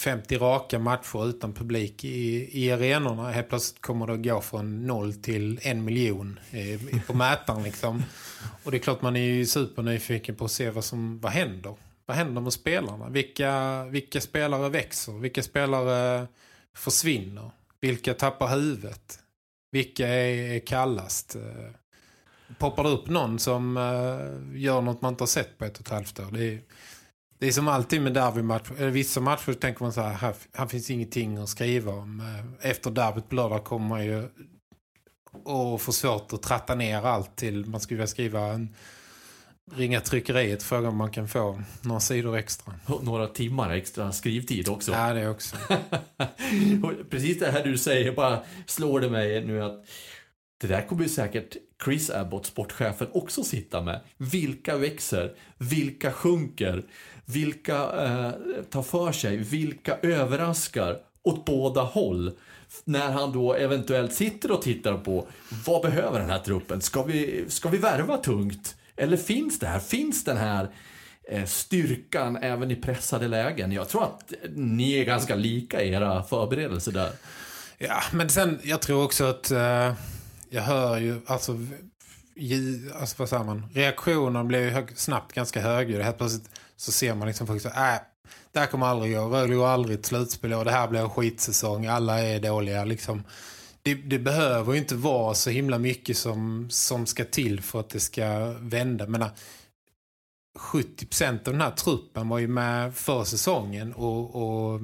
50 0.00 0.38
raka 0.38 0.78
matcher 0.78 1.28
utan 1.28 1.52
publik 1.52 2.04
i, 2.04 2.50
i 2.64 2.72
arenorna. 2.72 3.30
Helt 3.30 3.48
plötsligt 3.48 3.82
kommer 3.82 4.06
det 4.06 4.12
att 4.12 4.22
gå 4.22 4.40
från 4.40 4.86
noll 4.86 5.14
till 5.14 5.60
en 5.62 5.84
miljon 5.84 6.40
eh, 6.50 7.00
på 7.06 7.14
mätaren 7.14 7.62
liksom. 7.62 8.02
Och 8.64 8.70
det 8.70 8.76
är 8.76 8.78
klart 8.78 9.02
man 9.02 9.16
är 9.16 9.20
ju 9.20 9.46
supernyfiken 9.46 10.34
på 10.36 10.44
att 10.44 10.50
se 10.50 10.70
vad 10.70 10.84
som 10.84 11.20
vad 11.20 11.32
händer. 11.32 11.74
Vad 12.06 12.16
händer 12.16 12.40
med 12.40 12.52
spelarna? 12.52 13.08
Vilka, 13.08 13.84
vilka 13.84 14.20
spelare 14.20 14.68
växer? 14.68 15.12
Vilka 15.12 15.42
spelare 15.42 16.26
försvinner? 16.76 17.50
Vilka 17.80 18.14
tappar 18.14 18.48
huvudet? 18.48 19.18
Vilka 19.70 20.08
är 20.08 20.58
kallast? 20.58 21.36
Eh, 21.36 21.79
Poppar 22.58 22.84
det 22.84 22.90
upp 22.90 23.08
någon 23.08 23.38
som 23.38 23.76
uh, 23.76 24.60
gör 24.60 24.80
något 24.80 25.02
man 25.02 25.12
inte 25.12 25.22
har 25.22 25.26
sett 25.26 25.58
på 25.58 25.64
ett 25.64 25.78
och 25.78 25.86
ett 25.86 25.92
halvt 25.92 26.20
år? 26.20 26.28
Det 26.32 26.54
är, 26.54 26.60
det 27.38 27.46
är 27.46 27.52
som 27.52 27.68
alltid 27.68 28.02
med 28.02 28.14
derbymatcher. 28.14 28.90
Vissa 28.90 29.20
matcher 29.20 29.52
tänker 29.52 29.82
man 29.82 29.92
så 29.92 30.00
här, 30.00 30.14
här, 30.14 30.34
här 30.52 30.66
finns 30.66 30.90
ingenting 30.90 31.36
att 31.36 31.48
skriva 31.48 31.92
om. 31.92 32.20
Eh, 32.20 32.70
efter 32.70 32.90
derbyt 32.90 33.28
på 33.28 33.34
lördag 33.34 33.64
kommer 33.64 33.88
man 33.88 34.04
ju 34.04 34.28
och 35.44 35.80
få 35.80 35.92
svårt 35.92 36.32
att 36.32 36.42
tratta 36.42 36.74
ner 36.74 37.06
allt 37.06 37.36
till 37.36 37.66
man 37.66 37.80
skulle 37.80 37.96
vilja 37.96 38.06
skriva 38.06 38.40
en 38.40 38.74
ringa 39.74 40.00
tryckeriet 40.00 40.62
fråga 40.62 40.88
om 40.88 40.96
man 40.96 41.10
kan 41.10 41.28
få 41.28 41.62
några 41.82 42.00
sidor 42.00 42.36
extra. 42.36 42.74
några 43.02 43.26
timmar 43.26 43.70
extra 43.70 44.12
skrivtid 44.12 44.68
också. 44.68 44.92
Ja, 44.92 45.12
det 45.12 45.28
också. 45.28 45.56
Precis 47.10 47.38
det 47.38 47.50
här 47.50 47.64
du 47.64 47.78
säger 47.78 48.12
bara 48.12 48.42
slår 48.66 49.00
det 49.00 49.10
mig 49.10 49.46
nu 49.46 49.62
att 49.62 49.84
det 50.60 50.66
där 50.66 50.86
kommer 50.86 51.02
ju 51.02 51.08
säkert 51.08 51.56
Chris 51.84 52.10
Abbott, 52.10 52.46
sportchefen, 52.46 53.08
också 53.12 53.44
sitta 53.44 53.82
med. 53.82 54.00
Vilka 54.16 54.76
växer? 54.76 55.32
Vilka 55.58 56.12
sjunker? 56.12 56.82
Vilka 57.24 57.76
eh, 57.76 58.30
tar 58.70 58.82
för 58.82 59.12
sig? 59.12 59.36
Vilka 59.36 59.96
överraskar? 60.02 60.98
Åt 61.22 61.44
båda 61.44 61.82
håll. 61.82 62.32
När 62.84 63.10
han 63.10 63.32
då 63.32 63.54
eventuellt 63.54 64.12
sitter 64.12 64.50
och 64.50 64.62
tittar 64.62 64.96
på 64.96 65.26
vad 65.66 65.82
behöver 65.82 66.20
den 66.20 66.30
här 66.30 66.38
truppen? 66.38 66.80
Ska 66.80 67.02
vi, 67.02 67.44
ska 67.48 67.68
vi 67.68 67.78
värva 67.78 68.16
tungt? 68.16 68.76
Eller 68.96 69.16
finns 69.16 69.58
det 69.58 69.66
här? 69.66 69.78
Finns 69.78 70.24
den 70.24 70.36
här 70.36 70.68
eh, 71.28 71.44
styrkan 71.44 72.36
även 72.36 72.70
i 72.70 72.76
pressade 72.76 73.28
lägen? 73.28 73.72
Jag 73.72 73.88
tror 73.88 74.04
att 74.04 74.32
eh, 74.32 74.50
ni 74.54 74.92
är 74.92 75.04
ganska 75.04 75.34
lika 75.34 75.82
i 75.82 75.92
era 75.92 76.22
förberedelser 76.22 76.92
där. 76.92 77.10
Ja, 77.78 78.02
men 78.12 78.28
sen 78.28 78.60
jag 78.62 78.82
tror 78.82 79.04
också 79.04 79.24
att 79.24 79.52
uh, 79.52 79.92
jag 80.50 80.62
hör 80.62 80.98
ju 80.98 81.20
alltså, 81.26 81.52
alltså 82.94 83.14
vad 83.18 83.28
säger 83.28 83.44
man? 83.44 83.66
Reaktionen 83.72 84.48
blir 84.48 84.60
ju 84.60 84.70
hög, 84.70 84.98
snabbt 84.98 85.32
ganska 85.32 85.60
hög. 85.60 85.94
Helt 85.94 86.18
plötsligt 86.18 86.50
så 86.76 86.92
ser 86.92 87.14
man 87.14 87.28
liksom 87.28 87.46
folk 87.46 87.62
så 87.62 87.68
äh, 87.68 88.00
det 88.52 88.58
här 88.60 88.66
kommer 88.66 88.86
aldrig 88.86 89.16
gå. 89.16 89.28
Rögle 89.28 89.54
går 89.54 89.66
aldrig 89.66 89.98
ett 89.98 90.06
slutspel 90.06 90.52
och 90.52 90.64
det 90.64 90.70
här 90.70 90.88
blir 90.88 91.00
en 91.00 91.10
skitsäsong. 91.10 91.86
Alla 91.86 92.20
är 92.20 92.40
dåliga 92.40 92.84
liksom 92.84 93.22
det, 93.82 93.94
det, 93.94 94.18
behöver 94.18 94.72
ju 94.72 94.78
inte 94.78 94.94
vara 94.94 95.34
så 95.34 95.50
himla 95.50 95.78
mycket 95.78 96.16
som, 96.16 96.70
som 96.70 97.06
ska 97.06 97.24
till 97.24 97.60
för 97.60 97.80
att 97.80 97.90
det 97.90 98.00
ska 98.00 98.54
vända. 98.60 99.06
Men 99.06 99.22
äh, 99.22 99.28
70% 100.58 101.30
av 101.30 101.38
den 101.44 101.60
här 101.60 101.70
truppen 101.70 102.28
var 102.28 102.38
ju 102.38 102.48
med 102.48 102.94
för 102.94 103.24
säsongen 103.24 103.92
och, 103.92 104.34
och 104.34 104.80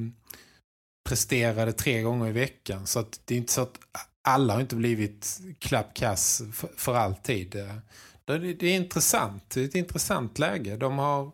presterade 1.09 1.73
tre 1.73 2.03
gånger 2.03 2.29
i 2.29 2.33
veckan. 2.33 2.87
Så 2.87 3.05
det 3.25 3.35
är 3.35 3.39
inte 3.39 3.53
så 3.53 3.61
att 3.61 3.79
alla 4.27 4.55
har 4.55 4.61
inte 4.61 4.77
blivit 4.77 5.41
klappkass 5.59 6.43
för, 6.53 6.69
för 6.77 6.95
alltid. 6.95 7.51
Det, 8.25 8.39
det 8.39 8.67
är 8.67 8.77
intressant. 8.77 9.51
Det 9.51 9.61
är 9.61 9.65
ett 9.65 9.75
intressant 9.75 10.39
läge. 10.39 10.77
De 10.77 10.99
har 10.99 11.33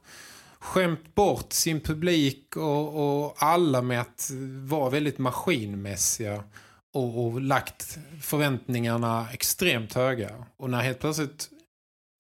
skämt 0.59 1.15
bort 1.15 1.53
sin 1.53 1.81
publik 1.81 2.57
och, 2.57 3.25
och 3.25 3.35
alla 3.39 3.83
med 3.83 4.01
att 4.01 4.31
vara 4.63 4.91
väldigt 4.91 5.19
maskinmässiga 5.19 6.45
och, 6.93 7.27
och 7.27 7.41
lagt 7.41 7.99
förväntningarna 8.23 9.29
extremt 9.33 9.93
höga. 9.93 10.47
Och 10.57 10.71
när 10.71 10.81
helt 10.81 11.01
plötsligt 11.01 11.51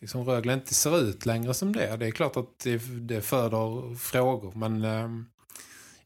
liksom 0.00 0.24
Rögle 0.24 0.52
inte 0.52 0.74
ser 0.74 1.00
ut 1.00 1.26
längre 1.26 1.54
som 1.54 1.72
det. 1.72 1.96
Det 1.96 2.06
är 2.06 2.10
klart 2.10 2.36
att 2.36 2.58
det, 2.58 2.76
det 3.00 3.20
föder 3.20 3.94
frågor. 3.96 4.52
Men 4.54 4.84
eh, 4.84 5.08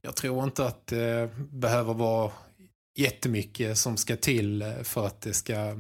jag 0.01 0.17
tror 0.17 0.45
inte 0.45 0.67
att 0.67 0.87
det 0.87 1.31
behöver 1.37 1.95
vara 1.95 2.33
jättemycket 2.97 3.79
som 3.79 3.97
ska 3.97 4.17
till 4.17 4.75
för 4.83 5.07
att 5.07 5.21
det 5.21 5.35
ska 5.35 5.77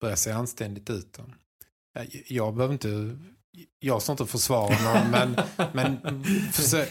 börja 0.00 0.16
se 0.16 0.30
anständigt 0.30 0.90
ut. 0.90 1.18
Jag 2.28 2.54
behöver 2.54 2.72
inte 2.72 3.18
jag 3.80 4.02
står 4.02 4.12
inte 4.12 4.22
och 4.22 4.30
försvarar 4.30 4.84
någon 4.84 5.10
men, 5.10 5.36
men 5.72 6.22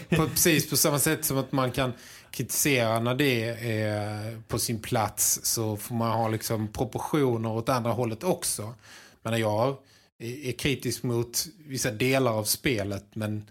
på, 0.08 0.28
precis 0.28 0.70
på 0.70 0.76
samma 0.76 0.98
sätt 0.98 1.24
som 1.24 1.38
att 1.38 1.52
man 1.52 1.72
kan 1.72 1.92
kritisera 2.30 3.00
när 3.00 3.14
det 3.14 3.44
är 3.44 4.42
på 4.48 4.58
sin 4.58 4.82
plats 4.82 5.40
så 5.42 5.76
får 5.76 5.94
man 5.94 6.10
ha 6.10 6.28
liksom 6.28 6.68
proportioner 6.68 7.50
åt 7.50 7.68
andra 7.68 7.92
hållet 7.92 8.24
också. 8.24 8.74
Men 9.22 9.40
jag 9.40 9.76
är 10.18 10.52
kritisk 10.52 11.02
mot 11.02 11.46
vissa 11.66 11.90
delar 11.90 12.32
av 12.32 12.44
spelet 12.44 13.06
men 13.14 13.50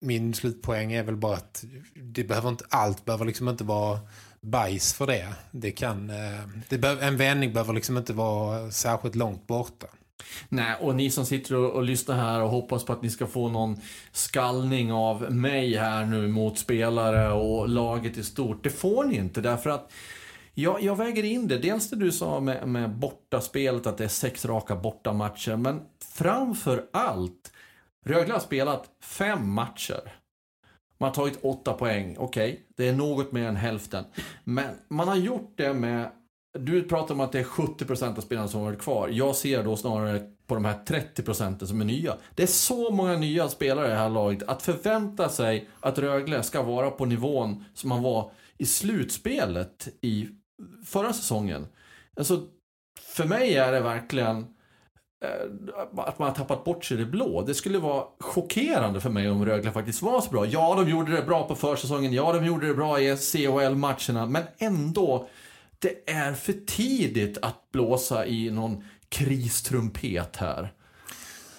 min 0.00 0.34
slutpoäng 0.34 0.92
är 0.92 1.02
väl 1.02 1.16
bara 1.16 1.36
att 1.36 1.64
det 1.94 2.24
behöver 2.24 2.48
inte, 2.48 2.64
allt 2.68 3.04
behöver 3.04 3.24
liksom 3.24 3.48
inte 3.48 3.64
vara 3.64 4.00
bajs 4.40 4.94
för 4.94 5.06
det. 5.06 5.28
Det 5.50 5.70
kan, 5.70 6.10
eh, 6.10 6.40
det 6.68 6.78
behöver, 6.78 7.06
en 7.06 7.16
vändning 7.16 7.52
behöver 7.52 7.72
liksom 7.72 7.96
inte 7.96 8.12
vara 8.12 8.70
särskilt 8.70 9.14
långt 9.14 9.46
borta. 9.46 9.86
Nej, 10.48 10.76
och 10.80 10.94
ni 10.94 11.10
som 11.10 11.26
sitter 11.26 11.54
och, 11.54 11.70
och, 11.70 11.82
lyssnar 11.82 12.16
här 12.16 12.42
och 12.42 12.50
hoppas 12.50 12.84
på 12.84 12.92
att 12.92 13.02
ni 13.02 13.10
ska 13.10 13.26
få 13.26 13.48
någon 13.48 13.76
skallning 14.12 14.92
av 14.92 15.32
mig 15.32 15.76
här 15.76 16.04
nu 16.04 16.28
mot 16.28 16.58
spelare 16.58 17.32
och 17.32 17.68
laget 17.68 18.16
i 18.16 18.24
stort. 18.24 18.64
Det 18.64 18.70
får 18.70 19.04
ni 19.04 19.16
inte 19.16 19.40
därför 19.40 19.70
att 19.70 19.92
jag, 20.54 20.82
jag 20.82 20.96
väger 20.96 21.22
in 21.22 21.48
det. 21.48 21.58
Dels 21.58 21.90
det 21.90 21.96
du 21.96 22.12
sa 22.12 22.40
med, 22.40 22.68
med 22.68 22.90
bortaspelet, 22.90 23.86
att 23.86 23.98
det 23.98 24.04
är 24.04 24.08
sex 24.08 24.44
raka 24.44 24.76
bortamatcher. 24.76 25.56
Men 25.56 25.80
framför 26.14 26.84
allt, 26.92 27.52
Rögle 28.04 28.32
har 28.32 28.40
spelat 28.40 28.84
fem 29.02 29.52
matcher. 29.52 30.12
Man 31.00 31.08
har 31.08 31.14
tagit 31.14 31.38
åtta 31.42 31.72
poäng, 31.72 32.16
okej, 32.18 32.50
okay, 32.50 32.64
det 32.76 32.88
är 32.88 32.92
något 32.92 33.32
mer 33.32 33.48
än 33.48 33.56
hälften. 33.56 34.04
Men 34.44 34.74
man 34.88 35.08
har 35.08 35.16
gjort 35.16 35.52
det 35.56 35.74
med 35.74 36.10
du 36.58 36.82
pratar 36.82 37.14
om 37.14 37.20
att 37.20 37.32
det 37.32 37.38
är 37.38 37.44
70% 37.44 38.16
av 38.16 38.20
spelarna 38.20 38.48
som 38.48 38.60
har 38.60 38.66
varit 38.66 38.80
kvar. 38.80 39.08
Jag 39.08 39.36
ser 39.36 39.64
då 39.64 39.76
snarare 39.76 40.22
på 40.46 40.54
de 40.54 40.64
här 40.64 40.78
30% 40.86 41.64
som 41.64 41.80
är 41.80 41.84
nya. 41.84 42.16
Det 42.34 42.42
är 42.42 42.46
så 42.46 42.90
många 42.90 43.16
nya 43.16 43.48
spelare 43.48 43.86
i 43.86 43.90
det 43.90 43.96
här 43.96 44.10
laget. 44.10 44.48
Att 44.48 44.62
förvänta 44.62 45.28
sig 45.28 45.68
att 45.80 45.98
Rögle 45.98 46.42
ska 46.42 46.62
vara 46.62 46.90
på 46.90 47.04
nivån 47.04 47.64
som 47.74 47.88
man 47.88 48.02
var 48.02 48.30
i 48.58 48.66
slutspelet 48.66 49.88
i 50.00 50.28
förra 50.86 51.12
säsongen. 51.12 51.66
Alltså, 52.16 52.46
för 53.00 53.24
mig 53.24 53.54
är 53.54 53.72
det 53.72 53.80
verkligen 53.80 54.46
Eh, 55.20 55.74
att 55.96 56.18
man 56.18 56.28
har 56.28 56.34
tappat 56.34 56.64
bort 56.64 56.84
sig 56.84 56.96
i 56.96 57.00
det 57.00 57.06
blå. 57.06 57.42
Det 57.42 57.54
skulle 57.54 57.78
vara 57.78 58.04
chockerande 58.20 59.00
för 59.00 59.10
mig 59.10 59.30
om 59.30 59.44
Rögle 59.44 59.72
faktiskt 59.72 60.02
var 60.02 60.20
så 60.20 60.30
bra. 60.30 60.46
Ja, 60.46 60.74
de 60.74 60.90
gjorde 60.90 61.12
det 61.16 61.22
bra 61.22 61.48
på 61.48 61.54
försäsongen. 61.54 62.12
Ja, 62.12 62.32
de 62.32 62.46
gjorde 62.46 62.66
det 62.66 62.74
bra 62.74 63.00
i 63.00 63.16
CHL-matcherna. 63.16 64.26
Men 64.26 64.42
ändå 64.58 65.28
det 65.78 66.10
är 66.10 66.32
för 66.32 66.52
tidigt 66.52 67.38
att 67.42 67.70
blåsa 67.72 68.26
i 68.26 68.50
någon 68.50 68.84
kristrumpet 69.08 70.36
här. 70.36 70.72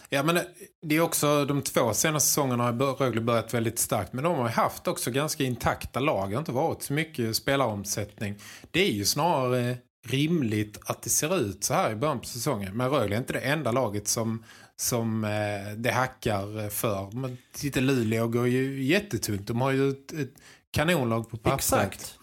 Ja, 0.10 0.24
men 0.24 0.40
det 0.82 0.96
är 0.96 1.02
också 1.02 1.46
de 1.46 1.62
två 1.62 1.94
senaste 1.94 2.30
säsongerna 2.30 2.64
har 2.64 2.96
Rögle 2.96 3.22
börjat 3.22 3.54
väldigt 3.54 3.80
starkt. 3.80 4.14
Men 4.14 4.24
de 4.24 4.36
har 4.36 4.48
haft 4.48 4.88
också 4.88 5.12
ganska 5.12 5.44
intakta 5.44 6.00
lag. 6.00 6.30
Det 6.30 6.36
har 6.36 6.40
inte 6.40 6.52
varit 6.52 6.84
så 6.84 6.94
mycket 6.94 7.36
spelaromsättning. 7.36 8.36
Det 8.72 8.80
är 8.80 8.92
ju 8.92 9.06
snarare 9.06 9.78
rimligt 10.06 10.80
att 10.86 11.02
det 11.02 11.10
ser 11.10 11.40
ut 11.40 11.64
så 11.64 11.74
här 11.74 11.92
i 11.92 11.96
början 11.96 12.20
på 12.20 12.26
säsongen. 12.26 12.78
Men 12.78 12.90
Rögle 12.90 13.16
är 13.16 13.20
inte 13.20 13.34
det 13.34 13.40
enda 13.40 13.72
laget 13.72 14.08
som, 14.08 14.44
som 14.76 15.24
eh, 15.24 15.74
det 15.78 15.92
hackar 15.92 16.70
för. 16.70 17.12
Men 17.12 17.38
titta, 17.54 17.80
Luleå 17.80 18.28
går 18.28 18.48
ju 18.48 18.84
jättetunt. 18.84 19.48
De 19.48 19.62
har 19.62 19.72
ju 19.72 19.90
ett, 19.90 20.12
ett 20.14 20.34
kanonlag 20.72 21.30
på 21.30 21.38
pappret. 21.38 21.60
Exakt. 21.60 22.16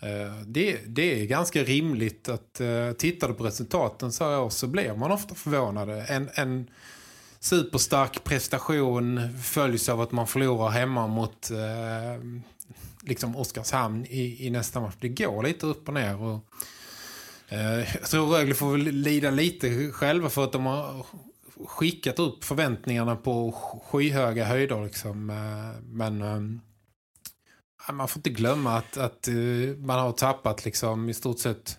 Eh, 0.00 0.42
det, 0.46 0.80
det 0.86 1.22
är 1.22 1.26
ganska 1.26 1.62
rimligt 1.62 2.28
att 2.28 2.60
tittar 2.98 3.28
du 3.28 3.34
på 3.34 3.44
resultaten 3.44 4.12
så 4.12 4.24
här 4.24 4.40
år 4.40 4.50
så 4.50 4.66
blir 4.66 4.94
man 4.94 5.10
ofta 5.10 5.34
förvånade. 5.34 6.02
En, 6.02 6.28
en 6.34 6.70
superstark 7.40 8.24
prestation 8.24 9.38
följs 9.42 9.88
av 9.88 10.00
att 10.00 10.12
man 10.12 10.26
förlorar 10.26 10.70
hemma 10.70 11.06
mot 11.06 11.50
uh, 11.50 12.40
liksom 13.00 13.36
Oskarshamn 13.36 14.06
i, 14.06 14.46
i 14.46 14.50
nästa 14.50 14.80
match. 14.80 14.94
Det 15.00 15.08
går 15.08 15.42
lite 15.42 15.66
upp 15.66 15.88
och 15.88 15.94
ner 15.94 16.22
och 16.22 16.44
Eh, 17.48 17.96
jag 17.96 18.08
tror 18.10 18.26
Rögle 18.26 18.54
får 18.54 18.72
väl 18.72 18.80
lida 18.80 19.30
lite 19.30 19.92
själva 19.92 20.28
för 20.28 20.44
att 20.44 20.52
de 20.52 20.66
har 20.66 21.06
skickat 21.66 22.18
upp 22.18 22.44
förväntningarna 22.44 23.16
på 23.16 23.52
skyhöga 23.84 24.44
höjder 24.44 24.84
liksom. 24.84 25.30
Eh, 25.30 25.82
men 25.82 26.22
eh, 26.22 27.92
man 27.92 28.08
får 28.08 28.18
inte 28.18 28.30
glömma 28.30 28.76
att, 28.76 28.96
att 28.96 29.28
man 29.78 29.98
har 29.98 30.12
tappat 30.12 30.64
liksom 30.64 31.08
i 31.08 31.14
stort 31.14 31.38
sett 31.38 31.78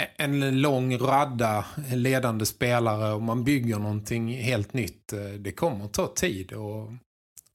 e-, 0.00 0.08
en 0.16 0.60
lång 0.60 0.98
radda 0.98 1.64
ledande 1.94 2.46
spelare 2.46 3.12
och 3.12 3.22
man 3.22 3.44
bygger 3.44 3.78
någonting 3.78 4.28
helt 4.28 4.72
nytt. 4.72 5.12
Det 5.38 5.52
kommer 5.52 5.84
att 5.84 5.92
ta 5.92 6.06
tid 6.06 6.52
att, 6.52 6.90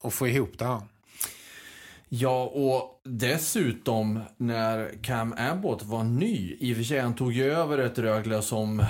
att 0.06 0.14
få 0.14 0.28
ihop 0.28 0.58
det 0.58 0.64
här. 0.64 0.82
Ja, 2.12 2.44
och 2.44 3.00
dessutom 3.04 4.20
när 4.36 5.02
Cam 5.02 5.34
Abbott 5.38 5.82
var 5.82 6.04
ny, 6.04 6.56
i 6.60 6.72
och 6.72 6.76
för 6.76 6.84
sig 6.84 6.98
han 6.98 7.14
tog 7.14 7.32
ju 7.32 7.52
över 7.52 7.78
ett 7.78 7.98
Rögle 7.98 8.42
som 8.42 8.84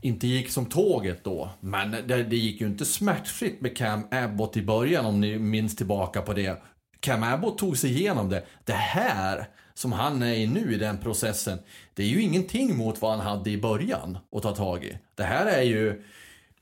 inte 0.00 0.26
gick 0.26 0.50
som 0.50 0.66
tåget 0.66 1.24
då. 1.24 1.50
Men 1.60 1.90
det, 1.90 2.22
det 2.22 2.36
gick 2.36 2.60
ju 2.60 2.66
inte 2.66 2.84
smärtfritt 2.84 3.60
med 3.60 3.76
Cam 3.76 4.06
Abbott 4.10 4.56
i 4.56 4.62
början 4.62 5.06
om 5.06 5.20
ni 5.20 5.38
minns 5.38 5.76
tillbaka 5.76 6.22
på 6.22 6.32
det. 6.32 6.62
Cam 7.00 7.22
Abbott 7.22 7.58
tog 7.58 7.78
sig 7.78 7.90
igenom 7.90 8.28
det. 8.28 8.44
Det 8.64 8.72
här 8.72 9.48
som 9.74 9.92
han 9.92 10.22
är 10.22 10.34
i 10.34 10.46
nu 10.46 10.74
i 10.74 10.78
den 10.78 10.98
processen, 10.98 11.58
det 11.94 12.02
är 12.02 12.06
ju 12.06 12.22
ingenting 12.22 12.76
mot 12.76 13.02
vad 13.02 13.10
han 13.10 13.20
hade 13.20 13.50
i 13.50 13.58
början 13.58 14.18
att 14.36 14.42
ta 14.42 14.54
tag 14.54 14.84
i. 14.84 14.98
Det 15.14 15.24
här 15.24 15.46
är 15.46 15.62
ju, 15.62 16.02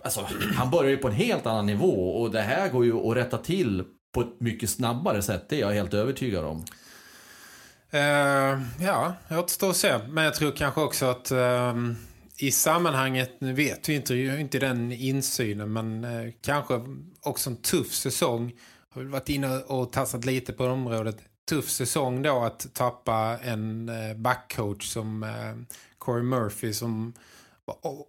alltså 0.05 0.27
han 0.55 0.71
börjar 0.71 0.91
ju 0.91 0.97
på 0.97 1.09
en 1.09 1.15
helt 1.15 1.47
annan 1.47 1.67
nivå 1.67 2.21
och 2.21 2.31
det 2.31 2.43
här 2.43 2.69
går 2.69 2.85
ju 2.85 3.11
att 3.11 3.17
rätta 3.17 3.39
till 3.39 3.85
på 4.13 4.21
ett 4.21 4.41
mycket 4.41 4.71
snabbare 4.71 5.23
sätt, 5.23 5.45
det 5.49 5.57
är 5.57 5.61
jag 5.61 5.73
helt 5.73 5.95
övertygad 5.95 6.45
om. 6.45 6.65
Uh, 7.95 8.61
ja, 8.81 9.15
jag 9.29 9.39
återstår 9.39 9.71
att 9.71 9.77
se. 9.77 9.99
Men 10.09 10.25
jag 10.25 10.35
tror 10.35 10.53
kanske 10.53 10.81
också 10.81 11.07
att 11.07 11.33
uh, 11.33 11.93
i 12.37 12.51
sammanhanget, 12.51 13.31
nu 13.41 13.53
vet 13.53 13.89
vi 13.89 13.95
inte, 13.95 14.15
inte 14.15 14.59
den 14.59 14.93
insynen, 14.93 15.73
men 15.73 16.05
uh, 16.05 16.33
kanske 16.41 16.81
också 17.21 17.51
en 17.51 17.57
tuff 17.57 17.93
säsong 17.93 18.53
har 18.91 19.03
varit 19.03 19.29
inne 19.29 19.59
och 19.59 19.93
tassat 19.93 20.25
lite 20.25 20.53
på 20.53 20.65
området. 20.65 21.17
Tuff 21.49 21.71
säsong 21.71 22.23
då 22.23 22.43
att 22.43 22.75
tappa 22.75 23.39
en 23.43 23.89
eh, 23.89 24.17
backcoach 24.17 24.89
som 24.89 25.27
Corey 25.99 26.23
Murphy 26.23 26.73
som 26.73 27.13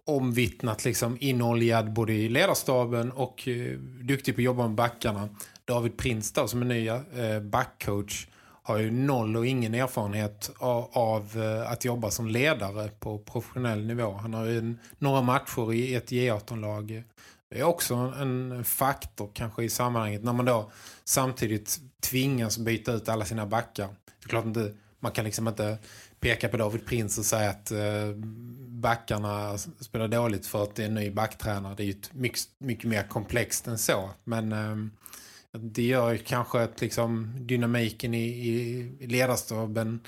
omvittnat 0.06 0.84
liksom 0.84 1.16
inoljad 1.20 1.92
både 1.92 2.12
i 2.12 2.28
ledarstaben 2.28 3.12
och 3.12 3.48
duktig 4.02 4.34
på 4.34 4.40
att 4.40 4.44
jobba 4.44 4.66
med 4.66 4.76
backarna. 4.76 5.28
David 5.64 5.96
Prins 5.96 6.32
då, 6.32 6.48
som 6.48 6.62
är 6.62 6.66
nya 6.66 6.94
eh, 6.94 7.40
backcoach 7.40 8.26
har 8.62 8.78
ju 8.78 8.90
noll 8.90 9.36
och 9.36 9.46
ingen 9.46 9.74
erfarenhet 9.74 10.50
av, 10.58 10.90
av 10.92 11.42
att 11.66 11.84
jobba 11.84 12.10
som 12.10 12.28
ledare 12.28 12.88
på 12.88 13.18
professionell 13.18 13.86
nivå. 13.86 14.12
Han 14.12 14.34
har 14.34 14.44
ju 14.44 14.58
en, 14.58 14.78
några 14.98 15.22
matcher 15.22 15.72
i 15.72 15.94
ett 15.94 16.10
J18-lag 16.10 17.04
det 17.54 17.60
är 17.60 17.64
också 17.64 17.94
en 17.94 18.64
faktor 18.64 19.30
kanske 19.34 19.64
i 19.64 19.70
sammanhanget 19.70 20.24
när 20.24 20.32
man 20.32 20.44
då 20.44 20.70
samtidigt 21.04 21.78
tvingas 22.00 22.58
byta 22.58 22.92
ut 22.92 23.08
alla 23.08 23.24
sina 23.24 23.46
backar. 23.46 23.86
Det 23.86 24.24
är 24.24 24.28
klart 24.28 24.44
inte, 24.44 24.72
man 25.00 25.12
kan 25.12 25.24
liksom 25.24 25.48
inte 25.48 25.78
peka 26.20 26.48
på 26.48 26.56
David 26.56 26.86
Prins 26.86 27.18
och 27.18 27.24
säga 27.24 27.50
att 27.50 27.70
eh, 27.70 28.12
backarna 28.68 29.58
spelar 29.58 30.08
dåligt 30.08 30.46
för 30.46 30.62
att 30.62 30.74
det 30.74 30.82
är 30.82 30.86
en 30.86 30.94
ny 30.94 31.10
backtränare. 31.10 31.74
Det 31.74 31.82
är 31.82 31.86
ju 31.86 32.00
mycket, 32.10 32.40
mycket 32.58 32.90
mer 32.90 33.02
komplext 33.02 33.66
än 33.66 33.78
så. 33.78 34.10
Men 34.24 34.52
eh, 34.52 34.76
det 35.58 35.82
gör 35.82 36.12
ju 36.12 36.18
kanske 36.18 36.62
att 36.62 36.80
liksom 36.80 37.36
dynamiken 37.46 38.14
i, 38.14 38.26
i 39.00 39.06
ledarstaben 39.06 40.00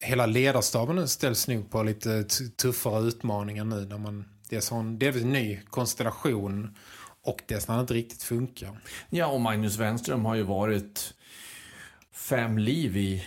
hela 0.00 0.26
ledarstaben 0.26 1.08
ställs 1.08 1.48
nog 1.48 1.70
på 1.70 1.82
lite 1.82 2.24
tuffare 2.62 3.04
utmaningar 3.08 3.64
nu 3.64 3.86
när 3.86 3.98
man 3.98 4.24
det 4.48 4.56
är 4.56 4.60
sån 4.60 4.98
delvis 4.98 5.24
ny 5.24 5.60
konstellation 5.70 6.76
och 7.22 7.42
det 7.46 7.68
när 7.68 7.80
inte 7.80 7.94
riktigt 7.94 8.22
funkar. 8.22 8.80
Ja, 9.10 9.26
och 9.26 9.40
Magnus 9.40 9.76
Wenström 9.76 10.24
har 10.24 10.34
ju 10.34 10.42
varit 10.42 11.14
fem 12.12 12.58
liv 12.58 12.96
i, 12.96 13.24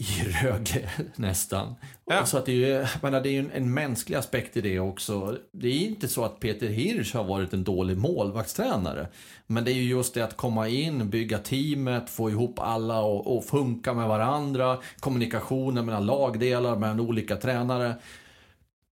i 0.00 0.24
Rögle 0.42 0.90
nästan. 1.16 1.74
Ja. 2.06 2.26
Så 2.26 2.38
att 2.38 2.46
det, 2.46 2.52
är, 2.52 2.56
ju- 2.80 2.86
menar, 3.02 3.20
det 3.20 3.28
är 3.28 3.32
ju 3.32 3.38
en, 3.38 3.50
en 3.50 3.74
mänsklig 3.74 4.16
aspekt 4.16 4.56
i 4.56 4.60
det 4.60 4.80
också. 4.80 5.36
Det 5.52 5.68
är 5.68 5.88
inte 5.88 6.08
så 6.08 6.24
att 6.24 6.40
Peter 6.40 6.68
Hirsch 6.68 7.14
har 7.14 7.24
varit 7.24 7.52
en 7.52 7.64
dålig 7.64 7.96
målvaktstränare. 7.98 9.08
Men 9.46 9.64
det 9.64 9.70
är 9.70 9.74
ju 9.74 9.82
just 9.88 10.14
det 10.14 10.20
att 10.24 10.36
komma 10.36 10.68
in, 10.68 11.10
bygga 11.10 11.38
teamet, 11.38 12.10
få 12.10 12.30
ihop 12.30 12.58
alla 12.58 13.00
och, 13.00 13.36
och 13.36 13.44
funka 13.44 13.94
med 13.94 14.08
varandra. 14.08 14.78
Kommunikationen 15.00 15.86
mellan 15.86 16.06
lagdelar, 16.06 16.76
mellan 16.76 17.00
olika 17.00 17.36
tränare. 17.36 17.94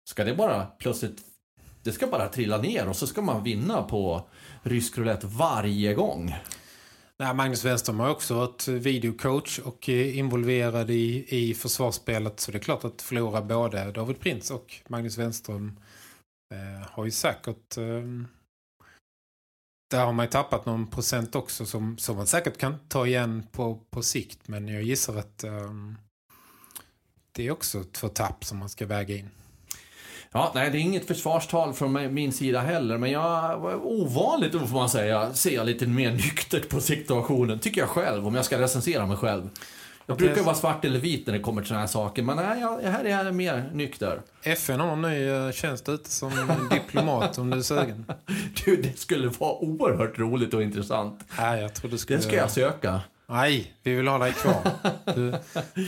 Ska 0.08 0.24
det 0.24 0.34
bara 0.34 0.66
plötsligt, 0.78 1.18
det 1.82 1.92
ska 1.92 2.06
bara 2.06 2.28
trilla 2.28 2.58
ner 2.58 2.88
och 2.88 2.96
så 2.96 3.06
ska 3.06 3.22
man 3.22 3.42
vinna 3.44 3.82
på 3.82 4.22
rysk 4.62 4.98
roulette 4.98 5.26
varje 5.26 5.94
gång. 5.94 6.34
Nej, 7.18 7.34
Magnus 7.34 7.64
Wenström 7.64 8.00
har 8.00 8.10
också 8.10 8.34
varit 8.34 8.68
videocoach 8.68 9.58
och 9.58 9.88
eh, 9.88 10.18
involverad 10.18 10.90
i, 10.90 11.26
i 11.28 11.54
försvarsspelet. 11.54 12.40
Så 12.40 12.52
det 12.52 12.58
är 12.58 12.62
klart 12.62 12.84
att 12.84 13.02
förlora 13.02 13.42
både 13.42 13.92
David 13.92 14.20
Prins 14.20 14.50
och 14.50 14.74
Magnus 14.88 15.18
Wenström 15.18 15.80
eh, 16.54 16.88
har 16.90 17.04
ju 17.04 17.10
säkert... 17.10 17.76
Eh, 17.76 18.02
där 19.90 20.04
har 20.04 20.12
man 20.12 20.26
ju 20.26 20.30
tappat 20.30 20.66
någon 20.66 20.86
procent 20.86 21.34
också 21.34 21.66
som, 21.66 21.98
som 21.98 22.16
man 22.16 22.26
säkert 22.26 22.58
kan 22.58 22.78
ta 22.88 23.06
igen 23.06 23.46
på, 23.52 23.80
på 23.90 24.02
sikt. 24.02 24.48
Men 24.48 24.68
jag 24.68 24.82
gissar 24.82 25.16
att 25.16 25.44
eh, 25.44 25.72
det 27.32 27.46
är 27.46 27.50
också 27.50 27.84
två 27.84 28.08
tapp 28.08 28.44
som 28.44 28.58
man 28.58 28.68
ska 28.68 28.86
väga 28.86 29.16
in. 29.16 29.30
Ja, 30.36 30.52
nej, 30.54 30.70
det 30.70 30.78
är 30.78 30.80
inget 30.80 31.06
försvarstal 31.06 31.72
från 31.74 32.14
min 32.14 32.32
sida 32.32 32.60
heller, 32.60 32.98
men 32.98 33.10
jag 33.10 33.64
ovanligt, 33.84 34.52
då 34.52 34.58
får 34.58 34.76
man 34.76 34.90
säga, 34.90 35.34
ser 35.34 35.54
jag 35.54 35.66
lite 35.66 35.86
mer 35.86 36.10
nyktert 36.12 36.68
på 36.68 36.80
situationen, 36.80 37.58
tycker 37.58 37.80
jag 37.80 37.90
själv, 37.90 38.26
om 38.26 38.34
jag 38.34 38.44
ska 38.44 38.60
recensera 38.60 39.06
mig 39.06 39.16
själv. 39.16 39.50
Jag 40.06 40.18
brukar 40.18 40.42
vara 40.42 40.54
svart 40.54 40.84
eller 40.84 40.98
vit 40.98 41.26
när 41.26 41.34
det 41.34 41.40
kommer 41.40 41.62
till 41.62 41.68
sådana 41.68 41.80
här 41.80 41.88
saker, 41.88 42.22
men 42.22 42.36
nej, 42.36 42.60
jag, 42.60 42.90
här 42.90 43.04
är 43.04 43.24
jag 43.24 43.34
mer 43.34 43.70
nykter. 43.72 44.20
FN 44.42 44.80
har 44.80 44.92
en 44.92 45.02
ny 45.02 45.28
eh, 45.28 45.52
tjänst 45.52 45.88
ute 45.88 46.10
som 46.10 46.30
diplomat 46.70 47.38
om 47.38 47.50
du 47.50 47.58
är 47.58 47.62
sugen. 47.62 48.04
Du, 48.64 48.82
det 48.82 48.98
skulle 48.98 49.28
vara 49.28 49.54
oerhört 49.54 50.18
roligt 50.18 50.54
och 50.54 50.62
intressant. 50.62 51.24
Nej, 51.38 51.62
jag 51.62 51.74
tror 51.74 51.90
du 51.90 51.98
skulle... 51.98 52.18
Det 52.18 52.22
ska 52.22 52.36
jag 52.36 52.50
söka. 52.50 53.00
Nej, 53.28 53.72
vi 53.82 53.94
vill 53.94 54.08
ha 54.08 54.18
dig 54.18 54.32
kvar. 54.32 54.62
Du, 55.14 55.34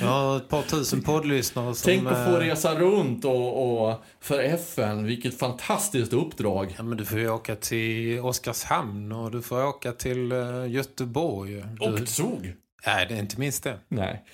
jag 0.00 0.06
har 0.06 0.36
ett 0.36 0.48
par 0.48 0.62
tusen 0.62 1.02
poddlyssnare 1.02 1.74
som... 1.74 1.86
Tänk 1.86 2.06
att 2.08 2.24
få 2.26 2.36
eh, 2.36 2.38
resa 2.40 2.74
runt 2.74 3.24
och, 3.24 3.88
och 3.88 4.02
för 4.20 4.40
FN, 4.40 5.04
vilket 5.04 5.38
fantastiskt 5.38 6.12
uppdrag. 6.12 6.74
Ja, 6.76 6.82
men 6.82 6.98
du 6.98 7.04
får 7.04 7.18
ju 7.18 7.30
åka 7.30 7.56
till 7.56 8.20
Oskarshamn 8.20 9.12
och 9.12 9.30
du 9.30 9.42
får 9.42 9.64
åka 9.64 9.92
till 9.92 10.32
eh, 10.32 10.66
Göteborg. 10.70 11.64
Du, 11.80 11.86
Och 11.86 12.08
Zug. 12.08 12.54
Nej, 12.86 13.06
det 13.08 13.14
är 13.14 13.18
inte 13.18 13.40
minst 13.40 13.64
det. 13.64 13.78
Nej. 13.88 14.24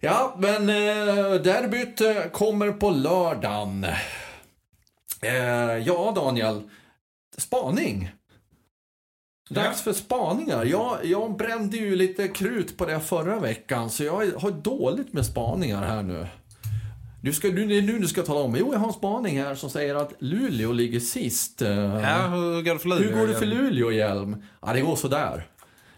Ja, 0.00 0.36
men 0.38 0.68
eh, 0.68 1.34
derbyt 1.34 2.00
eh, 2.00 2.22
kommer 2.32 2.72
på 2.72 2.90
lördagen. 2.90 3.86
Eh, 5.22 5.32
ja, 5.78 6.12
Daniel. 6.16 6.62
Spaning. 7.38 8.10
Dags 9.50 9.82
för 9.82 9.92
spaningar. 9.92 10.64
Jag, 10.64 10.98
jag 11.04 11.36
brände 11.36 11.76
ju 11.76 11.96
lite 11.96 12.28
krut 12.28 12.76
på 12.76 12.86
det 12.86 13.00
förra 13.00 13.38
veckan, 13.40 13.90
så 13.90 14.04
jag 14.04 14.12
har 14.38 14.50
dåligt 14.50 15.12
med 15.12 15.26
spaningar 15.26 15.82
här 15.82 16.02
nu. 16.02 16.26
Du 17.22 17.32
ska, 17.32 17.48
du, 17.48 17.66
det 17.66 17.78
är 17.78 17.82
nu 17.82 17.98
du 17.98 18.08
ska 18.08 18.22
tala 18.22 18.40
om. 18.40 18.56
Jo, 18.58 18.68
jag 18.72 18.78
har 18.80 18.86
en 18.86 18.92
spaning 18.92 19.40
här 19.42 19.54
som 19.54 19.70
säger 19.70 19.94
att 19.94 20.12
Luleå 20.18 20.72
ligger 20.72 21.00
sist. 21.00 21.62
Eh, 21.62 21.68
Ja, 21.70 22.26
hur 22.28 22.62
går 22.62 22.72
det 22.74 22.78
för 22.78 22.88
Luleå? 22.88 23.08
hur 23.10 23.20
går 23.20 23.26
det 23.26 23.34
för? 23.38 23.46
Luleå, 23.46 23.90
Hjelm? 23.92 24.36
Ja, 24.62 24.72
det 24.72 24.80
går 24.80 24.96
sådär. 24.96 25.46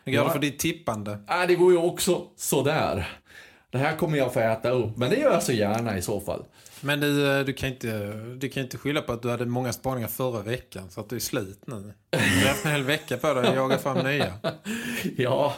Hur 0.05 0.12
går 0.12 0.20
det 0.20 0.26
Ja. 0.26 0.32
för 0.32 0.38
ditt 0.38 0.59
tippande? 0.59 1.18
Nej, 1.28 1.47
det 1.47 1.55
går 1.55 1.72
ju 1.72 1.78
också 1.78 2.22
sådär. 2.36 3.18
Det 3.75 3.81
här 3.81 3.97
kommer 3.97 4.18
jag 4.18 4.33
få 4.33 4.41
äta 4.41 4.70
upp, 4.70 4.97
men 4.97 5.11
det 5.11 5.16
gör 5.16 5.33
jag 5.33 5.43
så 5.43 5.53
gärna 5.53 5.99
i 5.99 6.03
så 6.03 6.20
fall. 6.20 6.45
Men 6.81 7.01
du, 7.01 7.39
eh, 7.39 7.45
du, 7.45 7.53
kan 7.53 7.68
inte, 7.68 8.12
du 8.37 8.49
kan 8.49 8.62
inte 8.62 8.79
skylla 8.79 9.03
på 9.03 9.12
att 9.12 9.22
du 9.22 9.31
hade 9.31 9.47
många 9.47 9.72
spaningar 9.72 10.09
förra 10.09 10.43
veckan 10.43 10.91
så 10.91 11.01
att 11.01 11.09
du 11.09 11.16
är 11.16 11.20
slut 11.20 11.61
nu. 11.66 11.93
Du 12.11 12.18
har 12.18 12.49
haft 12.49 12.64
en 12.64 12.70
hel 12.70 12.83
vecka 12.83 13.16
på 13.16 13.35
dig 13.35 13.47
att 13.47 13.55
jaga 13.55 13.79
fram 13.79 14.07
nya. 14.07 14.33
Ja, 15.16 15.55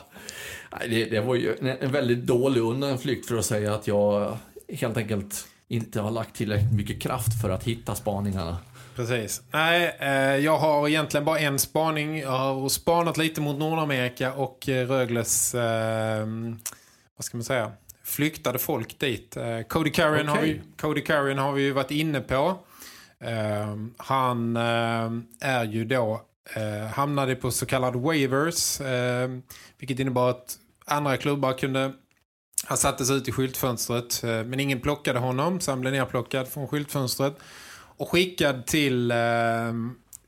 det, 0.81 1.05
det 1.05 1.21
var 1.21 1.35
ju 1.35 1.57
en, 1.81 1.93
väldigt 1.93 2.27
dålig 2.27 2.61
undanflykt 2.61 3.29
för 3.29 3.37
att 3.37 3.45
säga 3.45 3.75
att 3.75 3.87
jag 3.87 4.37
helt 4.69 4.97
enkelt 4.97 5.49
inte 5.69 6.01
har 6.01 6.11
lagt 6.11 6.37
tillräckligt 6.37 6.73
mycket 6.73 7.03
kraft 7.03 7.43
för 7.43 7.51
att 7.51 7.65
hitta 7.65 7.95
spaningarna. 7.95 8.59
Precis. 8.95 9.43
Nej, 9.51 9.97
eh, 9.99 10.37
jag 10.45 10.59
har 10.59 10.89
egentligen 10.89 11.25
bara 11.25 11.39
en 11.39 11.59
spaning. 11.59 12.19
Jag 12.19 12.31
har 12.31 12.69
spanat 12.69 13.17
lite 13.17 13.41
mot 13.41 13.59
Nordamerika 13.59 14.33
och 14.33 14.69
eh, 14.69 14.89
Rögles, 14.89 15.55
vad 17.17 17.25
ska 17.25 17.37
man 17.37 17.45
säga, 17.45 17.73
flyktade 18.07 18.59
folk 18.59 18.99
dit. 18.99 19.37
Eh, 19.37 19.61
Cody 19.69 19.91
Carrion 19.91 20.29
har, 20.29 20.43
vi. 20.43 20.61
Cody 20.81 21.05
Carrion 21.05 21.39
har 21.39 21.53
vi 21.53 21.63
ju 21.63 21.73
varit 21.73 21.91
inne 21.91 22.21
på. 22.21 22.59
Eh, 23.21 23.77
han 23.97 24.57
eh, 24.57 25.11
är 25.41 25.65
ju 25.65 25.85
då 25.85 26.23
hamnade 26.95 27.35
på 27.35 27.51
så 27.51 27.67
kallad 27.67 27.97
waivers, 27.97 28.81
vilket 29.79 29.99
innebar 29.99 30.31
att 30.31 30.59
andra 30.85 31.17
klubbar 31.17 31.53
kunde 31.53 31.93
han 32.65 32.77
sattes 32.77 33.11
ut 33.11 33.29
i 33.29 33.33
skyltfönstret 33.33 34.21
men 34.23 34.61
ingen 34.61 34.81
plockade 34.81 35.19
honom 35.19 35.61
så 35.61 35.73
han 35.73 35.81
blev 35.81 35.93
nerplockad 35.93 36.49
från 36.49 36.69
skyltfönstret 36.69 37.37
och 37.97 38.11
skickad 38.11 38.67
till 38.67 39.09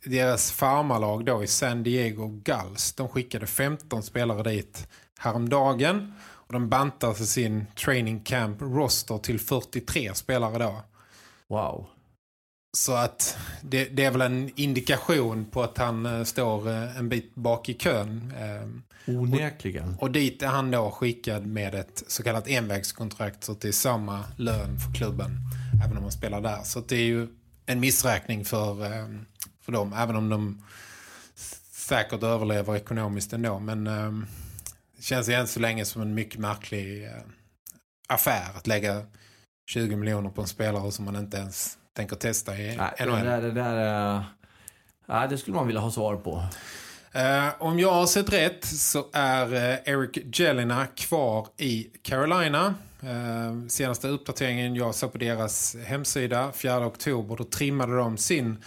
deras 0.05 0.53
farmarlag 0.53 1.25
då 1.25 1.45
i 1.45 1.47
San 1.47 1.83
Diego 1.83 2.27
Gulls. 2.27 2.93
De 2.93 3.09
skickade 3.09 3.47
15 3.47 4.03
spelare 4.03 4.43
dit 4.43 4.89
häromdagen 5.19 6.13
de 6.49 6.69
bantade 6.69 7.15
sin 7.15 7.67
training 7.75 8.21
camp 8.21 8.63
roster 8.63 9.19
till 9.19 9.41
43 9.41 10.15
spelare 10.15 10.59
då. 10.59 10.83
Wow. 11.49 11.87
Så 12.77 12.93
att 12.93 13.39
det, 13.63 13.85
det 13.85 14.05
är 14.05 14.11
väl 14.11 14.21
en 14.21 14.51
indikation 14.55 15.45
på 15.45 15.63
att 15.63 15.79
han 15.79 16.07
eh, 16.07 16.25
står 16.25 16.69
eh, 16.69 16.99
en 16.99 17.09
bit 17.09 17.35
bak 17.35 17.69
i 17.69 17.75
kön. 17.75 18.33
Eh, 18.39 18.69
Onekligen. 19.15 19.97
och 20.01 20.11
dit 20.11 20.43
är 20.43 20.47
han 20.47 20.71
då 20.71 20.91
skickad 20.91 21.47
med 21.47 21.75
ett 21.75 22.05
så 22.07 22.23
kallat 22.23 22.49
envägskontrakt 22.49 23.45
så 23.45 23.53
att 23.53 23.61
det 23.61 23.69
är 23.69 23.73
samma 23.73 24.25
lön 24.37 24.79
för 24.79 24.95
klubben 24.95 25.31
även 25.85 25.97
om 25.97 26.03
man 26.03 26.13
spelar 26.13 26.41
där. 26.41 26.63
Så 26.63 26.81
det 26.81 26.97
är 26.97 27.05
ju 27.05 27.29
en 27.67 27.81
missräkning 27.81 28.45
för, 28.45 28.85
eh, 28.85 29.09
för 29.61 29.73
dem 29.73 29.93
även 29.93 30.17
om 30.17 30.29
de 30.29 30.63
säkert 31.71 32.23
överlever 32.23 32.77
ekonomiskt 32.77 33.33
ändå. 33.33 33.59
Men 33.59 33.87
eh, 33.87 34.13
det 34.13 34.48
känns 35.01 35.29
än 35.29 35.47
så 35.47 35.61
länge 35.61 35.85
som 35.85 36.03
en 36.03 36.15
mycket 36.15 36.41
märklig 36.41 37.05
eh, 37.05 37.11
affär 38.09 38.57
att 38.57 38.67
lägga 38.67 39.03
20 39.71 39.97
miljoner 39.97 40.31
på 40.31 40.41
en 40.41 40.49
spelare 40.49 40.93
som 40.93 41.05
man 41.05 41.17
inte 41.17 41.37
ens 41.37 41.79
tänker 41.97 42.17
testa 42.17 42.59
i 42.59 42.77
Nej, 42.77 42.95
det 42.99 43.07
NHL. 43.07 43.25
där, 43.25 43.43
det 43.43 43.51
där 43.51 43.77
är... 43.77 44.25
Nej, 45.07 45.29
det 45.29 45.39
skulle 45.39 45.57
man 45.57 45.67
vilja 45.67 45.81
ha 45.81 45.91
svar 45.91 46.17
på. 46.17 46.43
Eh, 47.13 47.49
om 47.59 47.79
jag 47.79 47.93
har 47.93 48.07
sett 48.07 48.33
rätt 48.33 48.65
så 48.65 49.07
är 49.13 49.55
eh, 49.55 49.93
Eric 49.95 50.39
Jelena 50.39 50.87
kvar 50.87 51.47
i 51.57 51.91
Carolina. 52.03 52.75
Eh, 53.03 53.69
senaste 53.69 54.09
uppdateringen 54.09 54.75
jag 54.75 54.95
såg 54.95 55.13
på 55.13 55.19
deras 55.19 55.77
hemsida 55.85 56.53
4 56.53 56.87
oktober 56.87 57.37
då 57.37 57.45
trimmade 57.45 57.97
de 57.97 58.17
sin 58.17 58.63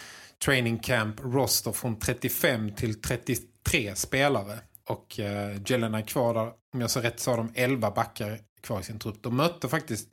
training 0.46 0.80
camp 0.80 1.16
roster 1.24 1.72
från 1.72 2.00
35 2.00 2.72
till 2.72 3.02
33 3.02 3.96
spelare. 3.96 4.60
Och 4.92 5.20
eh, 5.20 5.58
Jelena 5.66 5.98
är 5.98 6.02
kvar 6.02 6.34
där. 6.34 6.52
Om 6.74 6.82
jag 6.82 6.92
sa 6.92 7.04
rätt 7.04 7.20
så 7.20 7.32
har 7.32 7.38
de 7.38 7.52
11 7.56 7.92
backar 7.92 8.40
kvar 8.62 8.80
i 8.80 8.84
sin 8.84 9.00
trupp. 9.00 9.18
De 9.22 9.36
mötte 9.38 9.70
faktiskt 9.70 10.08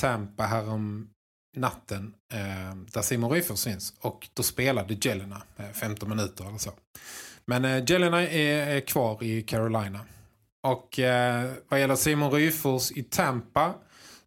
Tampa 0.00 0.42
här 0.42 0.68
om 0.68 1.10
natten 1.56 2.14
eh, 2.32 2.76
där 2.92 3.02
Simon 3.02 3.30
Ryfors 3.30 3.58
syns. 3.58 3.94
Och 4.00 4.28
då 4.34 4.42
spelade 4.42 4.96
Jelena 5.00 5.42
eh, 5.56 5.70
15 5.70 6.08
minuter 6.08 6.48
eller 6.48 6.58
så. 6.58 6.70
Men 7.44 7.64
eh, 7.64 7.84
Jelena 7.86 8.22
är, 8.22 8.76
är 8.76 8.80
kvar 8.80 9.22
i 9.22 9.42
Carolina. 9.42 10.00
Och 10.62 10.98
eh, 10.98 11.50
vad 11.68 11.80
gäller 11.80 11.96
Simon 11.96 12.30
Ryfors 12.30 12.92
i 12.92 13.02
Tampa 13.02 13.74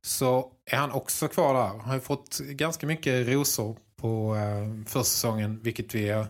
så 0.01 0.51
är 0.65 0.77
han 0.77 0.91
också 0.91 1.27
kvar 1.27 1.53
där. 1.53 1.67
Han 1.67 1.79
har 1.79 1.95
ju 1.95 2.01
fått 2.01 2.39
ganska 2.39 2.87
mycket 2.87 3.27
rosor 3.27 3.77
på 3.95 4.35
eh, 4.35 4.85
försäsongen 4.87 5.59
vilket 5.63 5.95
vi 5.95 6.09
eh, 6.09 6.25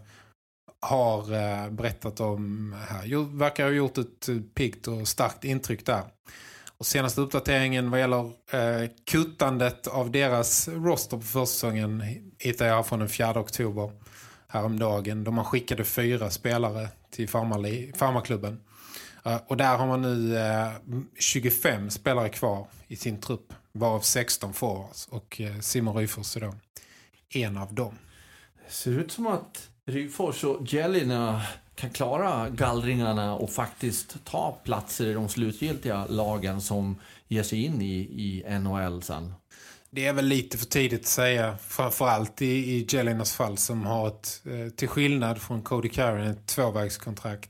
har 0.81 1.33
eh, 1.33 1.69
berättat 1.69 2.19
om 2.19 2.75
här. 2.89 3.01
Jo, 3.05 3.23
verkar 3.23 3.63
ha 3.63 3.71
gjort 3.71 3.97
ett 3.97 4.29
piggt 4.55 4.87
och 4.87 5.07
starkt 5.07 5.43
intryck 5.43 5.85
där. 5.85 6.03
Och 6.77 6.85
senaste 6.85 7.21
uppdateringen 7.21 7.91
vad 7.91 7.99
gäller 7.99 8.25
eh, 8.25 8.89
kuttandet 9.05 9.87
av 9.87 10.11
deras 10.11 10.67
roster 10.67 11.17
på 11.17 11.23
försäsongen 11.23 12.03
hittar 12.39 12.67
jag 12.67 12.87
från 12.87 12.99
den 12.99 13.09
4 13.09 13.39
oktober 13.39 13.91
häromdagen. 14.47 15.23
Då 15.23 15.31
man 15.31 15.45
skickade 15.45 15.83
fyra 15.83 16.29
spelare 16.29 16.87
till 17.11 17.29
farmaklubben. 17.29 18.59
Eh, 19.25 19.39
och 19.47 19.57
där 19.57 19.77
har 19.77 19.87
man 19.87 20.01
nu 20.01 20.37
eh, 20.37 20.71
25 21.19 21.89
spelare 21.89 22.29
kvar 22.29 22.67
i 22.87 22.95
sin 22.95 23.21
trupp. 23.21 23.53
Varav 23.71 23.99
16 23.99 24.53
forwards. 24.53 25.07
Och 25.07 25.41
eh, 25.41 25.59
Simon 25.59 25.95
Ryfors 25.95 26.37
är 26.37 26.41
då 26.41 26.53
en 27.29 27.57
av 27.57 27.73
dem. 27.73 27.97
Det 28.65 28.73
ser 28.73 28.91
ut 28.91 29.11
som 29.11 29.27
att 29.27 29.69
Ryfors 29.85 30.43
och 30.43 30.73
Jelina 30.73 31.41
kan 31.75 31.89
klara 31.89 32.49
gallringarna 32.49 33.35
och 33.35 33.49
faktiskt 33.49 34.25
ta 34.25 34.59
platser 34.63 35.05
i 35.05 35.13
de 35.13 35.29
slutgiltiga 35.29 36.05
lagen 36.05 36.61
som 36.61 36.95
ger 37.27 37.43
sig 37.43 37.65
in 37.65 37.81
i, 37.81 37.95
i 37.97 38.59
NHL 38.59 39.03
sen? 39.03 39.33
Det 39.89 40.07
är 40.07 40.13
väl 40.13 40.25
lite 40.25 40.57
för 40.57 40.65
tidigt 40.65 40.99
att 40.99 41.05
säga, 41.05 41.57
framförallt 41.57 42.41
i, 42.41 42.45
i 42.45 42.87
Jelinas 42.89 43.33
fall 43.33 43.57
som 43.57 43.85
har 43.85 44.07
ett, 44.07 44.41
eh, 44.45 44.69
till 44.75 44.87
skillnad 44.87 45.41
från 45.41 45.61
Cody 45.61 45.89
Karen, 45.89 46.27
ett 46.27 46.47
tvåvägskontrakt. 46.47 47.49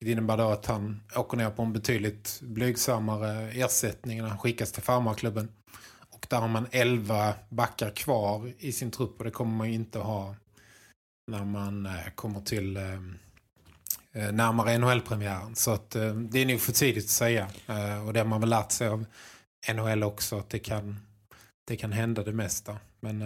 Det 0.00 0.10
innebär 0.10 0.36
då 0.36 0.48
att 0.48 0.66
han 0.66 1.00
åker 1.16 1.36
ner 1.36 1.50
på 1.50 1.62
en 1.62 1.72
betydligt 1.72 2.40
blygsammare 2.42 3.50
ersättning 3.50 4.22
när 4.22 4.28
han 4.28 4.38
skickas 4.38 4.72
till 4.72 4.82
farmarklubben. 4.82 5.48
Och 6.10 6.26
där 6.30 6.38
har 6.38 6.48
man 6.48 6.66
11 6.70 7.34
backar 7.48 7.90
kvar 7.90 8.52
i 8.58 8.72
sin 8.72 8.90
trupp 8.90 9.18
och 9.18 9.24
det 9.24 9.30
kommer 9.30 9.56
man 9.56 9.68
ju 9.68 9.74
inte 9.74 9.98
ha 9.98 10.34
när 11.28 11.44
man 11.44 11.86
eh, 11.86 11.92
kommer 12.14 12.40
till 12.40 12.76
eh, 12.76 12.82
eh 14.12 14.32
närmare 14.32 14.78
NHL-premiären. 14.78 15.54
Så 15.54 15.70
att, 15.70 15.90
det 16.30 16.38
är 16.38 16.46
nog 16.46 16.60
för 16.60 16.72
tidigt 16.72 17.04
att 17.04 17.10
säga. 17.10 17.46
Och 18.06 18.12
det 18.12 18.20
har 18.20 18.24
man 18.24 18.40
väl 18.40 18.50
lärt 18.50 18.72
sig 18.72 18.88
av 18.88 19.04
NHL 19.74 20.02
också 20.02 20.38
att 20.38 20.50
det 20.50 20.58
kan 20.58 20.96
det 21.68 21.76
kan 21.76 21.92
hända 21.92 22.22
det 22.22 22.32
mesta. 22.32 22.76
Men 23.00 23.22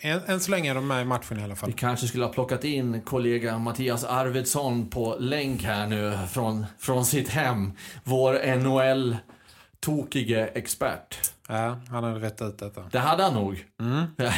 än, 0.00 0.20
än, 0.26 0.40
så 0.40 0.50
länge 0.50 0.70
är 0.70 0.74
de 0.74 0.86
med 0.86 1.02
i 1.02 1.04
matchen 1.04 1.40
i 1.40 1.42
alla 1.42 1.56
fall. 1.56 1.70
Vi 1.70 1.76
kanske 1.76 2.06
skulle 2.06 2.24
ha 2.24 2.32
plockat 2.32 2.64
in 2.64 3.00
kollega 3.00 3.58
Mattias 3.58 4.04
Arvidsson 4.04 4.90
på 4.90 5.16
länk 5.18 5.62
här 5.62 5.86
nu 5.86 6.18
från, 6.30 6.66
från 6.78 7.04
sitt 7.04 7.28
hem. 7.28 7.72
Vår 8.04 8.56
NHL-tokige 8.56 10.46
expert. 10.54 11.32
Ja, 11.48 11.80
han 11.88 12.04
hade 12.04 12.20
rätt 12.20 12.42
ut 12.42 12.58
detta. 12.58 12.82
Det 12.92 12.98
hade 12.98 13.22
han 13.22 13.34
nog. 13.34 13.64
Mm. 13.80 14.04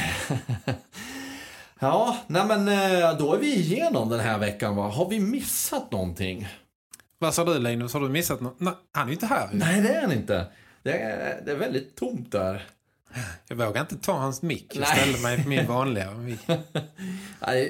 ja, 1.81 2.17
nej 2.27 2.47
men 2.47 2.69
eh, 2.69 3.19
då 3.19 3.35
är 3.35 3.39
vi 3.39 3.55
igenom 3.55 4.09
den 4.09 4.21
här 4.21 4.39
veckan 4.39 4.77
va? 4.77 4.89
Har 4.89 5.09
vi 5.09 5.21
missat 5.21 5.93
någonting? 5.93 6.49
Vad 7.19 7.35
sa 7.35 7.45
du 7.45 7.59
Linus? 7.59 7.95
Har 7.95 8.01
du 8.01 8.09
missat 8.09 8.41
något? 8.41 8.61
Nej, 8.61 8.75
han 8.93 9.03
är 9.03 9.09
ju 9.09 9.13
inte 9.13 9.27
här. 9.27 9.49
Nej, 9.53 9.81
det 9.81 9.89
är 9.89 10.03
han 10.03 10.13
inte. 10.13 10.47
Det 10.83 10.99
är, 10.99 11.43
det 11.45 11.51
är 11.51 11.57
väldigt 11.57 11.97
tomt 11.97 12.33
där. 12.33 12.67
Jag 13.49 13.57
vågar 13.57 13.81
inte 13.81 13.97
ta 13.97 14.13
hans 14.13 14.43
mick. 14.43 14.77
Jag 14.77 14.89
ställer 14.89 15.23
mig 15.23 15.43
på 15.43 15.49
min 15.49 15.67
vanliga 15.69 16.15
mick. 16.15 16.47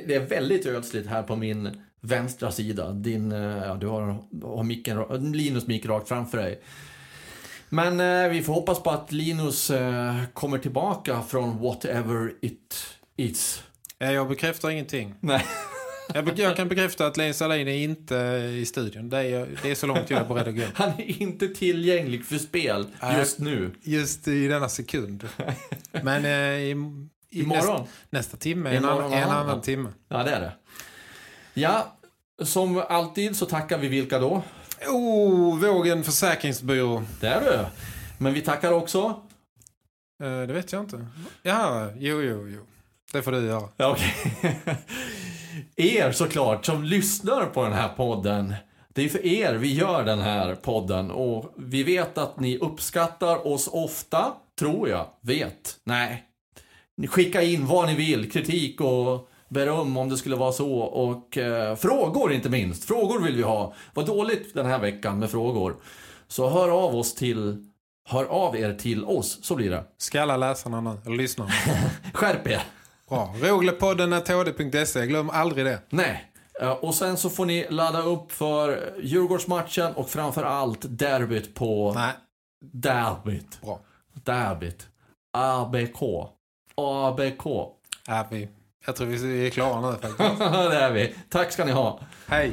det 0.06 0.14
är 0.14 0.26
väldigt 0.26 0.66
ödsligt 0.66 1.08
här 1.08 1.22
på 1.22 1.36
min 1.36 1.82
vänstra 2.00 2.50
sida. 2.50 2.92
Din, 2.92 3.32
eh, 3.32 3.66
ja, 3.66 3.74
du 3.74 3.86
har, 3.86 4.22
har 4.42 4.62
micken, 4.62 5.32
Linus 5.32 5.66
mick 5.66 5.86
rakt 5.86 6.08
framför 6.08 6.38
dig. 6.38 6.62
Men 7.68 8.00
eh, 8.00 8.28
vi 8.28 8.42
får 8.42 8.52
hoppas 8.52 8.82
på 8.82 8.90
att 8.90 9.12
Linus 9.12 9.70
eh, 9.70 10.14
kommer 10.32 10.58
tillbaka 10.58 11.22
från 11.22 11.58
whatever 11.58 12.34
it 12.40 12.86
is. 13.16 13.62
Jag 13.98 14.28
bekräftar 14.28 14.70
ingenting. 14.70 15.14
Nej. 15.20 15.46
Jag, 16.14 16.38
jag, 16.38 16.56
kan 16.56 16.68
bekräfta 16.68 17.06
att 17.06 17.16
Lens 17.16 17.42
Alin 17.42 17.68
är 17.68 17.76
inte 17.76 18.14
i 18.60 18.66
studion. 18.66 19.08
Det 19.08 19.18
är, 19.18 19.58
det 19.62 19.70
är 19.70 19.74
så 19.74 19.86
långt 19.86 20.10
jag 20.10 20.20
är 20.20 20.24
beredd 20.24 20.48
att 20.48 20.56
gå. 20.56 20.62
Han 20.74 20.88
är 20.88 21.22
inte 21.22 21.48
tillgänglig 21.48 22.24
för 22.24 22.38
spel 22.38 22.86
just 23.16 23.38
nu. 23.38 23.70
Just 23.82 24.28
i 24.28 24.48
denna 24.48 24.68
sekund. 24.68 25.28
Men 26.02 26.24
eh, 26.24 26.30
i, 26.30 26.70
i 27.30 27.40
Imorgon. 27.40 27.80
Nästa, 27.80 27.86
nästa 28.10 28.36
timme, 28.36 28.76
en, 28.76 28.84
annan, 28.84 29.12
en 29.12 29.30
annan 29.30 29.60
timme. 29.60 29.92
Ja, 30.08 30.22
det 30.22 30.30
är 30.30 30.40
det. 30.40 30.52
Ja, 31.54 31.98
som 32.42 32.82
alltid 32.88 33.36
så 33.36 33.46
tackar 33.46 33.78
vi 33.78 33.88
vilka 33.88 34.18
då? 34.18 34.42
Oh, 34.88 35.58
Vågen 35.58 36.04
Försäkringsbyrå. 36.04 37.02
Det 37.20 37.26
är 37.26 37.40
du. 37.40 37.66
Men 38.18 38.34
vi 38.34 38.40
tackar 38.40 38.72
också? 38.72 38.98
Eh, 40.22 40.40
det 40.46 40.52
vet 40.52 40.72
jag 40.72 40.82
inte. 40.82 41.06
Ja, 41.42 41.90
jo, 41.98 42.22
jo, 42.22 42.48
jo. 42.48 42.66
Det 43.16 43.22
får 43.22 43.32
du 43.32 43.46
göra. 43.46 43.68
Ja, 43.76 43.92
okay. 43.92 44.52
er 45.96 46.12
såklart 46.12 46.66
som 46.66 46.84
lyssnar 46.84 47.46
på 47.46 47.64
den 47.64 47.72
här 47.72 47.88
podden. 47.88 48.54
Det 48.88 49.04
är 49.04 49.08
för 49.08 49.26
er 49.26 49.54
vi 49.54 49.74
gör 49.74 50.04
den 50.04 50.18
här 50.18 50.54
podden 50.54 51.10
och 51.10 51.54
vi 51.56 51.82
vet 51.82 52.18
att 52.18 52.40
ni 52.40 52.58
uppskattar 52.58 53.46
oss 53.46 53.68
ofta, 53.72 54.32
tror 54.58 54.88
jag, 54.88 55.06
vet. 55.20 55.76
Nej. 55.84 56.24
Skicka 57.08 57.42
in 57.42 57.66
vad 57.66 57.86
ni 57.86 57.94
vill, 57.94 58.30
kritik 58.30 58.80
och 58.80 59.28
beröm 59.48 59.96
om 59.96 60.08
det 60.08 60.16
skulle 60.16 60.36
vara 60.36 60.52
så 60.52 60.78
och 60.78 61.38
eh, 61.38 61.76
frågor 61.76 62.32
inte 62.32 62.48
minst. 62.48 62.84
Frågor 62.84 63.22
vill 63.22 63.36
vi 63.36 63.42
ha. 63.42 63.74
Vad 63.94 64.06
dåligt 64.06 64.54
den 64.54 64.66
här 64.66 64.78
veckan 64.78 65.18
med 65.18 65.30
frågor. 65.30 65.76
Så 66.28 66.48
hör 66.48 66.68
av 66.68 66.96
oss 66.96 67.14
till 67.14 67.66
Hör 68.08 68.24
av 68.24 68.56
er 68.56 68.74
till 68.74 69.04
oss, 69.04 69.38
så 69.42 69.54
blir 69.54 69.70
det. 69.70 69.84
Ska 69.98 70.22
alla 70.22 70.36
läsarna 70.36 70.80
nu, 70.80 70.98
eller 71.06 71.16
lyssnarna? 71.16 71.50
Skärp 72.12 72.46
er! 72.48 72.62
Bra. 73.08 73.34
Roglepodden 73.42 74.12
är 74.12 74.20
td.se. 74.20 75.06
Glöm 75.06 75.30
aldrig 75.30 75.66
det. 75.66 75.82
Nej. 75.90 76.32
Och 76.80 76.94
sen 76.94 77.16
så 77.16 77.30
får 77.30 77.46
ni 77.46 77.66
ladda 77.70 78.02
upp 78.02 78.32
för 78.32 78.94
Djurgårdsmatchen 79.02 79.92
och 79.94 80.10
framför 80.10 80.42
allt 80.42 80.80
derbyt 80.88 81.54
på... 81.54 81.92
Nej. 81.94 82.12
Derbyt. 82.72 83.60
Bra. 83.60 83.80
Derbyt. 84.24 84.88
ABK. 85.32 86.02
ABK. 86.74 87.44
Vi. 88.30 88.48
Jag 88.86 88.96
tror 88.96 89.06
vi 89.06 89.46
är 89.46 89.50
klara 89.50 89.90
nu 89.90 89.96
faktiskt. 89.96 90.38
det 90.38 90.76
är 90.76 90.92
vi. 90.92 91.14
Tack 91.28 91.52
ska 91.52 91.64
ni 91.64 91.72
ha. 91.72 92.00
Hej. 92.26 92.52